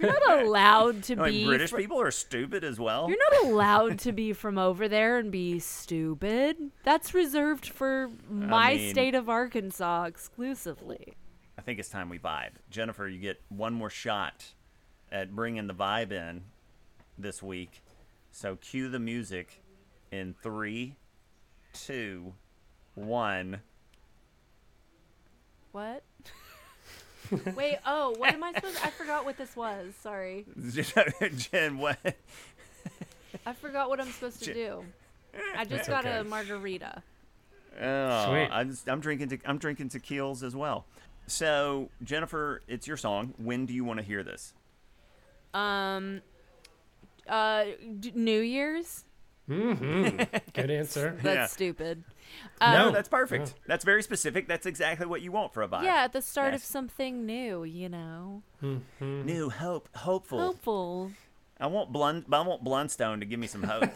You're 0.00 0.18
not 0.26 0.40
allowed 0.44 1.02
to 1.04 1.16
Like 1.16 1.32
be 1.32 1.44
British 1.44 1.70
fr- 1.70 1.76
people 1.76 2.00
are 2.00 2.10
stupid 2.10 2.64
as 2.64 2.80
well. 2.80 3.06
You're 3.06 3.18
not 3.30 3.44
allowed 3.52 3.98
to 3.98 4.12
be 4.12 4.32
from 4.32 4.56
over 4.56 4.88
there 4.88 5.18
and 5.18 5.30
be 5.30 5.58
stupid. 5.58 6.56
That's 6.84 7.12
reserved 7.12 7.66
for 7.68 8.08
my 8.30 8.76
mean- 8.76 8.90
state 8.92 9.14
of 9.14 9.28
Arkansas 9.28 10.04
exclusively. 10.04 11.14
I 11.58 11.62
think 11.62 11.78
it's 11.78 11.90
time 11.90 12.08
we 12.08 12.18
vibe. 12.18 12.52
Jennifer, 12.70 13.06
you 13.06 13.18
get 13.20 13.42
one 13.50 13.74
more 13.74 13.90
shot 13.90 14.54
at 15.12 15.36
bringing 15.36 15.66
the 15.66 15.74
vibe 15.74 16.12
in 16.12 16.44
this 17.18 17.42
week. 17.42 17.82
So 18.32 18.56
cue 18.56 18.88
the 18.88 18.98
music 18.98 19.62
in 20.10 20.34
three, 20.42 20.96
two, 21.72 22.34
one. 22.94 23.60
What? 25.72 26.02
Wait, 27.54 27.76
oh, 27.86 28.14
what 28.16 28.34
am 28.34 28.42
I 28.42 28.52
supposed 28.52 28.78
I 28.82 28.90
forgot 28.90 29.24
what 29.24 29.36
this 29.36 29.54
was. 29.54 29.94
Sorry. 30.00 30.46
Jen, 31.36 31.78
what? 31.78 31.98
I 33.46 33.52
forgot 33.52 33.88
what 33.88 34.00
I'm 34.00 34.10
supposed 34.10 34.42
to 34.44 34.54
do. 34.54 34.84
I 35.56 35.64
just 35.64 35.88
got 35.88 36.06
a 36.06 36.24
margarita. 36.24 37.02
Oh, 37.80 38.28
Sweet. 38.30 38.48
I'm, 38.50 38.76
I'm 38.88 39.00
drinking. 39.00 39.28
Te- 39.28 39.40
I'm 39.46 39.58
drinking 39.58 39.90
tequilas 39.90 40.42
as 40.42 40.56
well. 40.56 40.86
So 41.28 41.88
Jennifer, 42.02 42.62
it's 42.66 42.88
your 42.88 42.96
song. 42.96 43.34
When 43.38 43.64
do 43.64 43.72
you 43.72 43.84
want 43.84 44.00
to 44.00 44.04
hear 44.04 44.24
this? 44.24 44.54
Um 45.54 46.20
uh 47.30 47.64
d- 47.98 48.12
New 48.14 48.40
Year's? 48.40 49.04
Mm-hmm. 49.48 50.22
good 50.52 50.70
answer. 50.70 51.16
That's 51.22 51.34
Yeah. 51.36 51.46
stupid. 51.46 52.04
No. 52.60 52.66
Um, 52.66 52.72
No, 52.74 52.90
that's 52.92 53.08
perfect. 53.08 53.54
That's 53.66 53.84
very 53.84 54.02
specific. 54.02 54.46
That's 54.46 54.66
exactly 54.66 55.06
what 55.06 55.22
you 55.22 55.32
want 55.32 55.52
for 55.52 55.62
a 55.62 55.68
vibe. 55.68 55.82
Yeah, 55.82 56.04
at 56.04 56.12
the 56.12 56.22
start 56.22 56.54
of 56.54 56.60
Yes. 56.60 56.68
something 56.68 57.26
new, 57.26 57.64
you 57.64 57.88
know. 57.88 58.42
New 59.00 59.50
hope, 59.50 59.88
hopeful. 59.96 60.38
Hopeful. 60.40 61.10
I 61.58 61.66
want 61.66 61.92
Blund, 61.92 62.24
I 62.32 62.40
want 62.42 62.62
Blunstone 62.64 63.20
to 63.20 63.26
give 63.26 63.40
me 63.40 63.48
some 63.48 63.64
hope. 63.64 63.90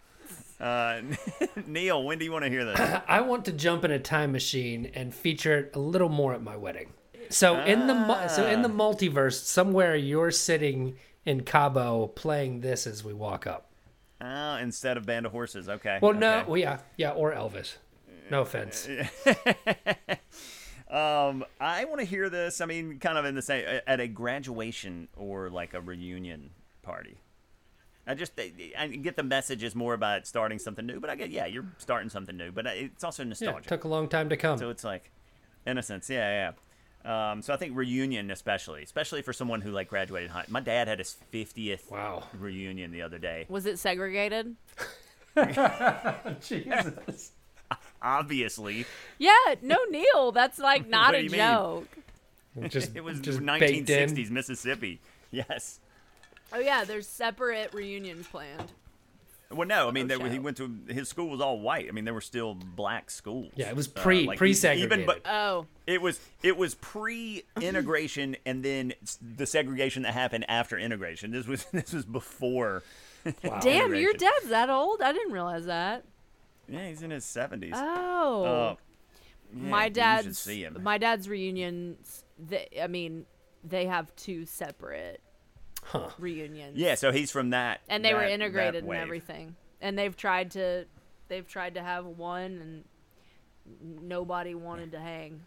uh, 0.60 1.00
Neil, 1.66 2.04
when 2.04 2.18
do 2.18 2.24
you 2.24 2.32
want 2.32 2.44
to 2.44 2.50
hear 2.50 2.64
this? 2.64 2.78
I 3.08 3.20
want 3.22 3.44
to 3.46 3.52
jump 3.52 3.84
in 3.84 3.90
a 3.90 3.98
time 3.98 4.30
machine 4.32 4.90
and 4.94 5.12
feature 5.14 5.58
it 5.58 5.72
a 5.74 5.78
little 5.80 6.08
more 6.08 6.32
at 6.34 6.42
my 6.42 6.56
wedding. 6.56 6.92
So 7.28 7.58
in 7.60 7.86
the 7.86 7.94
mu- 7.94 8.28
so 8.28 8.46
in 8.46 8.62
the 8.62 8.68
Ah. 8.68 8.72
multiverse, 8.72 9.42
somewhere 9.44 9.96
you're 9.96 10.30
sitting 10.30 10.96
in 11.24 11.42
Cabo 11.42 12.06
playing 12.08 12.60
this 12.60 12.86
as 12.86 13.04
we 13.04 13.12
walk 13.12 13.46
up. 13.46 13.68
Oh, 14.20 14.56
instead 14.56 14.96
of 14.96 15.04
Band 15.06 15.26
of 15.26 15.32
Horses. 15.32 15.68
Okay. 15.68 15.98
Well, 16.00 16.12
no, 16.14 16.38
okay. 16.38 16.48
well, 16.48 16.58
yeah, 16.58 16.78
yeah, 16.96 17.10
or 17.10 17.32
Elvis. 17.32 17.76
No 18.30 18.42
offense. 18.42 18.88
Um, 20.92 21.42
I 21.58 21.86
want 21.86 22.00
to 22.00 22.04
hear 22.04 22.28
this. 22.28 22.60
I 22.60 22.66
mean, 22.66 22.98
kind 22.98 23.16
of 23.16 23.24
in 23.24 23.34
the 23.34 23.40
same 23.40 23.64
at 23.86 23.98
a 23.98 24.06
graduation 24.06 25.08
or 25.16 25.48
like 25.48 25.72
a 25.72 25.80
reunion 25.80 26.50
party. 26.82 27.16
I 28.06 28.12
just 28.14 28.38
I 28.38 28.88
get 28.88 29.16
the 29.16 29.22
message 29.22 29.62
is 29.62 29.74
more 29.74 29.94
about 29.94 30.26
starting 30.26 30.58
something 30.58 30.84
new, 30.84 31.00
but 31.00 31.08
I 31.08 31.14
get 31.14 31.30
yeah, 31.30 31.46
you're 31.46 31.64
starting 31.78 32.10
something 32.10 32.36
new, 32.36 32.52
but 32.52 32.66
it's 32.66 33.04
also 33.04 33.22
Yeah, 33.22 33.30
nostalgic. 33.30 33.66
took 33.68 33.84
a 33.84 33.88
long 33.88 34.06
time 34.06 34.28
to 34.28 34.36
come. 34.36 34.58
So 34.58 34.68
it's 34.68 34.84
like 34.84 35.10
innocence. 35.66 36.10
Yeah, 36.10 36.28
yeah. 36.28 36.50
Um, 37.04 37.42
so 37.42 37.52
I 37.52 37.56
think 37.56 37.76
reunion, 37.76 38.30
especially, 38.30 38.82
especially 38.82 39.22
for 39.22 39.32
someone 39.32 39.60
who 39.60 39.70
like 39.72 39.88
graduated 39.88 40.30
high. 40.30 40.44
My 40.48 40.60
dad 40.60 40.86
had 40.88 40.98
his 41.00 41.14
fiftieth 41.30 41.90
Wow. 41.90 42.24
reunion 42.38 42.92
the 42.92 43.02
other 43.02 43.18
day. 43.18 43.46
Was 43.48 43.66
it 43.66 43.78
segregated? 43.78 44.54
Jesus. 46.40 47.32
Obviously, 48.02 48.84
Yeah, 49.18 49.32
no 49.62 49.78
Neil. 49.90 50.32
That's 50.32 50.58
like 50.58 50.88
not 50.90 51.14
a 51.14 51.26
joke. 51.28 51.88
Just 52.68 52.94
it 52.96 53.00
was 53.02 53.20
just 53.20 53.44
baked 53.44 53.88
in. 53.88 54.08
1960s 54.10 54.30
Mississippi. 54.30 55.00
Yes. 55.30 55.78
Oh 56.52 56.58
yeah, 56.58 56.84
there's 56.84 57.06
separate 57.06 57.72
reunions 57.72 58.26
planned. 58.26 58.72
Well, 59.52 59.68
no, 59.68 59.88
I 59.88 59.90
mean, 59.90 60.10
Oh, 60.10 60.18
there, 60.18 60.28
he 60.30 60.38
went 60.38 60.56
to 60.58 60.74
his 60.88 61.08
school 61.08 61.28
was 61.28 61.40
all 61.40 61.60
white. 61.60 61.88
I 61.88 61.92
mean, 61.92 62.04
there 62.04 62.14
were 62.14 62.20
still 62.20 62.54
black 62.54 63.10
schools. 63.10 63.52
Yeah, 63.54 63.68
it 63.68 63.76
was 63.76 63.88
Uh, 63.88 64.00
pre- 64.02 64.26
like, 64.26 64.38
pre-segregated. 64.38 64.92
Even, 65.00 65.06
but 65.06 65.20
Oh, 65.30 65.66
it 65.86 66.00
was 66.00 66.18
it 66.42 66.56
was 66.56 66.74
pre-integration, 66.76 68.36
and 68.46 68.64
then 68.64 68.92
the 69.36 69.46
segregation 69.46 70.02
that 70.02 70.14
happened 70.14 70.44
after 70.48 70.78
integration. 70.78 71.30
This 71.30 71.46
was 71.46 71.64
this 71.72 71.92
was 71.92 72.04
before. 72.04 72.82
Wow. 73.24 73.60
damn, 73.60 73.90
your 73.94 74.10
Integration. 74.10 74.18
dad's 74.18 74.48
that 74.48 74.70
old? 74.70 75.00
I 75.00 75.12
didn't 75.12 75.32
realize 75.32 75.66
that. 75.66 76.04
Yeah, 76.68 76.88
he's 76.88 77.02
in 77.02 77.10
his 77.10 77.24
seventies. 77.24 77.74
Oh, 77.76 78.44
Uh, 78.44 78.74
my 79.52 79.84
you 79.86 79.90
dad's 79.90 80.38
see 80.38 80.62
him. 80.62 80.78
my 80.82 80.98
dad's 80.98 81.28
reunions. 81.28 82.24
They, 82.38 82.66
I 82.82 82.86
mean, 82.86 83.26
they 83.62 83.86
have 83.86 84.14
two 84.16 84.44
separate 84.46 85.20
Huh. 85.82 86.08
reunions. 86.18 86.78
Yeah, 86.78 86.94
so 86.94 87.12
he's 87.12 87.30
from 87.30 87.50
that, 87.50 87.80
and 87.88 88.04
they 88.04 88.14
were 88.14 88.20
that- 88.20 88.26
that 88.28 88.32
integrated 88.34 88.84
and 88.84 88.94
everything. 88.94 89.56
And 89.80 89.98
they've 89.98 90.16
tried 90.16 90.52
to, 90.52 90.86
they've 91.28 91.46
tried 91.46 91.74
to 91.74 91.82
have 91.82 92.06
one, 92.06 92.84
and 93.70 94.02
nobody 94.02 94.54
wanted 94.54 94.92
to 94.92 95.00
hang. 95.00 95.42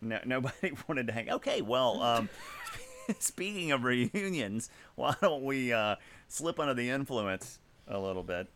No, 0.00 0.18
nobody 0.26 0.72
wanted 0.88 1.06
to 1.08 1.12
hang. 1.12 1.30
Okay, 1.30 1.62
well, 1.62 2.02
um, 2.02 2.28
speaking 3.18 3.72
of 3.72 3.84
reunions, 3.84 4.70
why 4.94 5.14
don't 5.20 5.44
we 5.44 5.72
uh, 5.72 5.96
slip 6.28 6.58
under 6.58 6.74
the 6.74 6.88
influence 6.90 7.58
a 7.86 7.98
little 7.98 8.22
bit 8.22 8.48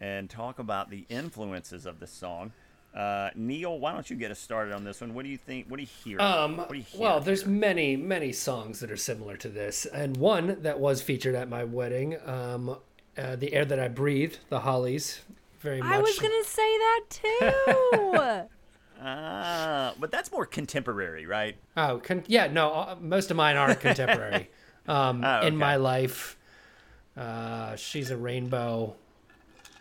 and 0.00 0.28
talk 0.30 0.58
about 0.58 0.90
the 0.90 1.04
influences 1.08 1.84
of 1.86 2.00
this 2.00 2.10
song? 2.12 2.52
Uh, 2.94 3.30
Neil, 3.34 3.76
why 3.78 3.92
don't 3.92 4.08
you 4.08 4.14
get 4.16 4.30
us 4.30 4.38
started 4.38 4.72
on 4.72 4.84
this 4.84 5.00
one? 5.00 5.14
What 5.14 5.24
do 5.24 5.28
you 5.28 5.36
think? 5.36 5.66
What 5.68 5.78
do 5.78 5.82
you 5.82 5.88
hear? 6.04 6.20
Um, 6.20 6.56
what 6.58 6.68
do 6.70 6.76
you 6.76 6.82
hear 6.84 7.00
well, 7.00 7.20
there's 7.20 7.42
here? 7.42 7.50
many, 7.50 7.96
many 7.96 8.32
songs 8.32 8.78
that 8.80 8.90
are 8.90 8.96
similar 8.96 9.36
to 9.38 9.48
this, 9.48 9.84
and 9.86 10.16
one 10.16 10.58
that 10.62 10.78
was 10.78 11.02
featured 11.02 11.34
at 11.34 11.48
my 11.48 11.64
wedding, 11.64 12.16
um, 12.24 12.76
uh, 13.18 13.34
"The 13.36 13.52
Air 13.52 13.64
That 13.64 13.80
I 13.80 13.88
Breathe," 13.88 14.34
the 14.48 14.60
Hollies, 14.60 15.22
very 15.60 15.80
much. 15.82 15.92
I 15.92 15.98
was 15.98 16.18
gonna 16.20 16.44
say 16.44 16.78
that 16.78 17.00
too. 17.10 18.48
Ah, 19.06 19.92
but 19.98 20.10
that's 20.10 20.32
more 20.32 20.46
contemporary, 20.46 21.26
right? 21.26 21.56
Oh, 21.76 21.98
con- 22.02 22.24
yeah, 22.26 22.46
no, 22.46 22.72
uh, 22.72 22.96
most 23.00 23.30
of 23.30 23.36
mine 23.36 23.56
are 23.56 23.74
contemporary. 23.74 24.48
um, 24.88 25.22
Oh, 25.22 25.40
In 25.46 25.56
my 25.58 25.76
life, 25.76 26.38
uh, 27.16 27.76
she's 27.76 28.10
a 28.10 28.16
rainbow, 28.16 28.94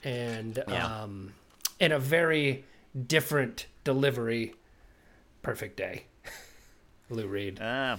and 0.04 0.62
Yeah. 0.68 1.04
um, 1.04 1.34
in 1.80 1.94
a 1.94 2.00
very 2.00 2.66
different 3.08 3.68
delivery. 3.84 4.54
Perfect 5.42 5.78
day. 5.78 6.06
Lou 7.10 7.28
Reed. 7.28 7.60
Ah, 7.62 7.98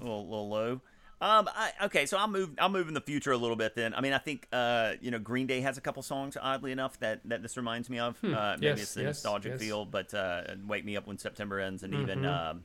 a 0.00 0.04
little, 0.04 0.24
little 0.24 0.48
low. 0.48 0.80
Um, 1.22 1.50
I, 1.54 1.72
okay, 1.84 2.06
so 2.06 2.16
I'll 2.16 2.28
move. 2.28 2.50
I'll 2.58 2.70
move 2.70 2.88
in 2.88 2.94
the 2.94 3.00
future 3.02 3.30
a 3.32 3.36
little 3.36 3.56
bit. 3.56 3.74
Then, 3.74 3.92
I 3.94 4.00
mean, 4.00 4.14
I 4.14 4.18
think 4.18 4.48
uh, 4.52 4.94
you 5.02 5.10
know, 5.10 5.18
Green 5.18 5.46
Day 5.46 5.60
has 5.60 5.76
a 5.76 5.80
couple 5.82 6.02
songs, 6.02 6.36
oddly 6.40 6.72
enough, 6.72 6.98
that 7.00 7.20
that 7.26 7.42
this 7.42 7.58
reminds 7.58 7.90
me 7.90 7.98
of. 7.98 8.16
Uh, 8.24 8.56
maybe 8.58 8.66
Yes, 8.68 8.80
it's 8.82 8.94
the 8.94 9.02
yes, 9.02 9.06
nostalgic 9.22 9.52
yes. 9.52 9.60
feel, 9.60 9.84
but 9.84 10.14
uh, 10.14 10.44
"Wake 10.66 10.84
Me 10.86 10.96
Up 10.96 11.06
When 11.06 11.18
September 11.18 11.60
Ends" 11.60 11.82
and 11.82 11.92
even 11.92 12.24
um, 12.24 12.64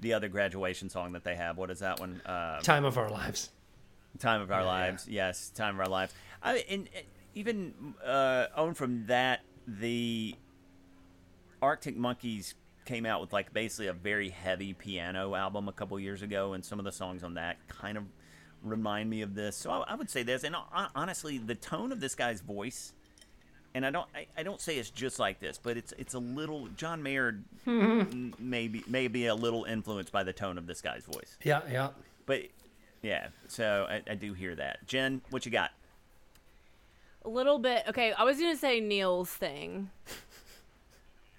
the 0.00 0.12
other 0.12 0.28
graduation 0.28 0.90
song 0.90 1.12
that 1.12 1.24
they 1.24 1.36
have. 1.36 1.56
What 1.56 1.70
is 1.70 1.78
that 1.78 1.98
one? 1.98 2.20
Um, 2.26 2.60
Time 2.62 2.84
of 2.84 2.98
our 2.98 3.08
lives. 3.08 3.48
Time 4.18 4.42
of 4.42 4.50
Our 4.50 4.60
Yeah, 4.60 4.66
Lives. 4.66 5.08
Yes, 5.08 5.48
Time 5.50 5.74
of 5.76 5.80
Our 5.80 5.88
Lives. 5.88 6.12
I, 6.42 6.56
and, 6.70 6.88
and 6.94 7.06
even 7.34 7.94
uh, 8.04 8.46
on 8.56 8.74
from 8.74 9.06
that, 9.06 9.40
the 9.66 10.34
Arctic 11.62 11.96
Monkeys 11.96 12.54
came 12.84 13.04
out 13.06 13.20
with 13.20 13.32
like 13.32 13.52
basically 13.52 13.88
a 13.88 13.92
very 13.92 14.28
heavy 14.28 14.72
piano 14.72 15.34
album 15.34 15.68
a 15.68 15.72
couple 15.72 15.98
years 15.98 16.22
ago, 16.22 16.52
and 16.52 16.64
some 16.64 16.78
of 16.78 16.84
the 16.84 16.92
songs 16.92 17.22
on 17.24 17.34
that 17.34 17.56
kind 17.68 17.96
of 17.98 18.04
remind 18.62 19.10
me 19.10 19.22
of 19.22 19.34
this. 19.34 19.56
So 19.56 19.70
I, 19.70 19.92
I 19.92 19.94
would 19.94 20.10
say 20.10 20.22
this, 20.22 20.44
and 20.44 20.54
honestly, 20.94 21.38
the 21.38 21.54
tone 21.54 21.92
of 21.92 22.00
this 22.00 22.14
guy's 22.14 22.40
voice, 22.40 22.92
and 23.74 23.84
I 23.84 23.90
don't, 23.90 24.06
I, 24.14 24.26
I 24.36 24.42
don't 24.42 24.60
say 24.60 24.78
it's 24.78 24.90
just 24.90 25.18
like 25.18 25.40
this, 25.40 25.58
but 25.62 25.76
it's 25.76 25.92
it's 25.98 26.14
a 26.14 26.18
little. 26.18 26.68
John 26.76 27.02
Mayer 27.02 27.40
maybe 27.66 28.84
maybe 28.86 29.26
a 29.26 29.34
little 29.34 29.64
influenced 29.64 30.12
by 30.12 30.22
the 30.22 30.32
tone 30.32 30.58
of 30.58 30.66
this 30.66 30.80
guy's 30.80 31.04
voice, 31.04 31.36
Yeah, 31.42 31.62
yeah. 31.70 31.88
but 32.26 32.42
yeah. 33.02 33.28
So 33.48 33.86
I, 33.88 34.02
I 34.10 34.14
do 34.14 34.32
hear 34.32 34.54
that. 34.54 34.86
Jen, 34.86 35.22
what 35.30 35.44
you 35.44 35.52
got? 35.52 35.70
A 37.24 37.28
little 37.28 37.58
bit. 37.58 37.82
Okay, 37.88 38.12
I 38.12 38.22
was 38.24 38.38
gonna 38.38 38.56
say 38.56 38.80
Neil's 38.80 39.30
thing. 39.30 39.90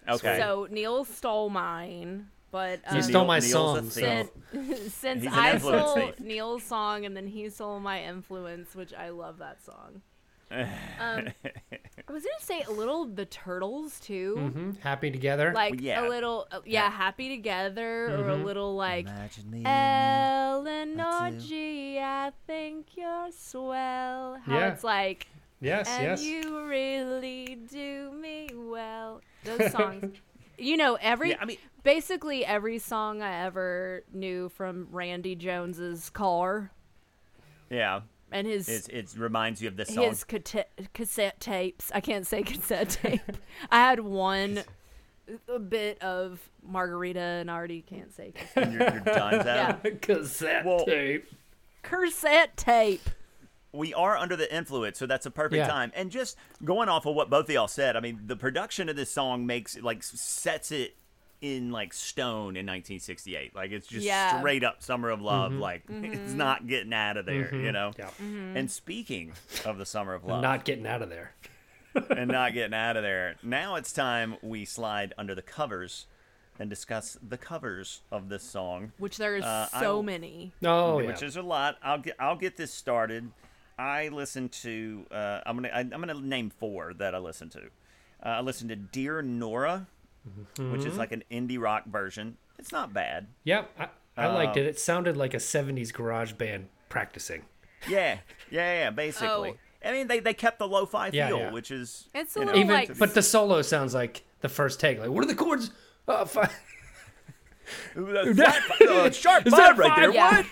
Okay. 0.09 0.37
So 0.39 0.67
Neil 0.71 1.03
stole 1.05 1.49
mine, 1.49 2.27
but 2.51 2.79
You 2.91 2.97
um, 2.97 3.01
stole 3.03 3.25
my 3.25 3.39
Neil's 3.39 3.51
song. 3.51 3.81
thief. 3.89 3.93
So. 3.93 4.29
since, 4.53 4.93
since 4.93 5.27
I 5.27 5.53
influence 5.53 5.91
stole 5.91 6.07
thief. 6.07 6.19
Neil's 6.19 6.63
song 6.63 7.05
and 7.05 7.15
then 7.15 7.27
he 7.27 7.49
stole 7.49 7.79
my 7.79 8.03
influence, 8.03 8.75
which 8.75 8.93
I 8.93 9.09
love 9.09 9.37
that 9.39 9.63
song. 9.63 10.01
Um, 10.99 11.27
I 12.07 12.13
was 12.13 12.23
gonna 12.23 12.39
say 12.39 12.61
a 12.61 12.71
little 12.71 13.03
the 13.05 13.25
Turtles 13.25 13.99
too, 13.99 14.37
hmm 14.37 14.71
Happy 14.79 15.11
together. 15.11 15.51
like 15.53 15.81
yeah. 15.81 16.05
a 16.05 16.07
little 16.07 16.47
uh, 16.49 16.61
yeah, 16.65 16.85
Yeah. 16.85 16.89
happy 16.91 17.27
together 17.35 18.05
or 18.17 18.29
a 18.29 18.35
little 18.35 18.73
like 18.77 19.07
Imagine 19.07 19.51
me. 19.51 19.63
Eleanor. 19.65 21.31
G, 21.39 21.99
I 21.99 22.31
think 22.45 22.87
you're 22.95 23.29
swell. 23.31 24.37
How 24.45 24.57
Yeah. 24.57 24.71
it's 24.73 24.83
like 24.85 25.27
yes, 25.59 25.87
and 25.89 26.03
yes. 26.03 26.23
you 26.23 26.61
really 26.65 27.57
do 27.69 28.11
me 28.13 28.49
well. 28.55 29.21
Those 29.47 29.71
songs. 29.71 30.17
you 30.57 30.77
know, 30.77 30.97
every 31.01 31.31
Yeah, 31.31 31.37
I 31.41 31.45
mean- 31.45 31.57
basically 31.83 32.45
every 32.45 32.79
song 32.79 33.21
I 33.21 33.43
ever 33.45 34.03
knew 34.13 34.49
from 34.49 34.87
Randy 34.91 35.35
Jones's 35.35 36.09
car 36.09 36.71
yeah, 37.69 38.01
and 38.31 38.47
his 38.47 38.69
it's, 38.69 38.87
it 38.87 39.19
reminds 39.19 39.61
you 39.61 39.67
of 39.67 39.75
this 39.77 39.93
song. 39.93 40.05
his 40.05 40.23
cate- 40.23 40.65
cassette 40.93 41.39
tapes. 41.41 41.91
I 41.93 41.99
can't 41.99 42.25
say 42.25 42.41
cassette 42.43 42.89
tape. 42.89 43.21
I 43.69 43.77
had 43.77 43.99
one 43.99 44.63
a 45.49 45.59
bit 45.59 46.01
of 46.01 46.39
margarita 46.65 47.19
and 47.19 47.51
I 47.51 47.55
already 47.55 47.81
can't 47.81 48.13
say 48.15 48.31
cassette. 48.33 48.63
and 48.63 48.73
your, 48.73 48.81
your 48.83 48.99
time's 49.03 49.45
out. 49.45 49.79
Yeah. 49.83 49.91
Cassette 50.01 50.65
Well- 50.65 50.85
tape. 50.85 51.27
cassette 51.83 52.55
tape. 52.55 53.01
We 53.77 53.93
are 53.93 54.17
under 54.17 54.35
the 54.35 54.53
influence, 54.53 54.97
so 54.99 55.05
that's 55.05 55.25
a 55.25 55.31
perfect 55.31 55.57
Yeah. 55.59 55.67
time. 55.67 55.91
And 55.95 56.11
just 56.11 56.35
going 56.63 56.89
off 56.89 57.05
of 57.05 57.15
what 57.15 57.29
both 57.29 57.45
of 57.45 57.51
y'all 57.51 57.67
said, 57.67 57.95
I 57.95 57.99
mean, 57.99 58.21
the 58.25 58.35
production 58.35 58.89
of 58.89 58.95
this 58.95 59.11
song 59.11 59.45
makes 59.45 59.77
like 59.79 60.03
sets 60.03 60.71
it 60.71 60.95
in 61.39 61.71
like 61.71 61.93
stone 61.93 62.55
in 62.57 62.65
1968. 62.65 63.55
Like 63.55 63.71
it's 63.71 63.87
just 63.87 64.05
Yeah. 64.05 64.39
straight 64.39 64.63
up 64.63 64.81
Summer 64.81 65.09
of 65.11 65.21
Love. 65.21 65.53
Like 65.53 65.85
Mm-hmm. 65.89 66.05
it's 66.13 66.33
not 66.33 66.65
getting 66.67 66.93
out 66.93 67.15
of 67.17 67.25
there, 67.27 67.53
you 67.53 67.71
know. 67.71 67.91
Yeah. 67.97 68.09
And 68.19 68.71
speaking 68.71 69.33
of 69.63 69.77
the 69.77 69.85
Summer 69.85 70.13
of 70.15 70.25
Love, 70.25 70.41
Not 70.41 70.65
getting 70.65 70.87
out 70.87 71.01
of 71.03 71.09
there. 71.09 71.33
and 72.09 72.29
not 72.31 72.53
getting 72.53 72.73
out 72.73 72.97
of 72.97 73.03
there, 73.03 73.35
now 73.43 73.75
it's 73.75 73.91
time 73.93 74.37
we 74.41 74.65
slide 74.65 75.13
under 75.17 75.33
the 75.35 75.41
covers 75.43 76.05
and 76.59 76.71
discuss 76.71 77.17
the 77.21 77.37
covers 77.37 78.01
of 78.11 78.29
this 78.29 78.41
song. 78.41 78.91
Which 78.97 79.17
there's 79.17 79.43
Uh, 79.43 79.67
so 79.79 79.97
will- 79.97 80.03
many. 80.03 80.53
Oh, 80.65 80.97
yeah. 80.99 81.07
which 81.07 81.21
is 81.21 81.35
a 81.37 81.43
lot. 81.43 81.77
I'll 81.83 81.99
get 81.99 82.15
I'll 82.19 82.35
get 82.35 82.57
this 82.57 82.73
started. 82.73 83.31
I 83.79 84.07
listened 84.09 84.51
to 84.63 85.05
uh, 85.11 85.41
I'm 85.45 85.55
gonna 85.57 85.69
I, 85.73 85.79
I'm 85.81 85.89
gonna 85.89 86.13
name 86.15 86.49
four 86.49 86.93
that 86.95 87.13
I 87.13 87.19
listened 87.19 87.51
to. 87.51 87.59
Uh, 88.25 88.29
I 88.29 88.41
listened 88.41 88.69
to 88.69 88.75
Dear 88.75 89.21
Nora, 89.21 89.87
which 90.57 90.85
is 90.85 90.97
like 90.97 91.11
an 91.11 91.23
indie 91.31 91.59
rock 91.59 91.85
version. 91.85 92.37
It's 92.57 92.71
not 92.71 92.91
bad. 92.93 93.27
Yep, 93.43 93.69
I, 93.79 93.87
I 94.17 94.27
liked 94.33 94.57
Uh, 94.57 94.61
it. 94.61 94.65
It 94.65 94.79
sounded 94.79 95.15
like 95.15 95.35
a 95.35 95.37
70s 95.37 95.93
garage 95.93 96.33
band 96.33 96.69
practicing. 96.89 97.43
Yeah, 97.87 98.17
yeah, 98.49 98.73
yeah. 98.85 98.89
Basically, 98.89 99.51
Oh. 99.51 99.57
I 99.87 99.91
mean 99.91 100.07
they, 100.07 100.19
they 100.19 100.33
kept 100.33 100.57
the 100.57 100.67
lo-fi 100.67 101.11
Yeah, 101.13 101.27
feel, 101.27 101.37
yeah. 101.37 101.51
which 101.51 101.69
is 101.69 102.09
It's 102.15 102.35
a 102.35 102.39
you 102.39 102.45
know, 102.45 102.51
little 102.53 102.63
Even, 102.65 102.73
like 102.75 102.97
but 102.97 103.13
the 103.13 103.21
solo 103.21 103.61
sounds 103.61 103.93
like 103.93 104.23
the 104.41 104.49
first 104.49 104.79
take. 104.79 104.99
Like, 104.99 105.09
what 105.09 105.23
are 105.23 105.27
the 105.27 105.35
chords? 105.35 105.69
Uh, 106.07 106.25
fi- 106.25 106.49
uh, 107.95 109.11
sharp 109.11 109.45
Is 109.45 109.53
five 109.53 109.77
that 109.77 109.77
right 109.77 109.95
there. 109.95 110.11
Yeah. 110.11 110.43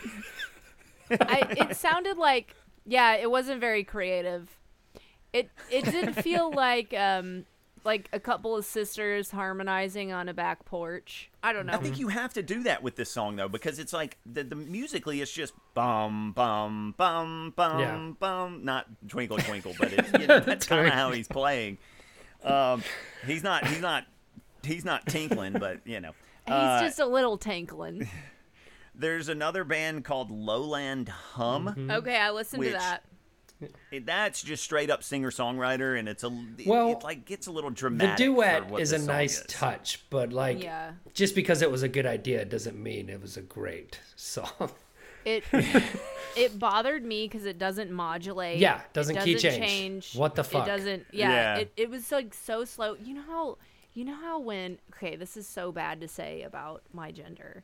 What? 1.10 1.22
I, 1.22 1.68
it 1.70 1.76
sounded 1.78 2.18
like 2.18 2.54
yeah 2.86 3.16
it 3.16 3.30
wasn't 3.30 3.60
very 3.60 3.84
creative 3.84 4.58
it 5.34 5.50
it 5.72 5.86
did 5.86 6.16
feel 6.24 6.52
like 6.52 6.94
um 6.94 7.46
like 7.84 8.10
a 8.14 8.20
couple 8.20 8.56
of 8.56 8.66
sisters 8.66 9.30
harmonizing 9.32 10.12
on 10.12 10.28
a 10.28 10.34
back 10.34 10.66
porch 10.66 11.30
i 11.44 11.54
don't 11.54 11.66
know 11.68 11.74
I 11.74 11.78
think 11.78 12.00
you 12.00 12.08
have 12.08 12.34
to 12.34 12.42
do 12.44 12.64
that 12.64 12.82
with 12.82 12.96
this 12.96 13.12
song 13.12 13.36
though, 13.36 13.48
because 13.50 13.78
it's 13.78 13.94
like 13.94 14.18
the, 14.26 14.44
the 14.44 14.56
musically 14.56 15.22
it's 15.22 15.32
just 15.32 15.54
bum 15.76 16.32
bum 16.32 16.96
bum 16.98 17.54
bum 17.56 17.80
Yeah. 17.80 18.12
bum, 18.20 18.64
not 18.66 18.88
twinkle 19.08 19.38
twinkle, 19.38 19.74
but 19.80 19.94
it's 19.94 20.12
you 20.20 20.26
know, 20.28 20.40
that's 20.40 20.66
kind 20.68 20.88
of 20.88 20.94
how 20.94 21.12
he's 21.12 21.28
playing. 21.28 21.78
Um, 22.44 22.82
he's 23.28 23.44
not 23.44 23.68
he's 23.68 23.82
not 23.82 24.06
he's 24.64 24.84
not 24.86 25.06
tinkling, 25.06 25.54
but 25.54 25.82
you 25.86 26.00
know. 26.02 26.12
he's 26.48 26.54
Uh, 26.56 26.82
just 26.82 27.00
a 27.00 27.06
little 27.06 27.38
tinkling 27.38 28.08
there's 28.98 29.30
another 29.30 29.64
band 29.64 30.04
called 30.06 30.32
Lowland 30.32 31.10
Hum. 31.10 31.68
Mm-hmm. 31.68 31.92
okay 31.92 32.18
i 32.18 32.32
listened 32.32 32.60
Which- 32.62 32.70
to 32.74 32.78
that 32.78 33.04
It- 33.92 34.06
That's 34.06 34.42
just 34.42 34.64
straight 34.64 34.90
up 34.90 35.02
singer 35.02 35.32
songwriter, 35.32 35.98
and 35.98 36.10
it's 36.10 36.24
a 36.26 36.28
it, 36.58 36.68
Well, 36.68 36.92
it, 36.92 37.04
like 37.06 37.24
gets 37.26 37.48
a 37.48 37.52
little 37.52 37.70
the 37.70 37.76
dramatic. 37.78 38.18
for 38.18 38.24
duet 38.24 38.70
what 38.70 38.82
is 38.82 38.92
a 38.92 39.00
nice 39.00 39.40
is. 39.40 39.46
touch, 39.48 40.04
but 40.10 40.34
like, 40.34 40.62
Yeah. 40.62 40.92
just 41.14 41.36
because 41.36 41.62
it 41.62 41.72
was 41.72 41.82
a 41.82 41.88
good 41.88 42.06
idea 42.06 42.44
doesn't 42.44 42.78
mean 42.78 43.10
it 43.10 43.22
was 43.22 43.38
a 43.38 43.42
great 43.42 44.02
song. 44.18 44.72
it 45.24 45.44
it 46.36 46.60
bothered 46.60 47.06
me 47.06 47.28
because 47.28 47.46
it 47.46 47.58
doesn't 47.58 47.92
modulate 47.92 48.60
Yeah, 48.60 48.82
It 48.82 48.94
doesn't 48.94 49.18
key 49.22 49.36
change. 49.36 50.16
What 50.16 50.36
the 50.36 50.44
fuck? 50.44 50.68
it 50.68 50.70
doesn't 50.70 51.06
yeah, 51.12 51.30
Yeah. 51.30 51.56
It, 51.60 51.72
it 51.78 51.90
was 51.90 52.12
like 52.12 52.34
so 52.34 52.66
slow 52.66 52.96
you 52.96 53.14
know 53.14 53.24
how 53.26 53.58
you 53.94 54.04
know 54.04 54.16
how 54.16 54.38
when 54.40 54.80
okay 54.96 55.16
this 55.16 55.38
is 55.38 55.48
so 55.48 55.72
bad 55.72 56.02
to 56.02 56.08
say 56.10 56.42
about 56.44 56.84
my 56.94 57.12
gender 57.12 57.64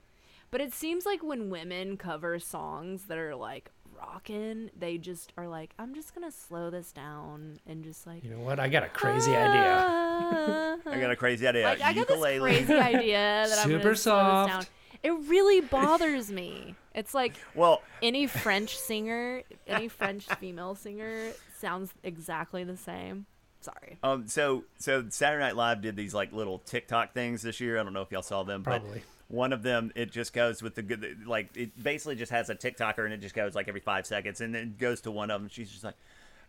but 0.51 0.61
it 0.61 0.73
seems 0.73 1.05
like 1.05 1.23
when 1.23 1.49
women 1.49 1.97
cover 1.97 2.39
songs 2.39 3.03
that 3.05 3.17
are 3.17 3.35
like 3.35 3.71
rocking, 3.97 4.69
they 4.77 4.97
just 4.97 5.31
are 5.37 5.47
like 5.47 5.73
i'm 5.79 5.93
just 5.93 6.13
gonna 6.15 6.31
slow 6.31 6.69
this 6.69 6.91
down 6.91 7.59
and 7.67 7.83
just 7.83 8.05
like 8.07 8.23
You 8.23 8.31
know 8.31 8.39
what? 8.39 8.59
I 8.59 8.67
got 8.67 8.83
a 8.83 8.89
crazy 8.89 9.35
idea. 9.35 10.79
I 10.85 10.99
got 10.99 11.11
a 11.11 11.15
crazy 11.15 11.47
idea. 11.47 11.63
like 11.65 11.81
i 11.81 11.93
got 11.93 12.07
this 12.07 12.19
crazy 12.39 12.73
idea 12.73 13.45
that 13.47 13.59
i'm 13.63 13.69
gonna 13.69 13.95
slow 13.95 14.45
this 14.45 14.53
down 14.53 14.65
it 15.03 15.11
really 15.27 15.61
bothers 15.61 16.31
me 16.31 16.75
it's 16.93 17.13
like 17.13 17.33
Well, 17.55 17.81
any 18.01 18.27
French 18.27 18.77
singer, 18.77 19.43
any 19.67 19.87
French 19.87 20.25
female 20.25 20.75
singer 20.75 21.31
sounds 21.57 21.93
exactly 22.03 22.63
the 22.63 22.77
same. 22.77 23.25
Sorry. 23.61 23.97
Um, 24.03 24.27
so 24.27 24.63
so 24.77 25.05
Saturday 25.09 25.43
Night 25.43 25.55
Live 25.55 25.81
did 25.81 25.95
these 25.95 26.13
like 26.13 26.33
little 26.33 26.59
TikTok 26.59 27.13
things 27.13 27.41
this 27.41 27.59
year. 27.59 27.79
I 27.79 27.83
don't 27.83 27.93
know 27.93 28.01
if 28.01 28.11
y'all 28.11 28.21
saw 28.23 28.43
them, 28.43 28.63
Probably. 28.63 28.99
but 28.99 29.01
one 29.31 29.53
of 29.53 29.63
them 29.63 29.91
it 29.95 30.11
just 30.11 30.33
goes 30.33 30.61
with 30.61 30.75
the 30.75 30.81
good 30.81 31.25
like 31.25 31.55
it 31.55 31.81
basically 31.81 32.15
just 32.15 32.31
has 32.31 32.49
a 32.49 32.55
TikToker 32.55 33.05
and 33.05 33.13
it 33.13 33.21
just 33.21 33.33
goes 33.33 33.55
like 33.55 33.67
every 33.69 33.79
five 33.81 34.05
seconds 34.05 34.41
and 34.41 34.53
then 34.53 34.63
it 34.63 34.77
goes 34.77 35.01
to 35.01 35.11
one 35.11 35.31
of 35.31 35.41
them. 35.41 35.49
She's 35.49 35.71
just 35.71 35.83
like 35.83 35.95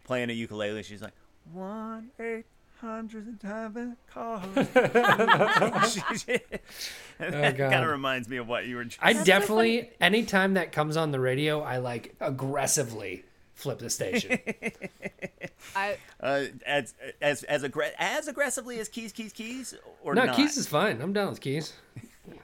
playing 0.04 0.30
a 0.30 0.32
ukulele. 0.32 0.82
She's 0.82 1.02
like 1.02 1.12
one 1.52 2.10
eight 2.18 2.44
hundred 2.80 3.40
time 3.40 3.96
call. 4.12 4.42
that 4.54 5.90
Oh, 7.20 7.30
God. 7.30 7.56
kind 7.72 7.84
of 7.84 7.90
reminds 7.90 8.28
me 8.28 8.38
of 8.38 8.48
what 8.48 8.66
you 8.66 8.76
were. 8.76 8.84
Just 8.84 8.98
I 9.02 9.12
definitely, 9.12 9.90
anytime 10.00 10.54
that 10.54 10.72
comes 10.72 10.96
on 10.96 11.10
the 11.12 11.20
radio, 11.20 11.60
I 11.60 11.78
like 11.78 12.14
aggressively 12.20 13.24
flip 13.54 13.78
the 13.78 13.90
station. 13.90 14.38
I 15.76 15.96
uh, 16.20 16.44
as 16.66 16.94
as 17.20 17.44
as 17.44 17.62
aggra- 17.62 17.92
as 17.98 18.26
aggressively 18.26 18.80
as 18.80 18.88
keys 18.88 19.12
keys 19.12 19.32
keys 19.32 19.74
or 20.02 20.14
no, 20.14 20.24
not? 20.24 20.36
keys 20.36 20.56
is 20.56 20.66
fine. 20.66 21.00
I'm 21.00 21.12
down 21.12 21.30
with 21.30 21.40
keys. 21.40 21.72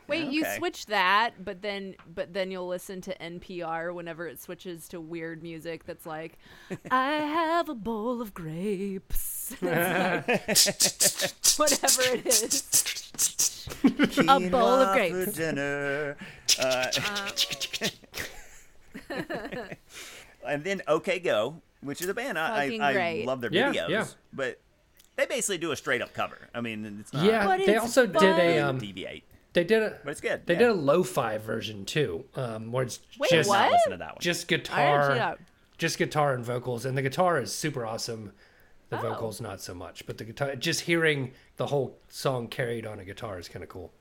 Wait. 0.09 0.31
You 0.31 0.45
switch 0.57 0.87
that, 0.87 1.45
but 1.45 1.63
then 1.63 1.95
but 2.15 2.33
then 2.33 2.51
you'll 2.51 2.67
listen 2.69 3.01
to 3.03 3.17
NPR 3.19 3.95
whenever 3.95 4.27
it 4.27 4.41
switches 4.41 4.89
to 4.89 5.01
weird 5.01 5.43
music 5.43 5.85
that's 5.85 6.07
like, 6.07 6.39
I 6.91 7.13
have 7.13 7.69
a 7.69 7.75
bowl 7.75 8.21
of 8.21 8.35
grapes. 8.35 9.55
Like- 9.63 10.27
whatever 11.57 12.03
it 12.03 12.27
is. 12.27 13.67
a 14.29 14.41
bowl 14.51 14.69
of 14.69 14.95
grapes. 14.95 15.25
for 15.25 15.31
dinner. 15.33 16.17
Uh, 16.63 16.87
and 20.47 20.65
then 20.65 20.83
OK 20.87 21.19
Go, 21.21 21.61
which 21.81 22.01
is 22.01 22.09
a 22.09 22.15
band 22.15 22.39
I, 22.39 22.79
I, 22.81 22.93
I 22.93 23.25
love 23.27 23.41
their 23.41 23.53
Yeah, 23.53 23.73
videos, 23.73 23.89
yeah. 23.89 24.07
but 24.33 24.61
they 25.17 25.27
basically 25.27 25.59
do 25.59 25.73
a 25.73 25.77
straight 25.77 26.01
up 26.03 26.13
cover. 26.15 26.39
I 26.55 26.61
mean, 26.61 26.99
it's 27.01 27.13
not 27.13 27.25
Yeah, 27.25 27.47
But 27.47 27.59
they 27.59 27.75
it's 27.75 27.81
also 27.83 28.07
did 28.07 28.23
a 28.23 28.59
um, 28.61 28.79
deviate, 28.79 29.25
they 29.59 29.65
did 29.65 29.83
a 29.83 29.99
but 30.05 30.11
it's 30.11 30.21
good. 30.21 30.47
they 30.47 30.55
yeah. 30.55 30.59
did 30.61 30.69
a 30.69 30.75
lo-fi 30.75 31.39
version 31.39 31.85
too, 31.85 32.25
um, 32.37 32.73
where 32.73 32.85
it's 32.85 33.01
Wait, 33.19 33.31
just 33.31 33.49
what? 33.49 33.71
listen 33.73 33.93
to 33.93 33.99
that 33.99 34.15
one. 34.15 34.19
just 34.21 34.45
I 34.53 34.57
didn't 34.57 34.65
guitar, 34.65 35.15
that. 35.15 35.39
just 35.79 35.99
guitar 35.99 36.35
and 36.35 36.45
vocals, 36.45 36.85
and 36.85 36.97
the 36.97 37.03
guitar 37.03 37.41
is 37.41 37.53
super 37.55 37.85
awesome. 37.85 38.33
The 38.91 38.99
Oh. 38.99 39.03
vocals 39.03 39.41
not 39.41 39.61
so 39.61 39.75
much, 39.75 40.07
but 40.07 40.17
the 40.17 40.25
guitar, 40.25 40.57
just 40.57 40.81
hearing 40.83 41.33
the 41.57 41.67
whole 41.67 41.99
song 42.09 42.49
carried 42.49 42.87
on 42.87 42.99
a 42.99 43.05
guitar 43.05 43.39
is 43.39 43.47
kind 43.49 43.63
of 43.63 43.69
cool. 43.69 43.93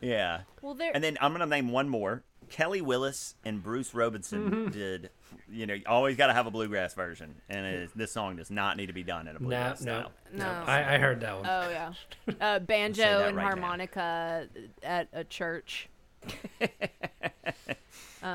yeah. 0.00 0.40
Well, 0.62 0.74
there. 0.74 0.90
And 0.94 1.02
then 1.04 1.16
I'm 1.20 1.32
gonna 1.32 1.46
name 1.46 1.70
one 1.70 1.88
more. 1.88 2.22
Kelly 2.50 2.80
Willis 2.80 3.34
and 3.44 3.62
Bruce 3.62 3.94
Robison 3.94 4.50
Mm-hmm. 4.50 4.68
did. 4.70 5.10
You 5.50 5.66
know, 5.66 5.74
you 5.74 5.82
always 5.86 6.16
got 6.16 6.26
to 6.28 6.34
have 6.34 6.46
a 6.46 6.50
bluegrass 6.50 6.94
version, 6.94 7.36
and 7.48 7.64
it 7.66 7.74
is, 7.74 7.90
this 7.94 8.12
song 8.12 8.36
does 8.36 8.50
not 8.50 8.76
need 8.76 8.86
to 8.86 8.92
be 8.92 9.02
done 9.02 9.26
in 9.28 9.36
a 9.36 9.38
bluegrass 9.38 9.80
no, 9.80 10.00
style. 10.00 10.12
No. 10.32 10.64
I, 10.66 10.94
I 10.94 10.98
heard 10.98 11.20
that 11.20 11.36
one. 11.36 11.46
Oh 11.46 11.70
yeah, 11.70 11.92
uh, 12.40 12.58
banjo 12.58 13.02
that 13.02 13.28
and 13.28 13.36
right 13.36 13.42
now. 13.44 13.48
harmonica 13.48 14.48
at 14.82 15.08
a 15.12 15.24
church. 15.24 15.88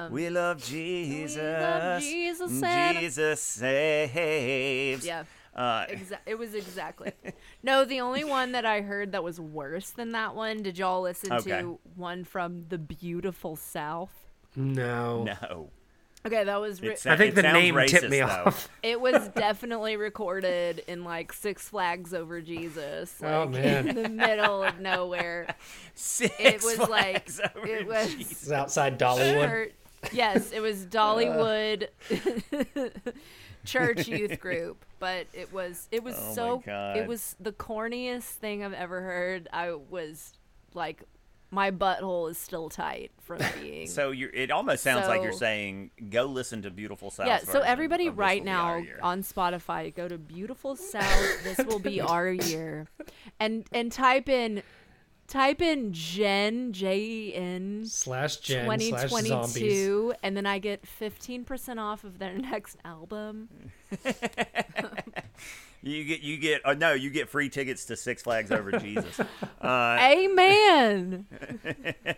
we 0.09 0.29
love 0.29 0.63
Jesus. 0.63 1.37
love 1.37 2.01
Jesus, 2.01 2.61
Jesus 2.99 3.41
saves. 3.41 5.05
Yeah. 5.05 5.23
Uh, 5.55 5.85
Exa- 5.85 6.17
it 6.25 6.37
was 6.39 6.53
exactly. 6.55 7.11
no, 7.61 7.85
the 7.85 7.99
only 8.01 8.23
one 8.23 8.53
that 8.53 8.65
I 8.65 8.81
heard 8.81 9.11
that 9.11 9.23
was 9.23 9.39
worse 9.39 9.91
than 9.91 10.11
that 10.13 10.35
one. 10.35 10.63
Did 10.63 10.77
y'all 10.79 11.01
listen 11.01 11.31
Okay. 11.31 11.61
to 11.61 11.79
one 11.95 12.23
from 12.23 12.65
the 12.69 12.77
beautiful 12.79 13.55
South? 13.55 14.11
no. 14.55 15.23
no. 15.23 15.69
Okay, 16.25 16.45
that 16.45 16.55
was. 16.61 16.81
Ri- 16.81 16.93
It, 16.93 17.05
I 17.05 17.17
think 17.17 17.35
the 17.35 17.41
sounds 17.41 17.53
name 17.53 17.75
tipped 17.85 18.09
me 18.09 18.19
though. 18.21 18.27
off. 18.27 18.69
it 18.81 19.01
was 19.01 19.27
definitely 19.35 19.97
recorded 19.97 20.81
in 20.87 21.03
like 21.03 21.33
Six 21.33 21.67
Flags 21.67 22.13
Over 22.13 22.39
Jesus, 22.39 23.19
like 23.19 23.29
Oh, 23.31 23.45
man. 23.49 23.89
in 23.89 24.01
the 24.03 24.07
middle 24.07 24.63
of 24.63 24.79
nowhere. 24.79 25.53
Six 25.95 26.33
It 26.39 26.63
was 26.63 26.77
like 26.79 27.29
Flags 27.29 27.41
over 27.55 27.67
it 27.67 27.85
was. 27.85 28.13
It's 28.13 28.51
outside 28.51 28.97
Dollywood. 28.97 29.47
church- 29.49 29.73
Yes, 30.13 30.51
it 30.53 30.61
was 30.61 30.85
Dollywood 30.87 31.87
Church 33.65 34.07
Youth 34.07 34.39
Group, 34.39 34.85
but 34.99 35.27
it 35.33 35.51
was 35.53 35.87
it 35.91 36.03
was 36.03 36.15
Oh 36.17 36.33
so 36.33 36.63
it 36.95 37.07
was 37.07 37.35
the 37.39 37.51
corniest 37.51 38.23
thing 38.23 38.63
I've 38.63 38.73
ever 38.73 39.01
heard. 39.01 39.47
I 39.51 39.73
was 39.73 40.33
like 40.73 41.03
my 41.53 41.69
butthole 41.69 42.31
is 42.31 42.37
still 42.37 42.67
tight 42.67 43.11
from 43.21 43.39
being 43.61 43.87
So 43.87 44.09
you're, 44.09 44.31
it 44.31 44.49
almost 44.49 44.81
sounds 44.81 45.07
like 45.07 45.21
you're 45.21 45.31
saying, 45.31 45.91
go 46.09 46.25
listen 46.25 46.63
to 46.63 46.71
Beautiful 46.71 47.11
South. 47.11 47.27
yeah, 47.27 47.37
so 47.37 47.61
everybody 47.61 48.09
right 48.09 48.43
now 48.43 48.81
on 49.03 49.21
Spotify, 49.21 49.93
go 49.93 50.07
to 50.07 50.17
Beautiful 50.17 50.75
South. 50.75 51.43
this 51.43 51.59
will 51.67 51.79
be 51.79 52.01
our 52.01 52.31
year, 52.31 52.87
and 53.39 53.65
and 53.71 53.91
type 53.91 54.29
in 54.29 54.63
type 55.33 55.61
in 55.63 55.91
Jen 55.91 56.71
J 56.73 56.99
E 56.99 57.33
N 57.33 57.85
Slash 57.85 58.37
Jen 58.37 58.65
2022 58.69 60.13
and 60.21 60.37
then 60.37 60.45
I 60.45 60.59
get 60.59 60.83
15% 60.83 61.79
off 61.79 62.03
of 62.03 62.19
their 62.19 62.33
next 62.37 62.77
album. 62.85 63.49
You 65.83 66.05
get 66.05 66.21
you 66.21 66.37
get 66.37 66.61
uh, 66.65 66.73
no, 66.75 66.93
you 66.93 67.09
get 67.09 67.27
free 67.29 67.49
tickets 67.49 67.85
to 67.85 67.97
Six 67.97 68.23
Flags 68.23 68.51
Over 68.51 68.71
Jesus. 68.79 69.19
Uh, 69.61 69.97
Amen. 69.99 71.25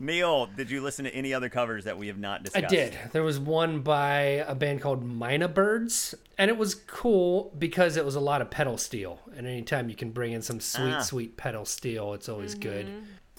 Neil, 0.00 0.46
did 0.46 0.70
you 0.70 0.82
listen 0.82 1.04
to 1.06 1.14
any 1.14 1.32
other 1.32 1.48
covers 1.48 1.84
that 1.84 1.96
we 1.96 2.08
have 2.08 2.18
not 2.18 2.42
discussed? 2.42 2.64
I 2.66 2.68
did. 2.68 2.98
There 3.12 3.22
was 3.22 3.38
one 3.38 3.80
by 3.80 4.20
a 4.46 4.54
band 4.54 4.82
called 4.82 5.02
Mynabirds, 5.08 6.14
and 6.36 6.50
it 6.50 6.58
was 6.58 6.74
cool 6.74 7.52
because 7.58 7.96
it 7.96 8.04
was 8.04 8.14
a 8.14 8.20
lot 8.20 8.42
of 8.42 8.50
pedal 8.50 8.76
steel. 8.76 9.20
And 9.36 9.46
anytime 9.46 9.88
you 9.88 9.96
can 9.96 10.10
bring 10.10 10.32
in 10.32 10.42
some 10.42 10.60
sweet, 10.60 10.94
Ah. 10.96 11.00
sweet 11.00 11.36
pedal 11.36 11.64
steel, 11.64 12.12
it's 12.12 12.28
always 12.28 12.54
good. 12.54 12.90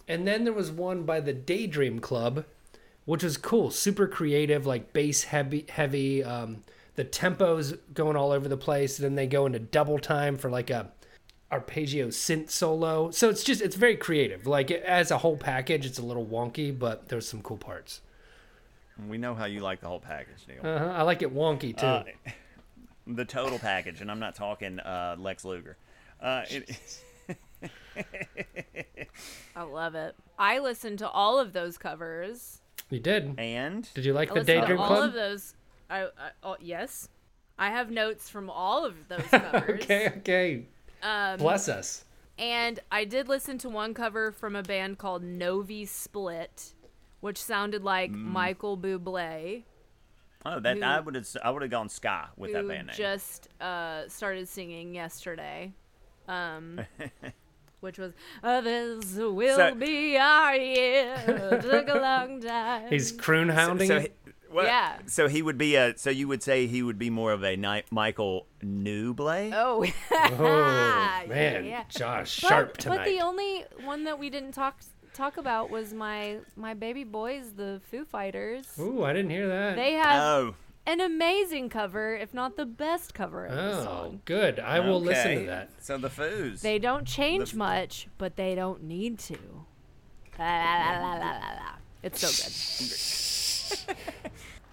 And 0.08 0.26
then 0.26 0.46
there 0.46 0.54
was 0.54 0.72
one 0.72 1.04
by 1.04 1.20
the 1.20 1.34
Daydream 1.34 2.00
Club, 2.00 2.46
which 3.06 3.24
was 3.24 3.38
cool, 3.38 3.70
super 3.70 4.08
creative, 4.08 4.66
like 4.66 4.94
bass 4.94 5.26
heavy, 5.26 5.66
heavy. 5.70 6.24
Um, 6.24 6.64
the 6.98 7.06
tempos 7.06 7.78
going 7.94 8.18
all 8.18 8.32
over 8.34 8.50
the 8.50 8.58
place. 8.58 8.98
Then 8.98 9.16
they 9.16 9.28
go 9.28 9.46
into 9.46 9.60
double 9.60 9.98
time 10.00 10.36
for 10.38 10.50
like 10.50 10.70
a 10.70 10.92
arpeggio 11.52 12.08
synth 12.08 12.50
solo. 12.50 13.10
So 13.12 13.30
it's 13.30 13.44
just 13.44 13.62
it's 13.62 13.78
very 13.78 13.96
creative. 13.96 14.46
Like 14.46 14.70
as 14.72 15.10
a 15.12 15.20
whole 15.20 15.38
package, 15.38 15.86
it's 15.86 15.98
a 16.00 16.06
little 16.06 16.26
wonky, 16.26 16.78
but 16.78 17.08
there's 17.08 17.28
some 17.28 17.42
cool 17.42 17.58
parts. 17.58 18.02
We 19.08 19.18
know 19.18 19.36
how 19.36 19.46
you 19.46 19.60
like 19.62 19.80
the 19.80 19.88
whole 19.88 20.00
package, 20.00 20.46
Neil. 20.48 20.60
Uh-huh. 20.66 20.86
I 20.96 21.04
like 21.04 21.22
it 21.22 21.34
wonky 21.34 21.78
too. 21.78 21.86
Uh, 21.86 22.04
the 23.06 23.26
total 23.26 23.60
package, 23.60 24.02
and 24.02 24.10
I'm 24.12 24.20
not 24.20 24.36
talking 24.36 24.80
uh, 24.80 25.16
Lex 25.20 25.46
Luger. 25.46 25.78
Uh, 26.20 26.44
it, 26.50 26.80
I 29.56 29.62
love 29.62 29.96
it. 29.96 30.16
I 30.38 30.60
listened 30.60 31.00
to 31.00 31.10
all 31.10 31.40
of 31.40 31.54
those 31.54 31.78
covers. 31.78 32.62
you 32.90 33.00
did. 33.00 33.36
and 33.38 33.88
Did 33.94 34.06
you 34.06 34.14
like 34.14 34.32
I 34.32 34.34
the 34.34 34.40
listened 34.42 34.62
to 34.62 34.68
Daydream 34.68 34.80
all 34.80 35.02
of 35.02 35.14
those. 35.14 35.54
I, 35.90 36.04
I 36.04 36.30
oh, 36.44 36.58
yes. 36.60 37.10
I 37.60 37.70
have 37.72 37.90
notes 37.90 38.30
from 38.30 38.50
all 38.50 38.86
of 38.86 38.94
those 39.08 39.22
covers. 39.32 39.82
okay, 39.84 40.14
okay. 40.18 40.66
Um, 41.02 41.38
Bless 41.38 41.68
us. 41.70 42.04
And 42.38 42.80
I 42.92 43.04
did 43.06 43.28
listen 43.28 43.58
to 43.60 43.70
one 43.70 43.94
cover 43.96 44.32
from 44.32 44.56
a 44.56 44.62
band 44.62 45.00
called 45.00 45.24
Novi 45.24 45.86
Split, 45.86 46.74
which 47.20 47.42
sounded 47.42 47.84
like 47.84 48.12
Mm. 48.12 48.26
Michael 48.26 48.78
Bublé, 48.78 49.64
oh, 50.46 50.60
that 50.60 50.78
who- 50.78 50.84
I 50.84 51.00
would 51.00 51.16
have 51.16 51.28
I 51.44 51.50
would 51.50 51.64
have 51.64 51.72
gone 51.72 51.90
ska 51.90 52.30
with 52.38 52.54
that 52.54 52.68
band 52.68 52.88
name. 52.88 52.96
just 52.96 53.48
uh, 53.60 54.08
started 54.08 54.48
singing 54.48 54.94
yesterday. 54.94 55.72
Um, 56.28 56.82
which 57.80 57.98
was 57.98 58.14
uh, 58.44 58.62
"This 58.62 59.16
will 59.16 59.56
So- 59.56 59.74
be 59.76 60.18
our 60.18 60.56
year." 60.56 61.60
Took 61.62 61.88
a 61.90 62.00
long 62.00 62.40
time. 62.42 62.88
He's 62.90 63.12
croon 63.12 63.50
hounding. 63.50 63.88
so 63.88 63.98
it? 63.98 64.16
he, 64.26 64.27
what- 64.58 64.66
Yeah. 64.66 64.98
So 65.06 65.28
he 65.28 65.42
would 65.42 65.58
be 65.58 65.76
a. 65.76 65.98
So 65.98 66.10
you 66.10 66.28
would 66.28 66.44
say 66.44 66.68
he 66.68 66.84
would 66.84 67.00
be 67.00 67.10
more 67.10 67.32
of 67.32 67.44
a 67.44 67.56
ni- 67.56 67.84
Michael 67.92 68.46
Nublé. 68.64 69.52
oh, 69.56 69.86
oh 70.12 71.28
man, 71.28 71.66
yeah. 71.66 71.84
Josh, 71.90 72.40
But, 72.42 72.48
sharp 72.50 72.74
but 72.74 72.80
tonight. 72.82 73.06
the 73.06 73.22
only 73.22 73.64
one 73.84 74.04
that 74.06 74.20
we 74.20 74.30
didn't 74.30 74.52
talk 74.54 74.80
talk 75.14 75.38
about 75.38 75.70
was 75.70 75.94
my 75.94 76.38
my 76.56 76.74
baby 76.74 77.04
boys, 77.04 77.54
the 77.56 77.82
Foo 77.90 78.06
Fighters. 78.06 78.68
Ooh, 78.80 79.04
I 79.04 79.14
didn't 79.14 79.32
hear 79.32 79.48
that. 79.48 79.76
They 79.76 79.94
have 79.94 80.22
Oh, 80.22 80.56
an 80.86 81.02
amazing 81.02 81.70
cover, 81.70 82.16
if 82.16 82.34
not 82.34 82.56
the 82.56 82.66
best 82.66 83.14
cover 83.14 83.46
of 83.46 83.56
the 83.56 83.80
oh, 83.80 83.84
song. 83.84 84.22
good. 84.26 84.60
I 84.60 84.80
will 84.80 85.02
listen 85.02 85.40
to 85.40 85.46
that. 85.48 85.70
So 85.80 85.98
the 85.98 86.10
Foos. 86.10 86.62
They 86.62 86.80
don't 86.80 87.06
change 87.06 87.50
f- 87.50 87.56
much, 87.56 88.08
but 88.18 88.36
they 88.36 88.56
don't 88.56 88.84
need 88.84 89.20
to. 89.20 89.38
La, 90.40 90.46
la, 90.46 90.92
la, 91.00 91.00
la, 91.00 91.14
la, 91.14 91.18
la, 91.18 91.30
la. 91.30 91.72
It's 92.04 92.20
so 92.26 92.30
good. 93.88 93.98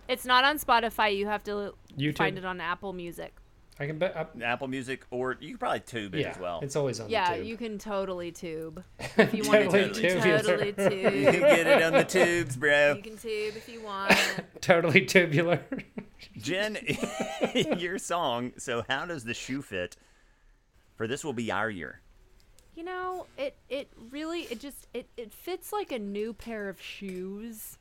it's 0.08 0.24
not 0.24 0.44
on 0.44 0.58
Spotify. 0.58 1.16
You 1.16 1.26
have 1.26 1.44
to 1.44 1.74
YouTube. 1.96 2.18
find 2.18 2.38
it 2.38 2.44
on 2.44 2.60
Apple 2.60 2.92
Music. 2.92 3.34
I 3.78 3.86
can 3.86 3.98
bet. 3.98 4.16
I, 4.16 4.44
Apple 4.44 4.68
Music, 4.68 5.04
or 5.10 5.36
you 5.40 5.52
could 5.52 5.60
probably 5.60 5.80
tube 5.80 6.14
it 6.14 6.20
yeah, 6.20 6.30
as 6.30 6.38
well. 6.38 6.60
it's 6.62 6.76
always 6.76 7.00
on 7.00 7.06
Tube. 7.06 7.12
Yeah, 7.12 7.30
the 7.30 7.36
tube. 7.38 7.46
you 7.46 7.56
can 7.56 7.78
totally 7.78 8.30
tube 8.30 8.84
if 9.16 9.34
you 9.34 9.42
want 9.48 9.64
Totally 9.64 9.92
to. 9.92 10.10
tubular. 10.10 10.42
Totally 10.42 10.66
You 10.66 10.72
tube. 10.90 11.14
You 11.14 11.30
can 11.32 11.40
get 11.40 11.66
it 11.66 11.82
on 11.82 11.92
the 11.92 12.04
tubes, 12.04 12.56
bro. 12.56 12.94
You 12.94 13.02
can 13.02 13.16
tube 13.16 13.56
if 13.56 13.68
you 13.68 13.82
want. 13.82 14.14
totally 14.60 15.04
tubular. 15.04 15.60
Jen, 16.36 16.78
your 17.76 17.98
song. 17.98 18.52
So 18.58 18.84
how 18.88 19.06
does 19.06 19.24
the 19.24 19.34
shoe 19.34 19.60
fit? 19.60 19.96
For 20.96 21.08
this 21.08 21.24
will 21.24 21.32
be 21.32 21.50
our 21.50 21.68
year. 21.68 22.00
You 22.76 22.84
know, 22.84 23.26
it 23.36 23.56
it 23.68 23.88
really 24.10 24.42
it 24.42 24.60
just 24.60 24.86
it 24.94 25.08
it 25.16 25.32
fits 25.32 25.72
like 25.72 25.90
a 25.90 25.98
new 25.98 26.32
pair 26.32 26.68
of 26.68 26.80
shoes. 26.80 27.78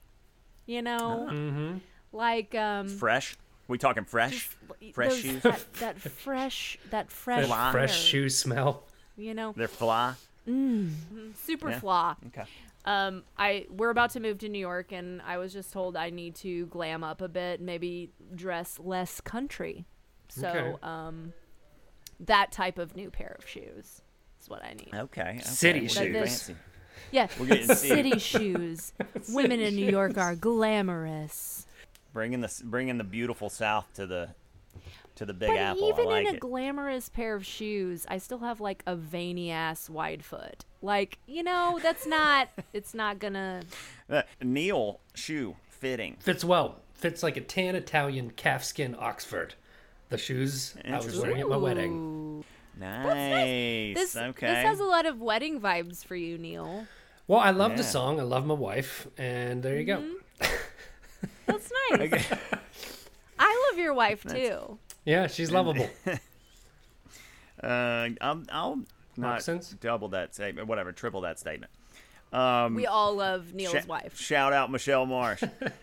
You 0.66 0.82
know, 0.82 0.98
mm-hmm. 0.98 1.30
Uh-huh. 1.30 1.32
mm-hmm. 1.34 1.78
Like 2.14 2.56
um 2.56 2.88
Fresh. 2.88 3.36
We 3.68 3.78
talking 3.78 4.04
fresh? 4.06 4.50
just 4.80 4.94
fresh 4.94 5.10
those- 5.10 5.20
shoes? 5.20 5.42
That, 5.44 5.74
that 5.76 6.00
fresh 6.00 6.78
that 6.90 7.12
fresh 7.12 7.46
Fly. 7.48 7.72
Fresh 7.72 7.92
air, 7.92 7.96
shoe 7.96 8.30
smell. 8.30 8.84
You 9.18 9.34
know, 9.34 9.54
They're 9.56 9.68
fly. 9.68 10.16
super 10.48 11.70
Yeah. 11.70 11.80
flaw. 11.80 12.16
Okay. 12.28 12.44
Um, 12.86 13.24
I 13.38 13.66
we're 13.70 13.92
about 13.92 14.10
to 14.12 14.20
move 14.20 14.40
to 14.40 14.50
New 14.50 14.60
York, 14.60 14.92
and 14.92 15.22
I 15.22 15.38
was 15.38 15.54
just 15.54 15.72
told 15.72 15.96
I 15.96 16.10
need 16.10 16.36
to 16.38 16.66
glam 16.68 17.04
up 17.04 17.22
a 17.22 17.30
bit, 17.30 17.62
maybe 17.62 18.12
dress 18.36 18.78
less 18.80 19.22
country. 19.22 19.86
So, 20.28 20.48
Okay. 20.50 20.76
um, 20.84 21.32
that 22.20 22.52
type 22.52 22.78
of 22.78 22.96
new 22.96 23.10
pair 23.12 23.36
of 23.40 23.48
shoes 23.48 24.02
is 24.42 24.50
what 24.50 24.64
I 24.66 24.74
need. 24.74 24.90
Okay. 24.94 25.22
okay. 25.22 25.40
City 25.44 25.82
We're 25.82 25.88
shoes. 25.88 25.96
getting 25.98 26.14
This- 26.14 26.52
Yeah, 27.12 27.28
We're 27.40 27.46
getting 27.46 27.76
city 27.76 28.20
shoes. 28.20 28.92
Women 29.30 29.60
in 29.62 29.76
New 29.76 29.90
York 29.90 30.18
are 30.18 30.36
glamorous. 30.36 31.63
Bringing 32.14 32.42
the 32.42 32.62
bringing 32.64 32.98
the 32.98 33.04
beautiful 33.04 33.50
South 33.50 33.88
to 33.96 34.06
the 34.06 34.30
to 35.16 35.26
the 35.26 35.34
Big 35.34 35.50
but 35.50 35.58
Apple. 35.58 35.90
even 35.90 36.08
I 36.08 36.10
like 36.10 36.28
in 36.28 36.34
a 36.34 36.36
it. 36.36 36.40
glamorous 36.40 37.10
pair 37.10 37.36
of 37.36 37.46
shoes, 37.46 38.06
I 38.10 38.18
still 38.18 38.40
have 38.40 38.62
like 38.62 38.84
a 38.86 38.96
veiny 38.96 39.52
ass 39.52 39.90
wide 39.90 40.24
foot. 40.24 40.66
Like, 40.82 41.18
you 41.28 41.44
know, 41.44 41.80
that's 41.82 42.06
not. 42.06 42.50
it's 42.74 42.94
not 42.94 43.20
gonna. 43.20 43.62
Uh, 44.10 44.24
Neil 44.42 45.00
shoe 45.14 45.56
fitting. 45.70 46.18
Fits 46.20 46.44
well. 46.44 46.80
Fits 46.94 47.24
like 47.24 47.38
a 47.38 47.42
tan 47.42 47.76
Italian 47.76 48.32
calfskin 48.32 48.96
Oxford. 48.98 49.56
The 50.10 50.18
shoes 50.18 50.76
I 50.86 50.98
was 50.98 51.20
wearing 51.20 51.42
at 51.42 51.50
my 51.50 51.58
wedding. 51.58 51.94
Ooh. 51.94 52.46
Nice. 52.80 53.96
This 53.96 54.16
okay. 54.16 54.48
this 54.48 54.66
has 54.66 54.80
a 54.80 54.86
lot 54.86 55.06
of 55.06 55.22
wedding 55.22 55.60
vibes 55.60 56.04
for 56.04 56.16
you, 56.16 56.38
Neil. 56.38 56.88
Well, 57.28 57.40
I 57.40 57.52
love 57.52 57.78
the 57.78 57.84
song. 57.84 58.20
I 58.20 58.24
love 58.24 58.46
my 58.46 58.54
wife, 58.54 59.08
and 59.18 59.64
there 59.64 59.80
you 59.80 59.86
go. 59.86 60.04
That's 61.46 61.72
nice. 61.92 62.32
I 63.40 63.70
love 63.72 63.80
your 63.80 63.94
wife 63.94 64.24
too. 64.24 64.78
Yeah, 65.06 65.28
she's 65.28 65.52
lovable. 65.58 65.90
Uh, 67.62 68.10
I'll, 68.22 68.44
I'll 68.52 68.76
not 69.16 69.18
Moccasins? 69.18 69.76
double 69.80 70.10
that 70.10 70.34
statement, 70.34 70.68
whatever, 70.68 70.92
triple 70.92 71.22
that 71.22 71.40
statement. 71.40 71.72
Um, 72.32 72.74
We 72.76 72.88
all 72.88 73.16
love 73.16 73.54
Neil's 73.54 73.84
sh- 73.84 73.88
wife. 73.88 74.20
Shout 74.20 74.54
out 74.54 74.72
Michelle 74.72 75.06
Marsh. 75.06 75.42
Whoop. 75.62 75.74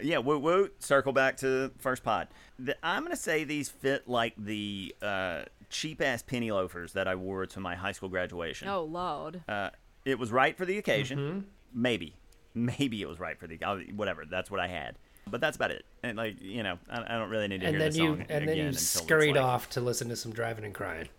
Yeah, 0.00 0.18
woot 0.18 0.40
woot. 0.40 0.82
Circle 0.82 1.12
back 1.12 1.38
to 1.38 1.72
first 1.78 2.04
pod. 2.04 2.28
The, 2.58 2.76
I'm 2.82 3.02
gonna 3.02 3.16
say 3.16 3.44
these 3.44 3.68
fit 3.68 4.06
like 4.08 4.34
the 4.38 4.94
uh, 5.02 5.42
cheap 5.68 6.00
ass 6.00 6.22
penny 6.22 6.52
loafers 6.52 6.92
that 6.92 7.08
I 7.08 7.16
wore 7.16 7.44
to 7.46 7.60
my 7.60 7.74
high 7.74 7.92
school 7.92 8.08
graduation. 8.08 8.68
Oh 8.68 8.84
lord. 8.84 9.42
Uh, 9.48 9.70
it 10.04 10.18
was 10.18 10.30
right 10.30 10.56
for 10.56 10.64
the 10.64 10.78
occasion. 10.78 11.18
Mm-hmm. 11.18 11.38
Maybe, 11.74 12.14
maybe 12.56 13.00
it 13.02 13.08
was 13.08 13.20
right 13.20 13.38
for 13.38 13.46
the 13.46 13.62
I- 13.64 13.86
whatever. 13.94 14.24
That's 14.28 14.50
what 14.50 14.58
I 14.60 14.66
had. 14.68 14.96
But 15.28 15.40
that's 15.40 15.56
about 15.56 15.70
it. 15.72 15.84
And 16.02 16.16
like 16.16 16.40
you 16.40 16.62
know, 16.62 16.78
I, 16.90 17.02
I 17.14 17.18
don't 17.18 17.30
really 17.30 17.48
need 17.48 17.60
to 17.60 17.66
And 17.66 17.76
hear 17.76 17.84
then 17.84 17.92
the 17.92 17.98
you 17.98 18.06
song 18.08 18.20
and 18.20 18.28
then 18.28 18.42
again 18.42 18.56
you 18.56 18.62
until 18.64 18.74
it's 18.74 18.82
scurried 18.88 19.34
like- 19.36 19.44
off 19.44 19.70
to 19.70 19.80
listen 19.80 20.08
to 20.08 20.16
some 20.16 20.32
driving 20.32 20.64
and 20.64 20.74
crying. 20.74 21.08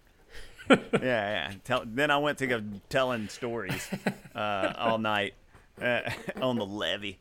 Yeah, 0.70 0.78
yeah. 1.02 1.52
Tell, 1.64 1.84
then 1.86 2.12
I 2.12 2.18
went 2.18 2.40
to 2.40 2.48
go 2.48 2.62
telling 2.90 3.30
stories 3.30 3.90
uh, 4.36 4.74
all 4.78 4.98
night 4.98 5.34
uh, 5.82 6.02
on 6.42 6.58
the 6.58 6.66
levee, 6.66 7.20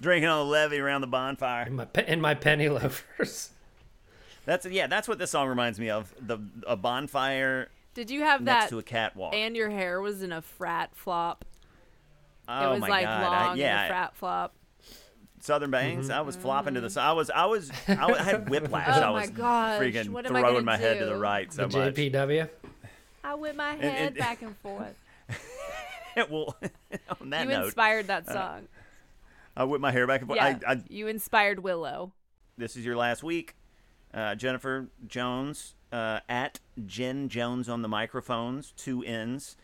drinking 0.00 0.28
on 0.28 0.46
the 0.46 0.50
levee 0.50 0.78
around 0.78 1.02
the 1.02 1.06
bonfire. 1.08 1.66
In 1.66 1.76
my 1.76 1.84
pe- 1.84 2.06
in 2.06 2.20
my 2.22 2.32
penny 2.34 2.68
loafers. 2.70 3.50
That's 4.46 4.64
yeah. 4.66 4.86
That's 4.86 5.08
what 5.08 5.18
this 5.18 5.30
song 5.30 5.48
reminds 5.48 5.78
me 5.78 5.90
of. 5.90 6.14
The 6.18 6.38
a 6.66 6.76
bonfire 6.76 7.68
Did 7.94 8.10
you 8.10 8.22
have 8.22 8.40
next 8.40 8.64
that? 8.66 8.70
to 8.70 8.78
a 8.78 8.82
catwalk. 8.82 9.34
and 9.34 9.54
your 9.56 9.68
hair 9.70 10.00
was 10.00 10.22
in 10.22 10.32
a 10.32 10.40
frat 10.40 10.90
flop. 10.94 11.44
Oh 12.48 12.68
it 12.68 12.72
was 12.72 12.80
my 12.80 12.88
like 12.88 13.04
god! 13.04 13.22
long 13.22 13.32
I, 13.32 13.54
yeah, 13.54 13.84
a 13.84 13.88
frat 13.88 14.16
flop. 14.16 14.54
Southern 15.40 15.70
Bangs. 15.70 16.10
I 16.10 16.22
was 16.22 16.34
flopping 16.34 16.74
to 16.74 16.80
the 16.80 16.90
side. 16.90 17.08
I 17.08 17.12
was 17.12 17.30
I 17.30 17.44
was 17.46 17.70
I 17.88 18.06
was- 18.06 18.18
I 18.18 18.22
had 18.22 18.48
whiplash. 18.48 18.88
Oh 18.88 18.92
I 19.00 19.00
my 19.00 19.10
was 19.20 19.30
gosh, 19.30 19.80
freaking 19.80 20.08
what 20.10 20.26
am 20.26 20.34
I 20.34 20.40
throwing 20.40 20.54
gonna 20.56 20.64
my 20.66 20.76
head 20.76 20.98
to 20.98 21.04
the 21.06 21.16
right 21.16 21.52
so 21.52 21.66
The 21.66 21.78
much. 21.78 21.94
JPW. 21.94 22.48
I 23.22 23.34
whip 23.34 23.54
my 23.56 23.72
and- 23.72 23.80
head 23.82 24.14
back 24.16 24.42
and 24.42 24.56
forth. 24.62 24.94
well, 26.30 26.56
on 27.20 27.30
that 27.30 27.44
you 27.44 27.50
note, 27.50 27.64
inspired 27.66 28.06
that 28.08 28.26
song. 28.26 28.68
I 29.56 29.64
whipped 29.64 29.82
my 29.82 29.92
hair 29.92 30.06
back 30.06 30.20
and 30.20 30.28
forth. 30.28 30.36
yeah, 30.38 30.58
I, 30.66 30.72
I, 30.72 30.82
you 30.88 31.06
inspired 31.08 31.60
Willow. 31.60 32.12
this 32.58 32.76
is 32.76 32.84
your 32.84 32.96
last 32.96 33.22
week. 33.22 33.54
Uh, 34.14 34.34
Jennifer 34.34 34.88
Jones 35.06 35.74
uh, 35.92 36.20
at 36.28 36.60
Jen 36.86 37.28
Jones 37.28 37.68
on 37.68 37.82
the 37.82 37.88
microphones, 37.88 38.72
two 38.76 39.02
N's. 39.02 39.56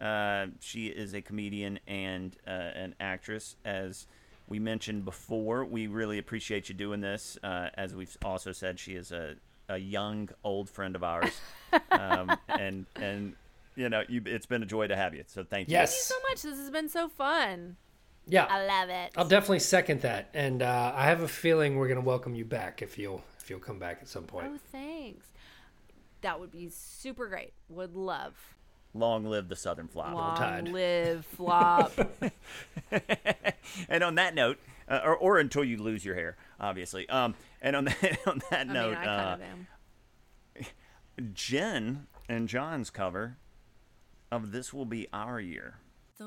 Uh, 0.00 0.46
she 0.60 0.86
is 0.86 1.14
a 1.14 1.20
comedian 1.20 1.78
and 1.86 2.36
uh, 2.46 2.50
an 2.50 2.94
actress. 3.00 3.56
As 3.64 4.06
we 4.48 4.58
mentioned 4.58 5.04
before, 5.04 5.64
we 5.64 5.86
really 5.86 6.18
appreciate 6.18 6.68
you 6.68 6.74
doing 6.74 7.00
this. 7.00 7.38
Uh, 7.42 7.68
as 7.74 7.94
we've 7.94 8.16
also 8.24 8.52
said, 8.52 8.78
she 8.78 8.94
is 8.94 9.12
a, 9.12 9.36
a 9.68 9.78
young, 9.78 10.28
old 10.42 10.70
friend 10.70 10.96
of 10.96 11.04
ours. 11.04 11.40
um, 11.90 12.36
and, 12.48 12.86
and, 12.96 13.34
you 13.76 13.88
know, 13.88 14.02
you, 14.08 14.22
it's 14.26 14.46
been 14.46 14.62
a 14.62 14.66
joy 14.66 14.86
to 14.86 14.96
have 14.96 15.14
you. 15.14 15.24
So 15.26 15.44
thank 15.44 15.68
you. 15.68 15.72
Yes. 15.72 16.02
so 16.02 16.14
much. 16.28 16.42
This 16.42 16.58
has 16.58 16.70
been 16.70 16.88
so 16.88 17.08
fun. 17.08 17.76
Yeah. 18.26 18.46
I 18.48 18.64
love 18.64 18.88
it. 18.90 19.12
I'll 19.16 19.26
definitely 19.26 19.60
second 19.60 20.02
that, 20.02 20.28
and 20.34 20.62
uh, 20.62 20.92
I 20.94 21.06
have 21.06 21.20
a 21.22 21.28
feeling 21.28 21.76
we're 21.76 21.88
gonna 21.88 22.00
welcome 22.00 22.34
you 22.34 22.44
back 22.44 22.82
if 22.82 22.96
you'll 22.96 23.24
if 23.40 23.50
you'll 23.50 23.58
come 23.58 23.78
back 23.78 23.98
at 24.02 24.08
some 24.08 24.24
point. 24.24 24.46
Oh, 24.48 24.58
thanks. 24.70 25.26
That 26.20 26.38
would 26.38 26.52
be 26.52 26.68
super 26.68 27.26
great. 27.26 27.54
Would 27.68 27.96
love. 27.96 28.34
Long 28.92 29.24
live 29.24 29.48
the 29.48 29.56
Southern 29.56 29.86
Flop. 29.88 30.14
Long 30.14 30.36
Tide. 30.36 30.68
live 30.68 31.24
flop. 31.24 31.92
and 33.88 34.02
on 34.02 34.16
that 34.16 34.34
note, 34.34 34.58
uh, 34.88 35.00
or, 35.04 35.16
or 35.16 35.38
until 35.38 35.62
you 35.62 35.76
lose 35.76 36.04
your 36.04 36.16
hair, 36.16 36.36
obviously. 36.58 37.08
Um, 37.08 37.34
and 37.62 37.76
on 37.76 37.84
that 38.02 38.18
on 38.26 38.42
that 38.50 38.60
I 38.60 38.64
mean, 38.64 38.72
note, 38.74 38.96
I 38.96 39.04
uh, 39.06 39.36
kind 39.36 39.42
of 39.42 39.48
am. 39.48 39.66
Jen 41.34 42.06
and 42.28 42.48
John's 42.48 42.90
cover 42.90 43.36
of 44.32 44.50
"This 44.50 44.72
Will 44.72 44.86
Be 44.86 45.06
Our 45.12 45.38
Year." 45.38 45.76
The 46.18 46.26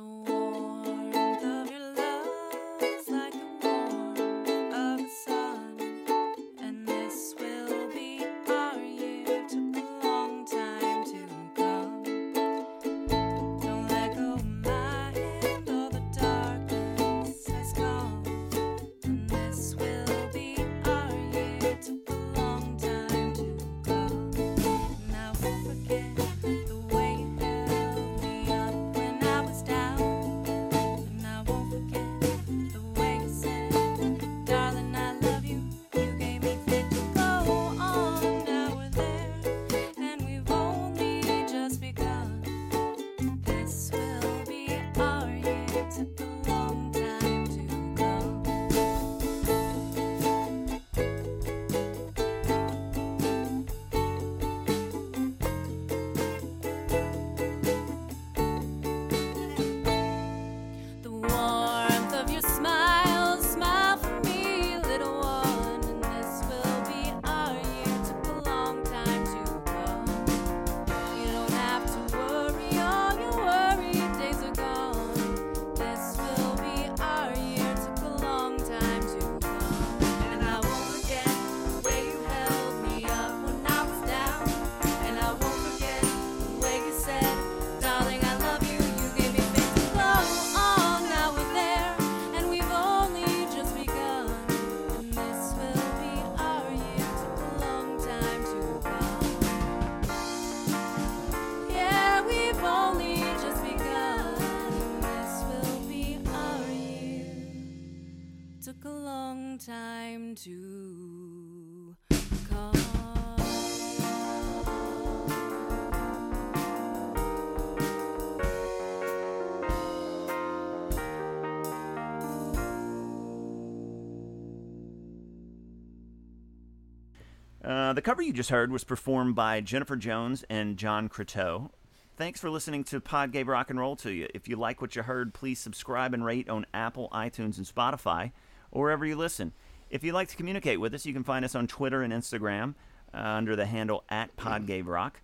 cover 128.04 128.22
you 128.22 128.34
just 128.34 128.50
heard 128.50 128.72
was 128.72 128.84
performed 128.84 129.34
by 129.34 129.62
Jennifer 129.62 129.96
Jones 129.96 130.44
and 130.50 130.76
John 130.78 131.08
Croteau. 131.08 131.70
Thanks 132.18 132.40
for 132.40 132.50
listening 132.50 132.84
to 132.86 133.00
Pod 133.00 133.32
Gave 133.32 133.48
Rock 133.48 133.70
and 133.70 133.80
Roll 133.80 133.96
to 133.98 134.12
you. 134.12 134.28
If 134.34 134.48
you 134.48 134.58
like 134.58 134.82
what 134.82 134.96
you 134.96 135.04
heard, 135.04 135.34
please 135.34 135.58
subscribe 135.60 136.14
and 136.14 136.24
rate 136.24 136.50
on 136.50 136.66
Apple, 136.74 137.10
iTunes, 137.14 137.58
and 137.58 137.66
Spotify, 137.66 138.34
or 138.72 138.84
wherever 138.84 139.06
you 139.06 139.16
listen. 139.16 139.54
If 139.90 140.04
you'd 140.04 140.14
like 140.14 140.28
to 140.28 140.36
communicate 140.36 140.82
with 140.82 140.94
us, 140.94 141.06
you 141.06 141.14
can 141.14 141.24
find 141.24 141.46
us 141.46 141.56
on 141.56 141.66
Twitter 141.66 142.02
and 142.02 142.12
Instagram 142.12 142.76
uh, 143.14 143.20
under 143.20 143.56
the 143.56 143.66
handle 143.66 144.04
at 144.10 144.36
Pod 144.36 144.68
Gave 144.68 144.88
Rock. 144.88 145.22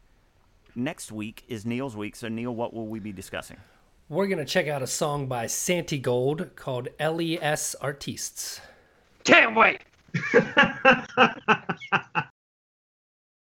Next 0.73 1.11
week 1.11 1.43
is 1.49 1.65
Neil's 1.65 1.97
week, 1.97 2.15
so 2.15 2.29
Neil, 2.29 2.55
what 2.55 2.73
will 2.73 2.87
we 2.87 2.99
be 2.99 3.11
discussing? 3.11 3.57
We're 4.07 4.27
gonna 4.27 4.45
check 4.45 4.67
out 4.69 4.81
a 4.81 4.87
song 4.87 5.27
by 5.27 5.45
Santigold 5.45 6.55
called 6.55 6.87
"Les 6.99 7.75
Artistes." 7.75 8.61
Can't 9.25 9.55
wait. 9.55 9.81